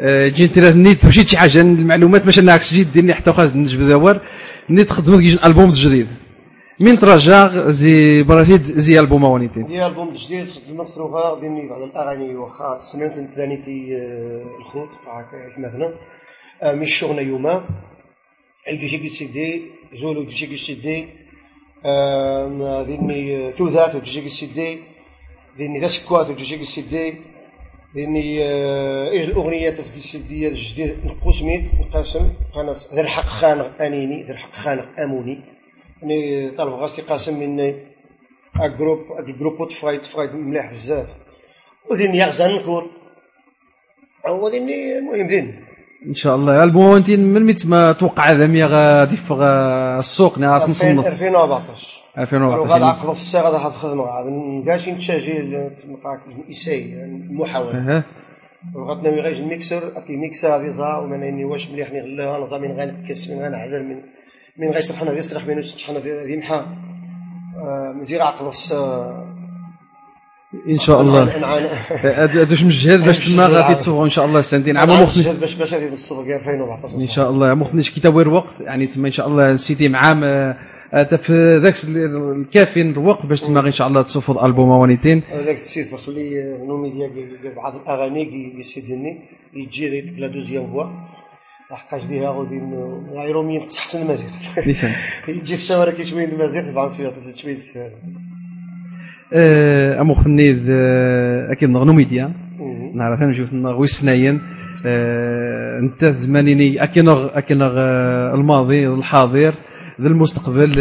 جيت 0.00 0.54
ترى 0.54 0.72
نيت 0.72 1.06
مشيت 1.06 1.28
شي 1.28 1.36
حاجة 1.36 1.60
المعلومات 1.60 2.26
ماشي 2.26 2.40
ناكس 2.40 2.74
جيت 2.74 2.88
ديرني 2.88 3.14
حتى 3.14 3.32
خاص 3.32 3.56
نجبد 3.56 3.88
دوار 3.88 4.20
نيت 4.70 4.90
خدمت 4.90 5.20
كيجي 5.20 5.38
البوم 5.46 5.70
جديد 5.70 6.08
من 6.80 6.98
ترجع 6.98 7.70
زي 7.70 8.22
براشيد 8.22 8.62
زي 8.64 9.00
ألبوم 9.00 9.24
وانيتين 9.24 9.64
ديال 9.64 9.86
ألبوم 9.90 10.14
جديد 10.14 10.46
المفروغه 10.68 11.40
ديني 11.40 11.68
بعض 11.68 11.82
الأغاني 11.82 12.36
واخا 12.36 12.78
سنات 12.78 13.12
ثانيتي 13.36 13.96
الخوت 14.58 14.88
هاك 15.06 15.58
مثلا. 15.58 15.94
آه، 16.62 16.74
من 16.74 16.82
الشغل 16.82 17.18
يوما 17.18 17.64
عيدو 18.68 18.86
شي 18.86 19.08
سيدي 19.08 19.62
زولو 19.92 20.28
شي 20.28 20.56
سيدي 20.56 21.08
ديني 22.86 23.52
ثوثات 23.52 24.04
شي 24.04 24.28
سيدي 24.28 24.78
ديني 25.56 25.80
ذا 25.80 25.86
سكوات 25.86 26.38
شي 26.38 26.64
سيدي 26.64 27.14
ديني 27.94 28.44
آه، 28.44 29.08
إيه 29.10 29.24
الأغنية 29.24 29.70
تسكي 29.70 30.00
سيدي 30.00 30.48
الجديد 30.48 31.06
نقسميت 31.06 31.74
نقاسم 31.74 32.32
أنا 32.56 32.74
ذا 32.94 33.00
الحق 33.00 33.24
خانق 33.24 33.82
أنيني 33.82 34.22
ذا 34.22 34.32
الحق 34.32 34.52
خانق 34.52 35.00
أموني. 35.00 35.40
يعني 36.02 36.50
طالب 36.50 36.72
غاسي 36.72 37.02
قاسم 37.02 37.40
مني 37.40 37.76
الجروب 38.62 38.98
الجروب 39.18 39.68
تفايت 39.68 40.00
تفايت 40.00 40.34
مليح 40.34 40.72
بزاف. 40.72 41.06
ودين 41.90 42.14
يغزى 42.14 42.54
نكور. 42.54 42.90
هو 44.26 44.48
ديني 44.48 44.98
المهم 44.98 45.26
دين 45.26 45.64
إن 46.06 46.14
شاء 46.14 46.36
الله. 46.36 46.76
وانتين 46.76 47.32
من 47.32 47.46
ميت 47.46 47.66
ما 47.66 47.92
توقع 47.92 48.32
ذمي 48.32 48.64
غادي 48.64 49.16
في 49.16 49.34
السوق 49.98 50.38
ناس 50.38 50.70
نصنف. 50.70 51.06
2014 51.06 52.02
غادي 52.18 52.22
2014 52.22 52.84
عقب 52.84 53.10
الساعة 53.12 53.42
غادي 53.44 53.56
هتخدم 53.56 54.00
غادي 54.00 54.30
نقاشي 54.30 54.92
نتشاجي 54.92 55.40
الإساي 56.46 57.04
المحاوله 57.04 58.04
وغادي 58.74 59.02
ناوي 59.02 59.20
غيجي 59.20 59.42
الميكسر 59.42 59.82
أتي 59.96 60.16
ميكسر 60.16 60.48
هذه 60.48 60.68
زا 60.68 60.96
وماني 60.96 61.44
واش 61.44 61.70
مليح 61.70 61.92
نغلاها 61.92 62.36
أنا 62.36 62.46
زعما 62.46 62.66
غنكس 62.66 63.30
من 63.30 63.44
غنعذر 63.44 63.82
من 63.82 63.96
من 64.58 64.70
غيسرح 64.74 65.02
أنا 65.02 65.12
يسرح 65.12 65.46
من 65.46 65.62
شحال 65.62 65.96
هذه 65.96 66.36
محا 66.36 66.66
مزيغ 68.00 68.22
عقب 68.22 68.46
ان 70.68 70.78
شاء 70.78 71.00
الله 71.00 71.22
هادوش 72.42 72.62
مجهد 72.62 73.04
باش 73.04 73.32
تما 73.32 73.46
غادي 73.46 73.74
تصوغوا 73.74 74.04
ان 74.04 74.10
شاء 74.10 74.24
الله 74.26 74.40
سنتين 74.40 74.76
عام 74.76 75.02
مخني 75.02 75.38
باش 75.40 75.54
باش 75.54 75.74
هذه 75.74 75.92
الصبغ 75.92 76.22
2014 76.22 76.94
ان 76.96 77.08
شاء 77.08 77.30
الله 77.30 77.54
مخنيش 77.54 77.90
كي 77.90 78.00
تاوير 78.00 78.28
وقت. 78.28 78.60
يعني 78.60 78.86
تما 78.86 79.06
ان 79.06 79.12
شاء 79.12 79.28
الله 79.28 79.52
نسيتي 79.52 79.88
معام 79.88 80.20
في 81.16 81.60
ذاك 81.62 81.74
الكافي 81.84 82.80
الوقت 82.80 83.26
باش 83.26 83.40
تما 83.40 83.60
ان 83.60 83.72
شاء 83.72 83.88
الله 83.88 84.02
تصوفوا 84.02 84.34
الألبوم 84.34 84.68
وانيتين 84.68 85.22
هذاك 85.30 85.54
السيد 85.54 85.86
فخلي 85.86 86.58
نوميديا 86.66 87.06
قال 87.06 87.54
بعض 87.54 87.74
الأغاني 87.74 88.54
يسيدني 88.58 89.18
يجي 89.54 89.88
ذيك 89.88 90.18
لا 90.18 90.26
دوزيام 90.26 90.66
فوا. 90.66 90.84
لحقاش 91.70 92.04
ديها 92.04 92.30
غادي 92.30 92.60
غيرومي 93.12 93.66
تحت 93.66 93.94
المزيد. 93.94 94.28
يجي 95.28 95.54
الشوارع 95.54 95.92
كيشوي 95.92 96.24
المزيد 96.24 96.72
طبعا 96.72 96.88
سويه 96.88 97.08
تشوي 97.08 97.56
امو 99.34 100.14
خنيد 100.14 100.66
آه، 100.70 101.52
أكيد 101.52 101.70
نغنو 101.70 101.92
ميديا 101.92 102.32
نعرف 102.94 103.22
أنا 103.22 103.30
نشوف 103.30 103.54
غوي 103.54 103.86
سناين 103.86 104.40
آه، 104.86 105.78
انت 105.78 106.04
زمانيني 106.04 106.82
اكينغ 106.82 107.28
آه، 107.78 108.34
الماضي 108.34 108.88
الحاضر 108.88 109.54
ذا 110.00 110.08
المستقبل 110.08 110.72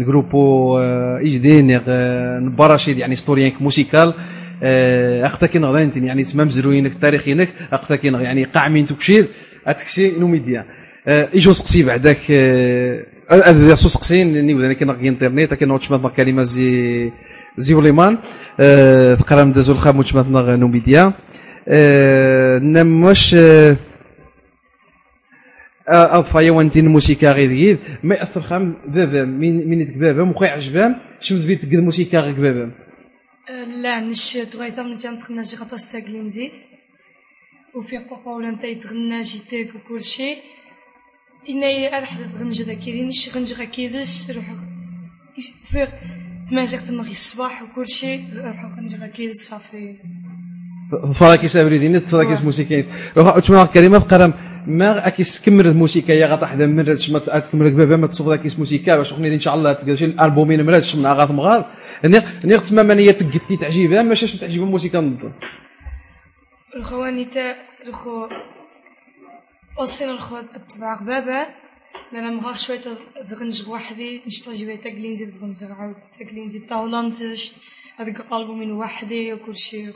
نجروبو 0.00 0.78
آه، 0.78 1.18
ايجدين 1.18 1.80
آه، 1.88 2.38
نباراشيد 2.38 2.98
يعني 2.98 3.16
ستوريانك 3.16 3.62
موسيكال 3.62 4.14
آه، 4.62 5.26
اختا 5.26 5.46
كي 5.46 5.58
نغدانتين 5.58 6.04
يعني 6.04 6.24
تمام 6.24 6.48
زروينك 6.50 6.94
تاريخينك 6.94 7.48
اختا 7.72 7.96
كي 7.96 8.10
نغ- 8.10 8.20
يعني 8.20 8.44
قاع 8.44 8.68
من 8.68 8.86
تكشير 8.86 9.24
اتكسي 9.66 10.12
نو 10.20 10.26
ميديا 10.28 10.64
آه، 11.08 11.28
ايجو 11.34 11.52
سقسي 11.52 11.82
بعدك 11.82 12.18
آه، 12.30 13.00
هذا 13.30 13.74
سقسين 13.74 14.46
ني 14.46 14.54
بدنا 14.54 14.72
كي 14.72 14.84
نغ 14.84 15.00
انترنت 15.08 15.54
كي 15.54 15.64
نوتش 15.64 15.88
كلمه 16.16 16.42
زي 16.42 17.10
زي 17.56 17.74
وليمان 17.74 18.18
آه، 18.60 19.14
تقرا 19.14 19.44
مدازو 19.44 19.72
الخام 19.72 19.98
وتش 19.98 20.14
مثلا 20.14 20.56
نو 20.56 20.68
ميديا 20.68 21.12
نم 22.58 23.04
واش 23.04 23.34
آه، 23.34 23.76
اضفايا 25.88 26.50
وانتين 26.50 26.86
الموسيقى 26.86 27.26
غير 27.26 27.50
غير 27.50 27.78
ما 28.02 28.14
ياثر 28.14 28.40
خام 28.40 28.76
بابا 28.86 29.24
مين 29.24 29.68
مين 29.68 29.80
يدك 29.80 29.96
بابا 29.96 30.24
مخي 30.24 30.46
عجبان 30.46 30.96
شفت 31.20 31.42
بيت 31.42 31.62
تقد 31.62 31.72
الموسيقى 31.72 32.18
غير 32.18 32.40
بابا 32.40 32.70
لا 33.82 34.00
نش 34.00 34.32
تغيثا 34.32 34.82
من 34.82 34.94
تيام 34.94 35.16
تغنى 35.16 35.44
شي 35.44 35.56
غطاس 35.56 35.92
تاكلين 35.92 36.28
زيت 36.28 36.52
وفي 37.74 37.98
بابا 37.98 38.30
ولا 38.30 38.50
نتا 38.50 38.66
يتغنى 38.66 39.24
شي 39.24 39.38
تاك 39.38 39.74
وكل 39.74 40.02
شيء 40.02 40.36
إني 41.48 41.96
أرح 41.96 42.18
غنج 42.40 42.62
ذا 42.62 42.74
كيدينش 42.74 43.36
غنج 43.36 43.52
غا 43.52 43.64
كيدس 43.64 44.30
روح 44.30 44.44
تمازيغ 46.50 46.80
تنغي 46.80 47.10
الصباح 47.10 47.62
وكل 47.62 47.88
شيء. 47.88 48.20
روح 48.36 48.64
غنج 48.78 48.94
غا 49.00 49.06
كيدس 49.06 49.48
صافي. 49.48 49.96
فراكي 51.14 51.48
سابري 51.48 51.78
دينيس 51.78 52.04
تفراكيس 52.04 52.44
موسيقينيس 52.44 52.88
روح 53.16 53.38
تشما 53.38 53.66
كريمه 53.66 54.00
كرم 54.00 54.32
ما 54.66 55.06
أكيس 55.06 55.40
تكمل 55.40 55.66
الموسيقى 55.66 56.12
يا 56.12 56.26
غاطا 56.26 56.46
حدا 56.46 56.66
من 56.66 56.96
شما 56.96 57.18
تكمل 57.18 57.74
بابا 57.74 57.96
ما 57.96 58.06
تصوف 58.06 58.32
كيس 58.32 58.58
موسيقى. 58.58 58.98
باش 58.98 59.12
إن 59.12 59.40
شاء 59.40 59.54
الله 59.54 59.72
تلقى 59.72 59.96
شي 59.96 60.04
البومين 60.04 60.66
مرات 60.66 60.82
شمنا 60.82 61.12
غاط 61.12 61.30
مغار. 61.30 61.70
نيغ 62.44 62.60
تما 62.60 62.82
مانية 62.82 63.10
تقتي 63.10 63.56
تعجبها 63.56 64.02
ماشي 64.02 64.38
تعجب 64.38 64.62
الموسيقى 64.62 64.98
نظن 64.98 65.32
الخواني 66.76 67.24
تا 67.24 67.54
الخو 67.86 68.28
أصلا 69.78 70.10
الخو 70.10 70.36
اتبع 70.36 71.00
بابا. 71.00 71.46
أنا 72.12 72.30
مغار 72.30 72.54
شوية 72.54 72.78
تغنج 73.30 73.68
وحدي 73.68 74.20
نشتغل 74.26 74.66
بيتا 74.66 74.90
كلينزي 74.90 75.26
تغنج 75.26 75.64
عاود 75.78 75.94
تكلينزي 76.20 76.58
تا 76.58 76.74
هولندش 76.74 77.52
هذاك 77.96 78.16
البومين 78.32 78.72
وحدي 78.72 79.32
وكل 79.32 79.56
شيء 79.56 79.88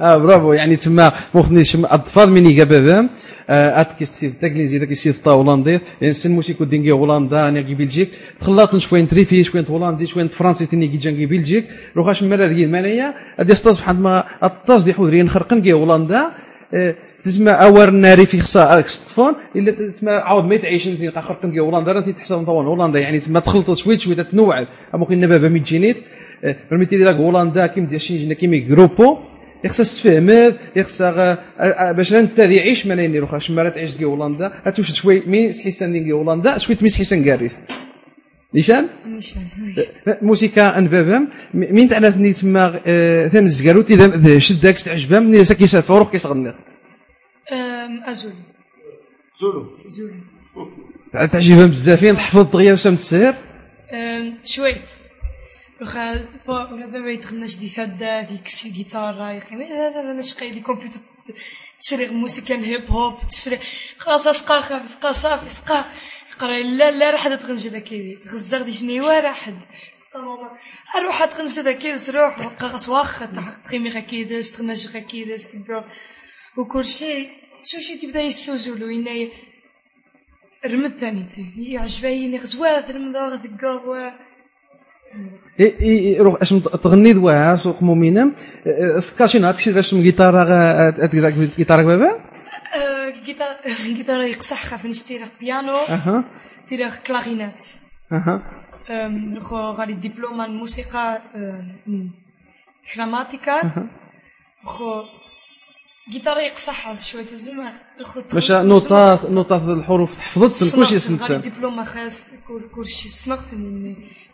آه 0.00 0.16
برافو. 0.16 0.52
يعني 0.52 0.76
تما 0.76 1.12
موخني 1.34 1.64
شم 1.64 1.84
أطفال 1.84 2.30
مني 2.30 2.62
آه 2.62 3.80
ات 3.80 3.92
كيستيف 3.98 4.40
تاكليزي 4.40 4.78
ذاك 4.78 4.90
يسيف 4.90 5.18
طا 5.18 5.30
هولندي 5.30 5.80
يعني 6.00 6.12
سن 6.12 6.30
موسيقى 6.30 6.64
دينغي 6.64 6.90
هولندا 6.90 7.48
أنا 7.48 7.62
كي 7.62 7.74
بلجيك. 7.74 8.08
تخلطن 8.40 8.78
شوين 8.78 9.08
تريفي 9.08 9.44
شوين 9.44 9.64
هولندي 9.70 10.06
شوين 10.06 10.28
فرنسي 10.28 10.66
تني 10.66 10.88
كي 10.88 10.96
جانكي 10.96 11.26
بلجيك. 11.26 11.66
روحاش 11.96 12.22
مرة 12.22 12.46
ريال 12.46 12.70
مانيا 12.70 13.14
هادي 13.38 13.54
ستاز 13.54 13.80
بحال 13.80 14.00
ما 14.00 14.24
الطاز 14.42 14.82
دي 14.82 14.94
حضرين 14.94 15.28
خرقن 15.28 15.62
كي 15.62 15.72
هولندا. 15.72 16.32
آه 16.74 16.94
تسمى 17.24 17.50
أور 17.50 17.90
ناري 17.90 18.26
في 18.26 18.40
خصا 18.40 18.78
الطفون 18.78 19.34
إلا 19.56 19.90
تسمى 19.90 20.12
عاود 20.12 20.44
ما 20.44 20.54
يتعيش 20.54 20.88
أنت 20.88 21.18
خرقن 21.18 21.52
كي 21.52 21.60
هولندا 21.60 21.92
راه 21.92 22.00
تحسن 22.00 22.44
طوان 22.44 22.66
هولندا 22.66 22.98
يعني 23.00 23.18
تسمى 23.18 23.40
تخلط 23.40 23.72
شوية 23.72 23.98
شوية 23.98 24.16
تنوع 24.16 24.66
ممكن 24.94 25.20
نبابا 25.20 25.48
ميتجينيت 25.48 25.96
فرميتي 26.70 26.96
ديك 26.96 27.06
هولندا 27.06 27.66
كيما 27.66 27.86
ديال 27.86 28.00
شي 28.00 28.34
كيما 28.34 28.56
جروبو 28.56 29.18
يخص 29.64 30.02
تفهم 30.02 30.54
يخص 30.76 31.02
باش 31.96 32.14
أنت 32.14 32.38
يعيش 32.38 32.86
ما 32.86 32.94
نيني 32.94 33.18
روخا 33.18 33.38
شما 33.38 33.68
تعيش 33.68 33.94
كي 33.94 34.04
هولندا 34.04 34.52
هاتوش 34.64 34.92
شوي 34.92 35.22
مين 35.26 35.48
حسان 35.48 35.92
دين 35.92 36.12
هولندا 36.12 36.58
شوي 36.58 36.74
تميس 36.74 36.98
حسان 36.98 37.24
كاريف 37.24 37.56
نيشان؟ 38.54 38.86
موسيقى 40.22 40.78
أن 40.78 40.88
بابام 40.88 41.28
مين 41.54 41.88
تعرفني 41.88 42.32
تما 42.32 42.70
ثم 43.28 43.44
الزكاروت 43.44 43.90
اذا 43.90 44.38
شداك 44.38 44.78
تعجبها 44.78 45.20
من 45.20 45.44
ساكي 45.44 45.66
سافروخ 45.66 46.10
أزول. 47.52 48.32
زولو. 49.40 49.78
زول 49.86 50.20
تعجبها 51.12 51.66
بزافين 51.66 52.16
تحفظ 52.16 52.52
دغيا 52.52 52.72
وسام 52.72 52.96
تسير 52.96 53.34
شويت. 54.44 54.88
وخا 55.82 56.28
ولا 56.48 56.86
بابا 56.86 57.10
يتغناش 57.10 57.56
دي 57.56 57.68
فدا 57.68 58.22
دي 58.22 58.38
كسي 58.38 58.68
جيتارا 58.70 59.30
يقيم 59.30 59.62
لا 59.62 59.90
لا 59.90 60.02
لا 60.02 60.12
نشقي 60.12 60.50
دي 60.50 60.60
كمبيوتر 60.60 61.00
تسري 61.80 62.06
موسيقى 62.06 62.54
هيب 62.54 62.90
هوب 62.90 63.28
تسري 63.28 63.58
خلاص 63.98 64.26
اسقا 64.26 64.60
خاف 64.60 64.84
اسقا 64.84 65.12
صافي 65.12 65.46
اسقا 65.46 65.84
يقرا 66.32 66.58
لا 66.58 66.90
لا 66.90 67.10
راح 67.10 67.28
تغنج 67.28 67.68
ذاك 67.68 67.82
كيدي 67.82 68.18
غزر 68.28 68.62
دي 68.62 68.72
شنيوا 68.72 69.20
راح 69.20 69.48
ماما 70.14 70.50
أروح 70.96 71.24
تغنج 71.24 71.60
ذاك 71.60 71.78
كيدس 71.78 72.10
روح 72.10 72.46
قاص 72.46 72.88
واخا 72.88 73.28
تخيمي 73.64 73.90
غا 73.90 74.00
كيدس 74.00 74.52
تغنج 74.52 74.86
غا 74.86 75.00
تبقى 75.00 75.84
وكل 76.58 76.84
شيء 76.86 77.30
شو 77.64 77.78
شي 77.80 77.98
تبدا 77.98 78.20
يسوزولو 78.20 78.88
يناي 78.88 79.30
رمد 80.66 80.98
ثاني 80.98 81.26
يعجبني 81.56 82.38
غزوات 82.38 82.90
رمد 82.90 83.16
غا 83.16 84.12
روح 86.20 86.40
اش 86.40 86.50
تغني 86.82 87.12
دواها 87.12 87.56
سوق 87.56 87.82
مؤمنة 87.82 88.32
فكرتي 89.00 89.38
نهار 89.38 89.54
تكشي 89.54 89.72
باش 89.72 89.94
جيتارا 89.94 90.90
جيتارا 91.58 91.82
بابا 91.82 92.20
الجيتار 92.74 93.56
الجيتار 93.66 94.20
يقصح 94.20 94.64
خاف 94.66 94.86
نشتري 94.86 95.20
بيانو 95.40 95.76
أها 95.76 96.24
تيري 96.66 96.90
كلارينات 97.06 97.64
أها 98.12 98.42
غادي 99.78 99.92
دبلوم 99.92 100.40
الموسيقى 100.40 101.22
كراماتيكا 102.94 103.60
خو 104.64 105.02
جيتار 106.10 106.38
يقصح 106.38 107.02
شوية 107.02 107.24
زعما 107.24 107.72
باش 108.34 108.52
نوطات 108.52 109.30
نوطات 109.30 109.62
الحروف 109.62 110.18
حفظت 110.18 110.76
كلشي 110.76 110.98
سنت 110.98 111.22
غادي 111.22 111.48
دبلوم 111.48 111.84
خاص 111.84 112.34
كلشي 112.74 113.08
سنخت 113.08 113.48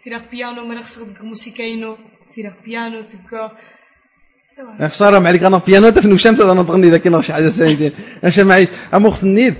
تيرا 0.04 0.20
بيانو 0.30 0.66
ما 0.66 0.74
نخصك 0.74 1.22
موسيقينو 1.22 1.96
تيرا 2.32 2.52
بيانو 2.64 3.00
تبقى 3.00 3.56
خسارة 4.88 5.18
معليك 5.18 5.44
أنا 5.44 5.58
بيانو 5.58 5.90
تفنو 5.90 6.16
شمت 6.16 6.40
أنا 6.40 6.62
تغني 6.62 6.90
ذاك 6.90 7.20
شي 7.20 7.32
حاجة 7.32 7.48
سايدين 7.48 7.92
اش 8.24 8.40
معيش 8.40 8.68
اما 8.94 9.08
اخت 9.08 9.24
النيد 9.24 9.54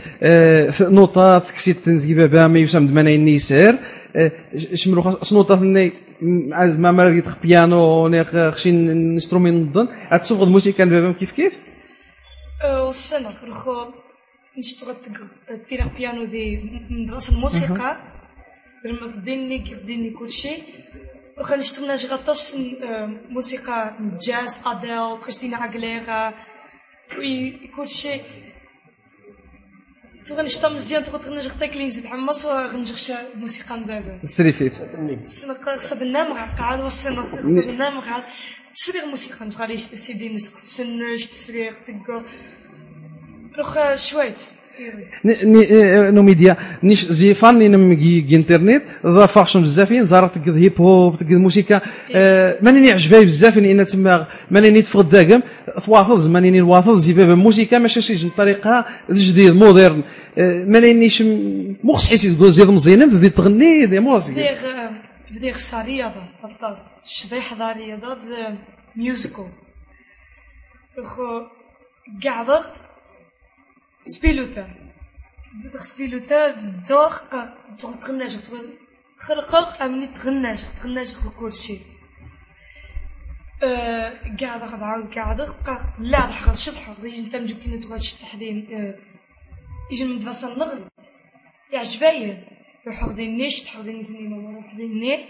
نوطات 0.80 1.50
كسيت 1.50 1.76
تنزكي 1.76 2.14
بابا 2.14 2.46
ما 2.46 2.58
يسمى 2.58 2.86
دمانا 2.88 3.10
يسير 3.10 3.74
شمرو 4.74 5.18
سنوطات 5.22 5.62
ني 5.62 5.92
ما 6.22 6.92
ما 6.92 7.02
لقيت 7.02 7.24
بيانو 7.42 8.08
نيق 8.08 8.50
خشي 8.50 8.72
نسترومي 8.72 9.50
نضن 9.50 9.88
تصوغ 10.22 10.42
الموسيقى 10.42 10.88
بابا 10.88 11.12
كيف 11.12 11.32
كيف 11.32 11.67
والسنة 12.64 13.30
رخو 13.44 13.92
نشتغل 14.58 14.96
تيرا 15.68 15.84
بيانو 15.84 16.24
دي 16.24 16.56
مدرسة 16.90 17.32
الموسيقى 17.32 17.96
لما 18.84 19.06
بديني 19.06 19.58
كيف 19.58 19.78
بديني 19.78 20.10
كل 20.10 20.30
شيء 20.30 20.62
وخا 21.38 21.56
نشتغل 21.56 21.90
غطاس 21.90 22.58
موسيقى 23.30 23.94
جاز 24.20 24.60
اديل 24.66 25.20
كريستينا 25.22 25.64
اغليرا 25.64 26.34
وي 27.18 27.68
كل 27.76 27.88
شيء 27.88 28.22
تو 30.26 30.34
غنشتا 30.34 30.68
مزيان 30.68 31.04
تو 31.04 31.16
غنجي 31.16 31.48
غطاك 31.48 31.76
لي 31.76 31.86
نزيد 31.86 32.06
حمص 32.06 32.44
وغنجي 32.44 33.14
موسيقى 33.34 33.78
مبابا 33.78 34.20
سري 34.24 34.52
فيت 34.52 34.74
خصها 35.62 36.02
النام 36.02 36.32
قاعد 36.58 36.80
وصلنا 36.80 37.22
خصها 37.22 37.70
النام 37.70 38.00
قاعد 38.00 38.22
تسريغ 38.78 39.06
موسيقى 39.10 39.46
نشغالي 39.46 39.76
سيدي 39.76 40.28
نسق 40.34 40.54
تسنش 40.54 41.26
تسريغ 41.26 41.72
تلقى 41.86 42.22
روح 43.58 43.96
شويت. 43.96 44.40
نو 46.14 46.22
ميديا 46.22 46.56
نيش 46.82 47.04
زي 47.04 47.34
فاني 47.34 47.68
نم 47.68 47.92
جي 47.92 48.36
انترنت 48.36 48.82
ذا 49.06 49.26
فاشن 49.26 49.62
بزاف 49.62 49.92
زارت 49.92 50.38
تقد 50.38 50.56
هيب 50.56 50.80
هوب 50.80 51.16
تقد 51.16 51.32
موسيقى. 51.32 51.80
ماني 52.62 52.92
عجباي 52.92 53.24
بزاف 53.24 53.58
ان 53.58 53.86
تما 53.86 54.26
ماني 54.50 54.82
تفقد 54.82 55.10
داكم 55.10 55.40
تواصل 55.84 56.30
ماني 56.30 56.50
نواصل 56.60 56.98
زي 56.98 57.12
بابا 57.12 57.34
موسيقى 57.34 57.78
ماشي 57.78 58.02
شي 58.02 58.28
طريقه 58.36 58.84
جديد 59.10 59.54
مودرن 59.54 60.02
ماني 60.72 60.92
نيش 60.92 61.22
مخص 61.84 62.08
حيس 62.08 62.36
تقول 62.36 62.52
زيد 62.52 62.70
مزيان 62.70 63.10
بدي 63.10 63.28
تغني 63.30 63.86
دي 63.86 64.00
موسيقى. 64.00 64.54
بدي 65.30 65.52
خصها 65.52 65.82
رياضه 65.82 66.22
الطاس 66.44 67.02
شبيح 67.04 67.54
ذا 67.54 67.72
رياضه 67.72 68.58
ميوزيكال 68.96 69.52
خو 71.04 71.46
كاع 72.22 72.42
ضغط 72.42 72.84
سبيلوتا. 74.06 74.68
سبيلوتا 75.80 76.50
دوخ 76.88 77.22
تغناش 78.00 78.36
خرقق 79.18 79.82
أمني 79.82 80.06
تغناش 80.06 80.62
تغناش 80.62 81.14
كل 81.40 81.52
شيء 81.52 81.80
قاعد 84.40 84.62
اخذ 84.62 84.82
عاود 84.82 85.14
قاعد 85.14 85.40
لا 85.98 86.26
ضحك 86.26 86.54
شطح 86.54 86.88
يجي 87.02 87.18
انت 87.18 87.36
مجبتين 87.36 87.80
تغاش 87.80 88.14
تحدين 88.14 88.56
يجي 89.92 90.04
المدرسة 90.04 90.58
نغلط 90.58 90.92
يعجبايا 91.72 92.57
خذين 92.92 93.36
نيش 93.36 93.62
تحضين 93.62 94.00
اثنين 94.00 94.32
ولا 94.32 94.62
خذين 94.72 95.00
ني 95.00 95.24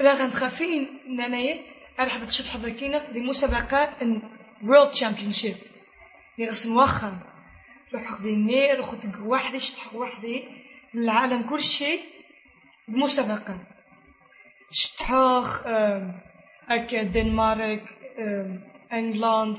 لا 0.00 0.14
غنتخافين 0.14 0.88
نانايا 1.16 1.58
راح 1.98 2.18
بتشطح 2.24 2.56
ذاكينا 2.56 3.12
دي 3.12 3.20
مسابقة 3.20 3.94
وورلد 4.64 4.90
تشامبيونشيب 4.90 5.54
اللي 6.38 6.50
غسن 6.50 6.72
واخا. 6.72 7.18
روح 7.94 8.08
خذيني 8.08 8.74
روح 8.74 8.94
تق 8.94 9.26
وحدي 9.26 9.60
شطح 9.60 9.94
وحدي. 9.94 10.44
العالم 10.94 11.42
كل 11.42 11.62
شيء 11.62 12.00
بمسابقة. 12.88 13.58
شطحوخ 14.70 15.66
هكا 16.68 17.02
دنمارك 17.02 17.84
إنجلاند 18.92 19.58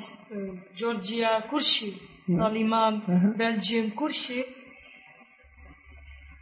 جورجيا 0.78 1.40
كل 1.40 1.64
شيء 1.64 1.94
الالمان 2.30 3.00
بلجيوم 3.38 3.90
كل 3.90 4.14
شيء 4.14 4.46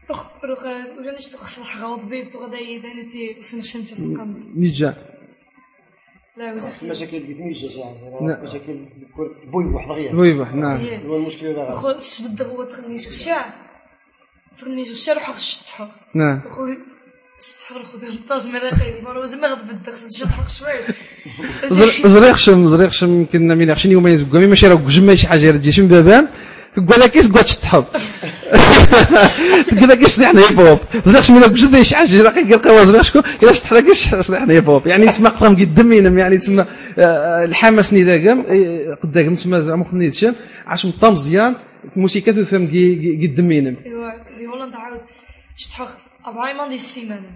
روح 0.09 0.31
روح 0.43 0.59
ولا 0.97 1.17
نشتغل 1.17 1.47
صلاح 1.47 1.81
غوض 1.81 2.09
بيب 2.09 2.29
تغدا 2.29 2.59
يدانتي 2.59 3.35
وسنشمت 3.39 3.93
سقنت 3.93 4.37
نيجا 4.55 4.93
لا 6.37 6.53
وزاف 6.53 6.83
مشاكل 6.83 7.17
اللي 7.17 7.33
تميجا 7.33 7.69
يعني 7.69 8.43
مشاكل 8.43 8.85
بويبوح 9.47 9.87
دغيا 9.87 10.11
بويبوح 10.11 10.53
نعم 10.53 10.77
هو 11.07 11.15
المشكل 11.15 11.47
هذا 11.47 11.71
خو 11.71 11.89
السبت 11.89 12.41
هو 12.41 12.63
تخنيش 12.63 13.07
خشاع 13.07 13.45
تغني 14.57 14.83
جو 14.83 15.13
روح 15.13 15.29
الشطحة 15.29 15.91
نعم 16.13 16.41
خويا 16.51 16.77
نطاز 18.13 18.47
مريقي 18.47 19.01
مرة 19.01 19.25
زعما 19.25 19.47
غضب 19.47 19.69
الدرس 19.69 20.17
شطحة 20.17 20.47
شوية 20.47 20.87
زريخشم 22.05 22.67
زريخشم 22.67 23.19
يمكن 23.19 23.47
من 23.47 23.69
يخشني 23.69 23.91
يوم 23.91 24.07
يزبقوا 24.07 24.39
مي 24.39 24.47
ماشي 24.47 24.67
راه 24.67 24.75
جمع 24.75 25.15
شي 25.15 25.27
حاجة 25.27 25.51
رجي 25.51 25.71
شم 25.71 25.87
بابان 25.87 26.27
تقول 26.77 26.99
لك 27.01 27.11
كيس 27.11 27.31
قوات 27.31 27.49
تحب؟ 27.49 27.85
تقول 29.77 29.89
لك 29.89 30.07
سلاحنا 30.07 30.49
هيب 30.49 30.59
هوب 30.59 30.79
زريخش 31.05 31.31
من 31.31 31.41
جد 31.41 31.81
شي 31.81 31.95
حاجة 31.95 32.21
راه 32.21 32.31
كيلقاو 32.31 32.83
زريخشكو 32.83 33.21
إلا 33.43 33.53
شطح 33.53 33.73
لك 33.73 33.91
سلاحنا 33.91 34.53
هيب 34.53 34.69
هوب 34.69 34.87
يعني 34.87 35.07
تسمى 35.07 35.29
قرام 35.29 35.55
قدام 35.55 36.17
يعني 36.17 36.37
تسمى 36.37 36.65
آه، 36.99 37.45
الحماس 37.45 37.93
ني 37.93 38.03
داكم 38.03 38.43
قداكم 39.03 39.35
تسمى 39.35 39.61
زعما 39.61 39.85
خنيتشن 39.85 40.33
عاش 40.67 40.85
مطا 40.85 41.09
مزيان 41.09 41.55
الموسيقى 41.95 42.33
تفهم 42.33 42.67
قدام 43.23 43.51
إيوا 43.51 44.11
دي 44.37 44.47
هولندا 44.47 44.77
عاود 44.77 45.01
شطح 45.55 45.87
إبراهيم 46.25 46.69
دي 46.69 46.75
السيمانه 46.75 47.31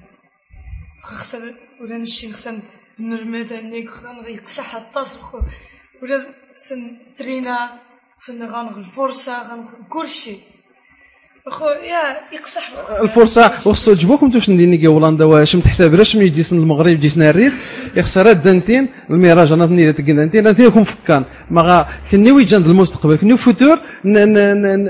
خصنا 1.04 1.54
ولا 1.82 1.98
نشي 1.98 2.34
خصنا 2.34 2.60
نرمد 3.00 3.54
هنيك 3.54 3.90
خصنا 3.90 4.28
يقسح 4.28 4.76
الطاس 4.76 5.18
ولا 6.02 6.26
سن 6.56 6.82
ترينا 7.18 7.70
سن 8.26 8.46
غنغ 8.46 8.78
الفرصة 8.78 9.32
غنغ 9.32 9.66
كل 9.90 10.08
شيء 10.08 10.38
خويا 11.50 12.34
يقصح. 12.34 12.70
الفرصة 13.02 13.46
وخصو 13.66 13.94
تجبوكم 13.94 14.32
توش 14.32 14.50
نديني 14.50 14.88
هولندا 14.88 15.26
واش 15.26 15.56
متحساب 15.56 15.96
راش 15.96 16.16
مي 16.16 16.30
جيسن 16.30 16.58
المغرب 16.58 17.00
جيسنا 17.00 17.30
الريف 17.30 17.54
يخسر 17.96 18.34
دانتين 18.34 18.88
الميراج 19.10 19.52
أنا 19.52 19.68
ثني 19.68 19.92
دانتين 19.92 20.44
دانتين 20.44 20.66
يكون 20.66 20.84
فكان. 20.84 21.26
ما 21.52 21.88
كني 22.12 22.32
ويجاند 22.32 22.68
المستقبل 22.68 23.16
كني 23.16 23.38
فوتور 23.38 23.80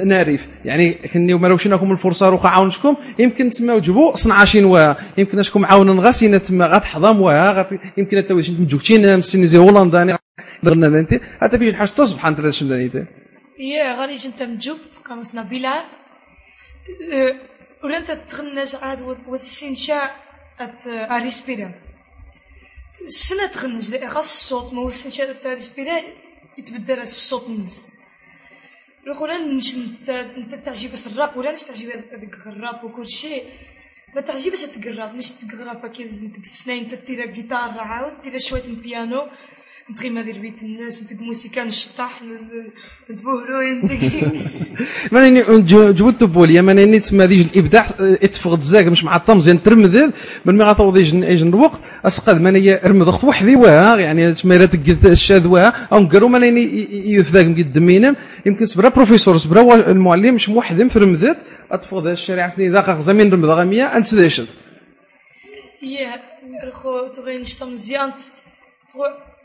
نعرف 0.05 0.47
يعني 0.65 0.93
كني 0.93 1.33
ما 1.33 1.47
لوشيناكم 1.47 1.91
الفرصة 1.91 2.29
روح 2.29 2.45
عاونشكم. 2.45 2.95
يمكن 3.19 3.49
تما 3.49 3.73
وجبو 3.73 4.13
صنع 4.15 4.43
شي 4.43 4.61
نوا 4.61 4.93
يمكن 5.17 5.39
اشكم 5.39 5.65
عاون 5.65 5.99
غاسينا 5.99 6.37
تما 6.37 6.65
غتحضم 6.65 7.21
وها 7.21 7.67
يمكن 7.97 8.27
تاويش 8.27 8.49
مجوكتين 8.49 9.17
مسيني 9.17 9.47
زي 9.47 9.57
هولندا 9.57 10.17
درنا 10.63 10.89
دانتين 10.89 11.19
حتى 11.41 11.57
في 11.57 11.69
الحاج 11.69 11.87
تصبح 11.87 12.25
أنت 12.25 12.41
دانتين 12.41 13.20
يا 13.59 13.95
غادي 13.95 14.27
انت 14.27 14.43
مجوب 14.43 14.79
قامسنا 15.05 15.41
بلال 15.41 15.85
ولا 17.83 17.97
انت 17.97 18.11
تغنج 18.29 18.75
عاد 18.75 19.01
ات 20.59 20.87
اريسبيرا 20.87 21.71
السنة 23.01 23.45
تغنج 23.45 23.95
غا 23.95 24.19
الصوت 24.19 24.73
ما 24.73 24.81
ات 25.29 25.45
اريسبيرا 25.45 26.01
يتبدل 26.57 26.99
الصوت 26.99 27.47
الناس 27.49 27.93
ولا 29.21 29.37
نش 29.37 29.75
انت 30.37 30.55
تعجب 30.55 30.91
بس 30.93 31.07
الراب 31.07 31.37
ولا 31.37 31.51
نش 31.51 31.63
تعجب 31.63 31.89
هذاك 31.89 32.47
الراب 32.47 32.83
وكل 32.83 33.09
شيء 33.09 33.43
ما 34.15 34.21
تعجب 34.21 34.51
بس 34.51 34.71
تقرب 34.71 35.15
نش 35.15 35.29
تقرب 35.31 35.91
كي 35.91 36.03
السنين 36.03 36.87
تتيرا 36.87 37.25
جيتار 37.25 37.79
عاود 37.79 38.19
تيرا 38.21 38.37
شوية 38.37 38.75
بيانو 38.83 39.27
نتغي 39.89 40.09
ما 40.09 40.21
دير 40.21 40.37
بيت 40.37 40.63
الناس 40.63 41.03
نتك 41.03 41.21
موسيقى 41.21 41.65
نشطح 41.65 42.21
نتبهرو 43.09 43.61
ينتقي 43.61 44.21
ماني 45.11 45.41
جبت 45.91 46.23
بوليا 46.23 46.61
ماني 46.61 46.99
تسمى 46.99 47.27
ديج 47.27 47.45
الابداع 47.53 47.85
اتفق 47.99 48.55
تزاك 48.59 48.85
مش 48.87 49.03
مع 49.03 49.15
الطمزين 49.15 49.63
ترمذل 49.63 50.13
من 50.45 50.57
ما 50.57 50.65
غطو 50.65 50.91
ديج 50.91 51.23
ايج 51.23 51.41
الوقت 51.41 51.81
اسقد 52.05 52.41
ماني 52.41 52.85
ارمذ 52.85 53.11
خط 53.11 53.23
وحدي 53.23 53.55
وها 53.55 53.97
يعني 53.97 54.33
تسمى 54.33 54.57
راه 54.57 54.65
تقد 54.65 55.05
الشاذ 55.05 55.47
وها 55.47 55.87
أو 55.91 55.99
نقرو 55.99 56.27
ماني 56.27 56.87
يفذاك 57.15 57.45
مقدمين 57.45 58.15
يمكن 58.45 58.65
سبرا 58.65 58.89
بروفيسور 58.89 59.37
سبرا 59.37 59.91
المعلم 59.91 60.35
مش 60.35 60.49
موحد 60.49 60.87
في 60.87 60.99
رمذت 60.99 61.37
اتفق 61.71 62.03
ذا 62.03 62.11
الشارع 62.11 62.47
سني 62.47 62.69
ذاك 62.69 62.89
غزامين 62.89 63.33
رمذ 63.33 63.47
غامية 63.47 63.85
انت 63.97 64.15
ديشن 64.15 64.45
يا 65.81 66.21
خو 66.73 67.07
تبغي 67.07 67.37
نشطا 67.37 67.65
مزيان 67.65 68.11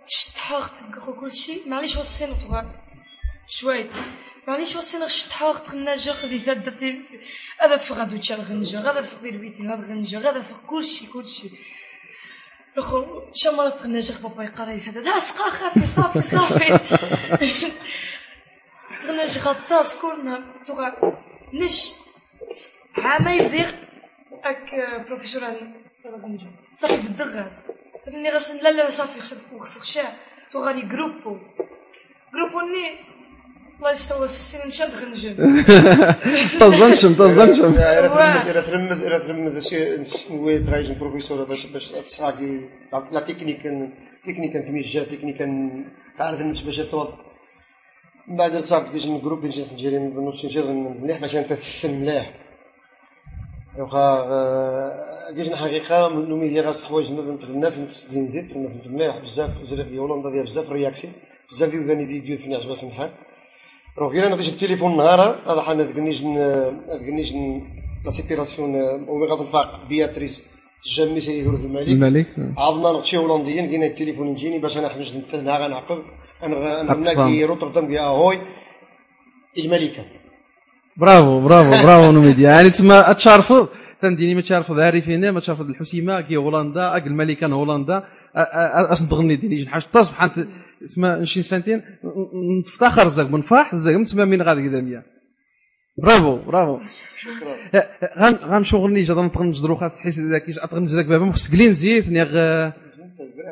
شطحوغت 0.07 0.73
كل 1.21 1.33
شيء 1.33 1.69
معليش 1.69 1.97
وصينا 1.97 2.35
شوية 3.47 3.91
معليش 4.49 4.77
وصينا 4.77 5.09
شطحوغت 5.09 5.71
غنجا 5.71 6.13
خذي 6.13 6.39
ثاد 6.39 7.03
هذا 7.61 7.77
في 7.77 7.95
غادو 7.95 8.17
تشال 8.17 8.41
غنجا 8.41 8.81
هذا 8.81 9.03
في 9.03 9.17
غير 9.23 9.37
بيتي 9.37 9.63
هذا 9.63 9.87
غنجا 9.89 10.19
هذا 10.19 10.43
في 10.43 10.55
كل 10.67 10.85
شيء 10.85 11.09
كل 11.09 11.27
شيء 11.27 11.51
اخو 12.79 13.23
شمرت 13.35 13.83
غنجا 13.83 14.15
بابا 14.23 14.45
يقرا 14.45 14.73
هذا 14.73 15.01
دا 15.01 15.19
سقا 15.19 15.51
خافي 15.51 15.87
صافي 15.87 16.23
صافي 16.23 16.79
غنجا 19.07 19.41
غطاس 19.41 19.97
كلنا 19.97 20.45
تغا 20.67 21.19
نش 21.53 21.93
عامي 22.99 23.39
بديغ 23.39 23.71
اك 24.45 24.75
بروفيسور 25.07 25.43
صافي 26.77 26.97
بالدغاس 26.97 27.73
صافي 28.07 28.31
غاس 28.31 28.51
لا 28.63 28.71
لا 28.71 28.91
صافي 28.91 29.21
خصك 29.61 29.85
شاع 29.85 30.13
تو 30.51 30.61
غادي 30.61 30.83
جروبو 30.83 31.37
جروبو 32.33 32.61
ني 32.61 32.85
الله 33.79 33.93
يستوى 33.93 34.25
السنين 34.25 34.71
شاد 34.71 34.91
خنجل 34.91 35.35
تظنشم 36.61 37.15
تظنشم 37.15 37.73
الا 37.75 38.09
ترمد 38.09 38.47
الا 38.51 38.61
ترمد 38.61 39.03
الا 39.03 39.19
ترمد 39.19 39.59
شي 39.59 39.79
تغايج 40.67 40.89
البروفيسور 40.91 41.45
باش 41.45 41.67
باش 41.67 41.89
تصاكي 41.89 42.69
لا 43.13 43.21
تكنيك 43.21 43.63
تكنيك 44.27 44.53
تميجا 44.67 45.03
تكنيك 45.05 45.39
تعرف 46.19 46.65
باش 46.67 46.77
توض 46.77 47.11
من 48.29 48.37
بعد 48.37 48.65
صارت 48.65 48.93
كيجي 48.93 49.11
من 49.11 49.21
جروب 49.21 49.45
نجي 49.45 49.65
نجري 49.73 49.99
من 49.99 50.25
نص 50.25 50.45
نجي 50.45 50.63
مليح 51.03 51.19
باش 51.21 51.37
انت 51.37 51.53
تسن 51.53 51.95
مليح 52.01 52.27
واخا 53.79 55.33
كاين 55.37 55.57
حقيقه 55.57 56.09
من 56.09 56.33
ميديا 56.33 56.63
غاس 56.63 56.85
حوايج 56.85 57.13
الناس 57.51 57.79
متسدين 57.79 58.29
زيد 58.29 58.53
فهمت 58.53 58.87
مليح 58.87 59.19
بزاف 59.19 59.51
زريق 59.65 59.89
ديال 59.89 59.99
هولندا 59.99 60.31
ديال 60.31 60.45
بزاف 60.45 60.73
رياكسيس 60.73 61.19
بزاف 61.51 61.71
ديال 61.71 61.83
وداني 61.83 62.05
دي 62.05 62.21
ديال 62.21 62.39
فيني 62.39 62.55
عجبها 62.55 62.75
سنحال 62.75 63.11
روح 63.99 64.13
كاين 64.13 64.25
أنا 64.25 64.37
جبت 64.37 64.63
التليفون 64.63 64.97
نهار 64.97 65.21
هذا 65.47 65.63
حنا 65.63 65.83
ذكنيش 65.83 66.23
ذكنيش 66.91 67.33
لا 68.05 68.11
سيبيراسيون 68.11 68.77
اوميغا 69.09 69.43
الفاق 69.43 69.89
بياتريس 69.89 70.45
جامي 70.87 71.21
سيدي 71.21 71.49
ولد 71.49 71.65
الملك 71.65 71.89
الملك 71.89 72.27
عضنا 72.59 72.93
نغتشي 72.93 73.17
هولنديا 73.17 73.67
كاين 73.67 73.83
التليفون 73.83 74.29
يجيني 74.29 74.59
باش 74.59 74.79
أنا 74.79 74.89
حنج 74.89 75.17
نتهنا 75.17 75.59
غنعقب 75.59 76.03
أنا 76.43 76.83
نلاقي 76.83 77.45
روتردام 77.45 77.87
كي 77.87 78.01
اهوي 78.01 78.39
الملكه 79.59 80.05
برافو 80.97 81.41
برافو 81.41 81.71
برافو 81.87 82.13
نوميديا 82.13 82.51
يعني 82.51 82.71
تما 82.71 83.13
تشارفض 83.13 83.69
تنديني 84.03 84.35
ما 84.35 84.41
تشارفض 84.41 84.81
عارفين 84.81 85.31
ما 85.31 85.41
تشارفض 85.41 85.69
الحسيمه 85.69 86.21
كي 86.21 86.37
هولندا 86.37 86.97
اك 86.97 87.07
الملكه 87.07 87.47
هولندا 87.47 88.05
اصدغني 88.93 89.37
ديني 89.37 89.67
حاجة 89.67 89.85
تصبح 89.93 90.31
اسمها 90.85 91.17
نشي 91.17 91.43
سنتين 91.43 91.83
نفتخر 92.61 93.09
زاك 93.09 93.31
منفاح 93.31 93.75
زاك 93.75 94.09
تما 94.09 94.25
من 94.25 94.43
غادي 94.43 94.69
كذا 94.69 95.03
برافو 95.99 96.37
برافو 96.37 96.79
غان 98.19 98.35
غان 98.35 98.65
شغلني 98.65 99.03
جا 99.03 99.15
نطق 99.15 99.43
نجدرو 99.43 99.77
خاطر 99.77 99.95
تحس 99.95 100.21
ذاك 100.21 100.49
اتغنج 100.49 100.89
ذاك 100.89 101.07
بابا 101.07 101.25
مسكلين 101.25 101.73
زيت 101.73 102.09
نيغ 102.09 102.31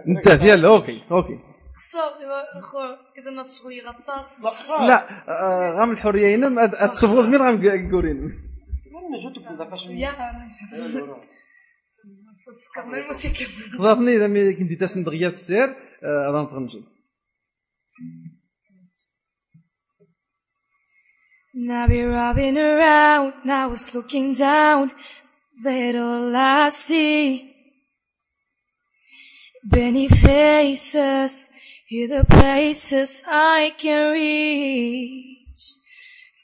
انت 0.09 0.28
ديال 0.28 0.64
أوكي 0.64 1.01
أوكي 1.11 1.53
إذا 3.18 3.31
غطاس. 3.81 4.41
لا 4.89 5.29
آه، 5.29 5.81
غام 5.81 5.91
الحرية 5.91 6.35
هنا 6.37 6.87
تصبغ 6.87 7.27
مين 7.27 7.43
غام 7.43 7.91
قورين. 7.93 8.45
خزاتني 13.79 14.16
إذا 14.16 14.53
كنتي 14.53 14.77
تاسن 14.77 15.05
دغيا 15.05 15.29
تسير 15.29 15.68
هذا 16.03 16.43
نتغنجل 16.43 16.85
Now 21.57 21.87
we're 21.87 22.11
robbing 22.11 22.59
around, 22.59 23.33
now 23.45 23.70
it's 23.72 23.95
looking 23.95 24.33
down, 24.33 24.91
all 25.95 26.35
I 26.35 26.68
see. 26.70 27.53
Many 29.72 30.08
faces, 30.08 31.50
You're 31.88 32.08
the 32.08 32.24
places 32.24 33.22
I 33.26 33.72
can 33.78 34.12
reach. 34.12 35.74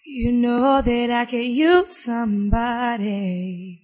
You 0.07 0.33
know 0.33 0.81
that 0.81 1.11
I 1.11 1.27
can 1.27 1.43
use 1.43 1.97
somebody. 1.99 3.83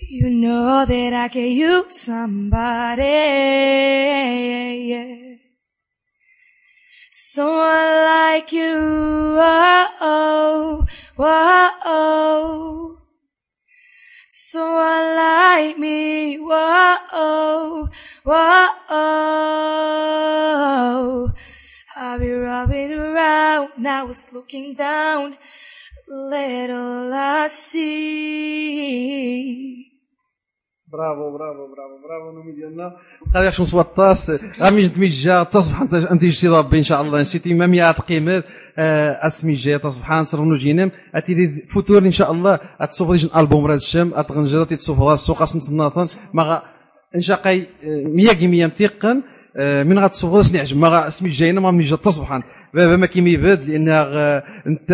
You 0.00 0.30
know 0.30 0.86
that 0.86 1.12
I 1.12 1.28
can 1.28 1.50
use 1.50 2.00
somebody. 2.00 3.02
Yeah. 4.88 5.36
Someone 7.12 8.04
like 8.04 8.52
you. 8.52 9.36
Oh, 10.00 10.86
oh. 11.18 12.97
Someone 14.30 15.16
like 15.16 15.78
me, 15.78 16.36
whoa, 16.36 17.88
whoa. 18.24 18.68
I'll 21.96 22.18
be 22.18 22.30
robbing 22.30 22.92
around. 22.92 23.86
I 23.86 24.02
was 24.02 24.30
looking 24.34 24.74
down. 24.74 25.38
Little 26.06 27.10
I 27.14 27.48
see. 27.48 28.18
برافو 30.92 31.30
برافو 31.32 31.66
برافو 31.72 31.96
برافو 32.04 32.32
نومي 32.32 32.52
ديالنا 32.52 32.96
قال 33.34 33.52
شمس 33.52 33.74
وطاس 33.74 34.30
غامي 34.60 34.88
تميجا 34.88 35.42
تصبح 35.42 35.80
انت 35.80 35.94
انت 35.94 36.24
جسي 36.24 36.48
ربي 36.48 36.78
ان 36.78 36.82
شاء 36.82 37.02
الله 37.02 37.20
نسيتي 37.20 37.54
مامي 37.54 37.92
تقيمت 37.92 38.44
اسمي 38.78 39.54
جاي 39.54 39.78
تصبحان 39.78 40.24
سرنو 40.24 40.56
جينم 40.56 40.90
اتي 41.14 41.64
فوتور 41.72 41.98
ان 41.98 42.12
شاء 42.12 42.32
الله 42.32 42.60
اتصوف 42.80 43.10
ديجن 43.10 43.28
البوم 43.36 43.66
راز 43.66 43.82
الشام 43.82 44.12
اتغنجا 44.14 44.64
تصوف 44.64 45.00
راس 45.00 45.20
السوق 45.20 45.42
اسنت 45.42 45.72
ناطن 45.72 46.06
ما 46.34 46.62
ان 47.14 47.20
شاء 47.20 47.42
كي 47.42 47.66
مية 48.46 48.66
متيقن 48.66 49.22
من 49.86 49.98
غتصوف 49.98 50.34
راس 50.34 50.54
نعجب 50.54 50.76
ما 50.76 51.06
اسمي 51.06 51.28
جاينا 51.28 51.60
ما 51.60 51.70
ميجا 51.70 51.96
تصبحان 51.96 52.42
بابا 52.74 52.96
ما 52.96 53.06
كيمي 53.06 53.36
باد 53.36 53.64
لأن 53.64 53.88
انت 54.66 54.90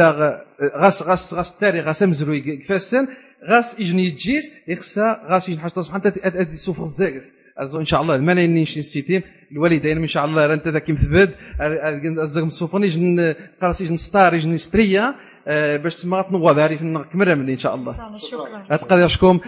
غاس 0.76 1.02
غاس 1.02 1.34
غاس 1.34 1.52
التاريخ 1.54 1.84
غاس 1.84 2.02
مزروي 2.02 2.40
كفاسن 2.40 3.06
غاس 3.50 3.80
يجني 3.80 4.04
يجيس 4.04 4.52
يخسى 4.68 5.16
غاس 5.28 5.48
يجن 5.48 5.60
حاجة 5.60 5.80
سبحان 5.80 6.02
سوف 6.54 6.80
الزاكس 6.80 7.43
ازو 7.58 7.80
إن 7.80 7.84
شاء 7.84 8.02
الله 8.02 8.16
ما 8.16 8.34
نينيش 8.34 8.78
السيتيم 8.78 9.22
الوالدين 9.52 9.98
إن 9.98 10.06
شاء 10.06 10.24
الله 10.24 10.54
أنت 10.54 10.68
ذاك 10.68 10.90
مثبت 10.90 11.34
الزاك 12.22 12.44
مصوفون 12.44 12.84
يجن 12.84 13.34
قراس 13.62 13.80
يجن 13.80 13.96
ستار 13.96 14.34
يجن 14.34 14.56
ستريا 14.56 15.14
آه، 15.48 15.76
باش 15.76 15.96
تما 15.96 16.22
تنوض 16.22 16.58
عارف 16.58 16.80
كمرة 17.12 17.34
من 17.34 17.48
إن 17.48 17.58
شاء 17.58 17.74
الله. 17.74 17.92
إن 17.92 17.96
شاء 17.96 18.06
الله 18.06 18.18
شكرا. 18.18 18.76
تقدر 18.76 19.08
شكم 19.08 19.38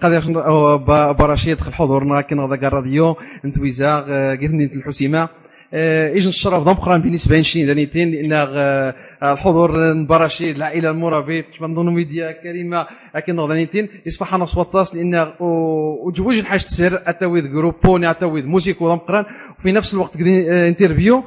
تقدر 0.00 0.76
برشيد 1.12 1.56
دخل 1.56 1.72
حضورنا 1.72 2.20
كي 2.20 2.34
نغدا 2.34 2.66
الراديو 2.66 3.16
نتويزا 3.44 4.00
قلت 4.40 4.76
الحسيمة. 4.76 5.28
آه، 5.74 6.08
ايجن 6.08 6.28
الشرف 6.28 6.62
ضم 6.62 6.72
قران 6.72 7.00
بالنسبة 7.00 7.36
لنشين 7.36 7.66
دانيتين 7.66 8.10
لأن 8.10 8.32
آه، 8.32 8.94
الحضور 9.22 9.94
نبرشيد 9.94 10.56
العائله 10.56 10.90
المرابط 10.90 11.44
نظن 11.60 11.94
ميديا 11.94 12.32
كريمة. 12.32 12.86
لكن 13.14 13.36
نغدانيتين 13.36 13.88
يصبح 14.06 14.34
أنا 14.34 14.44
صوتاس 14.46 14.96
لأن 14.96 15.32
وجوج 15.40 16.42
حاجة 16.42 16.60
تسير 16.60 17.00
اتويد 17.06 17.46
جروبوني 17.52 18.10
اتويد 18.10 18.46
موسيقى 18.46 18.86
ضم 18.86 18.96
قران 18.96 19.24
وفي 19.58 19.72
نفس 19.72 19.94
الوقت 19.94 20.14
قد 20.16 20.26
انترفيو 20.26 21.24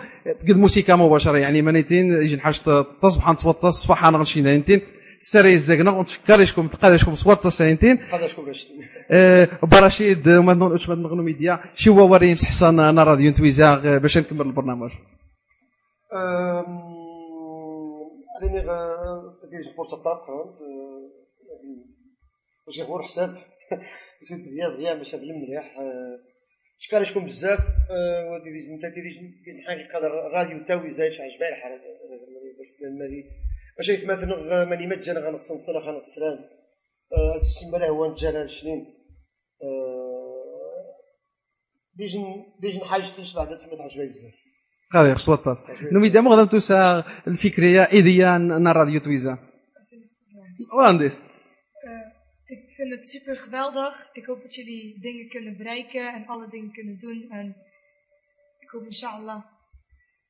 قد 0.50 0.58
موسيقى 0.58 0.98
مباشرة. 0.98 1.38
يعني 1.38 1.62
مانيتين 1.62 2.14
يجي 2.14 2.40
حاجة 2.40 2.56
تصبح 3.02 3.30
نتصوتاس 3.30 3.74
صباح 3.74 4.06
أنا 4.06 4.18
غنشين 4.18 4.44
دانيتين 4.44 4.82
سري 5.24 5.54
الزقنا 5.54 5.92
ونتشكرشكم 5.92 6.68
تقادشكم 6.68 7.16
صوت 7.16 7.46
السنتين 7.46 7.98
قداشكم 7.98 8.46
باش 8.46 8.68
آه، 9.12 9.50
برشيد 9.64 10.28
وما 10.30 10.54
ما 10.54 10.78
نغنو 10.90 11.24
ميديا. 11.24 11.60
شو 11.76 11.94
هو 11.94 12.14
وريم 12.14 12.36
حسن 12.38 12.80
أنا 12.80 13.04
راديو 13.04 13.32
نتويزا 13.32 13.82
آه، 13.86 13.98
باش 13.98 14.18
نكمل 14.18 14.42
البرنامج. 14.42 14.92
هذه 18.44 18.62
تدير 19.44 19.74
فرصه 19.78 20.04
طاب 20.04 20.18
قرنت 20.18 20.58
باش 22.66 22.78
يغور 22.78 23.04
حساب. 23.04 23.30
باش 24.20 24.32
رياض 24.54 24.72
رياض 24.80 24.98
باش 24.98 25.16
هذا 25.16 25.24
المليح 25.24 25.78
شكرا 26.78 27.24
بزاف. 27.24 27.60
ودي 28.32 28.52
ديز 28.54 28.70
انت 28.70 28.86
ديز 28.86 29.18
حقيقة 29.68 30.08
راديو 30.08 30.66
تاوي 30.68 30.94
زايد 30.94 31.12
شي 31.12 31.22
عجباني 31.22 31.56
الحال 31.56 31.82
باش 33.78 33.90
يتمثل 33.90 34.28
ماني 34.70 34.88
مجانا 34.88 35.20
غنقصن 35.20 35.56
ثنا 35.68 35.80
غنقصران 35.80 36.38
هاد 37.14 37.42
السما 37.42 37.78
له 37.78 37.90
هو 37.90 38.12
نتجانا 38.12 38.48
شنين 38.48 38.94
ديجن 41.96 42.46
ديجن 42.60 42.82
حاجة 42.82 43.02
تنشبع 43.02 43.44
بعد 43.44 43.58
تما 43.58 43.76
تعجبني 43.76 44.08
بزاف. 44.08 44.34
خير 44.93 45.17
صوت 45.17 45.41
نومي 45.93 46.09
دام 46.09 46.29
غادم 46.29 46.49
توسع 46.49 47.05
الفكريه 47.27 47.83
ايديا 47.83 48.39
نا 48.39 48.73
راديو 48.73 49.01
تويزا 49.01 49.39
وانديس 50.79 51.13
Ik 52.57 52.75
vind 52.77 52.91
het 52.97 53.09
super 53.09 53.37
geweldig. 53.37 54.09
Ik 54.13 54.27
hoop 54.27 54.43
dat 54.43 54.55
jullie 54.55 55.01
dingen 55.01 55.29
kunnen 55.29 55.57
bereiken 55.57 56.15
en 56.15 56.27
alle 56.27 56.49
dingen 56.49 56.73
kunnen 56.73 56.99
doen. 56.99 57.31
En 57.31 57.47
ik 58.59 58.71
hoop 58.71 58.85
inshallah 58.85 59.41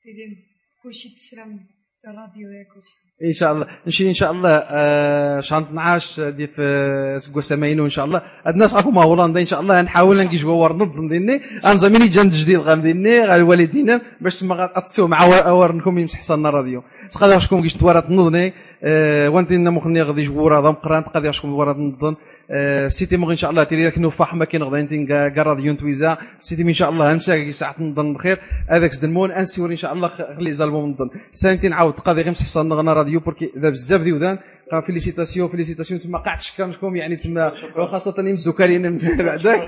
dat 0.02 0.14
jullie 0.14 0.56
كلشي 0.86 1.08
تسلم 1.14 1.66
الراديو 2.06 2.50
يا 2.50 2.64
كلشي 2.74 2.98
ان 3.25 3.33
شاء 3.33 3.51
الله 3.53 3.65
نمشي 3.85 4.09
ان 4.09 4.13
شاء 4.13 4.31
الله 4.31 4.49
آه، 4.49 5.39
شهر 5.39 5.61
12 5.61 6.29
دي 6.29 6.47
في 6.47 7.15
سكو 7.17 7.41
سماينو 7.41 7.85
ان 7.85 7.89
شاء 7.89 8.05
الله 8.05 8.21
الناس 8.47 8.75
راكم 8.75 8.97
هولندا 8.97 9.39
ان 9.39 9.45
شاء 9.45 9.61
الله 9.61 9.81
نحاول 9.81 10.15
نجي 10.17 10.37
جوار 10.37 10.73
نض 10.73 10.97
نديني 10.97 11.41
انزميني 11.65 12.07
جان 12.07 12.27
جديد 12.27 12.59
غنديني 12.59 13.35
الوالدين 13.35 13.99
باش 14.21 14.39
تما 14.39 14.77
اتسيو 14.77 15.07
مع 15.07 15.19
اورنكم 15.25 15.97
يمسح 15.97 16.19
حصلنا 16.19 16.49
راديو 16.49 16.83
تقدر 17.13 17.39
شكون 17.39 17.61
كيش 17.61 17.73
توارات 17.73 18.09
نضني 18.09 18.53
آه، 18.83 19.29
وانت 19.29 19.53
مخني 19.53 20.01
غادي 20.01 20.23
جوار 20.23 20.61
ضم 20.61 20.73
قران 20.73 21.03
تقدر 21.03 21.31
شكون 21.31 21.51
توارات 21.51 21.75
نضن 21.75 22.15
آه، 22.51 22.87
سيتي 22.87 23.17
مغ 23.17 23.31
إن 23.31 23.35
شاء 23.35 23.51
الله 23.51 23.63
تيري 23.63 23.83
ذاك 23.83 23.97
نوفح 23.97 24.33
ما 24.33 24.45
كاين 24.45 24.63
غدا 24.63 24.79
انت 24.79 25.37
راديو 25.37 25.75
تويزا 25.75 26.17
سيتي 26.39 26.61
إن 26.61 26.73
شاء 26.73 26.89
الله 26.89 27.11
امسا 27.11 27.35
كي 27.35 27.51
ساعة 27.51 27.75
نضن 27.79 28.13
بخير. 28.13 28.37
هذاك 28.69 28.93
زدمون 28.93 29.31
انسيور 29.31 29.71
إن 29.71 29.75
شاء 29.75 29.93
الله 29.93 30.07
خلي 30.07 30.51
زالبوم 30.51 30.89
نضن 30.89 31.09
سانتي 31.31 31.69
نعاود 31.69 31.93
قاضي 31.93 32.21
غير 32.21 32.31
مسح 32.31 32.45
صنغنا 32.45 32.93
راديو 32.93 33.19
بوركي 33.19 33.51
بزاف 33.55 34.01
ديودان 34.01 34.37
قال 34.71 34.83
فيليسيتاسيون 34.83 35.47
فيليسيتاسيون 35.47 35.99
تما 35.99 36.17
قاعد 36.17 36.41
شكرا 36.41 36.71
يعني 36.83 37.15
تما 37.15 37.51
وخاصة 37.77 38.15
يمزو 38.19 38.53
كارين 38.53 38.97
بعدك 38.97 39.67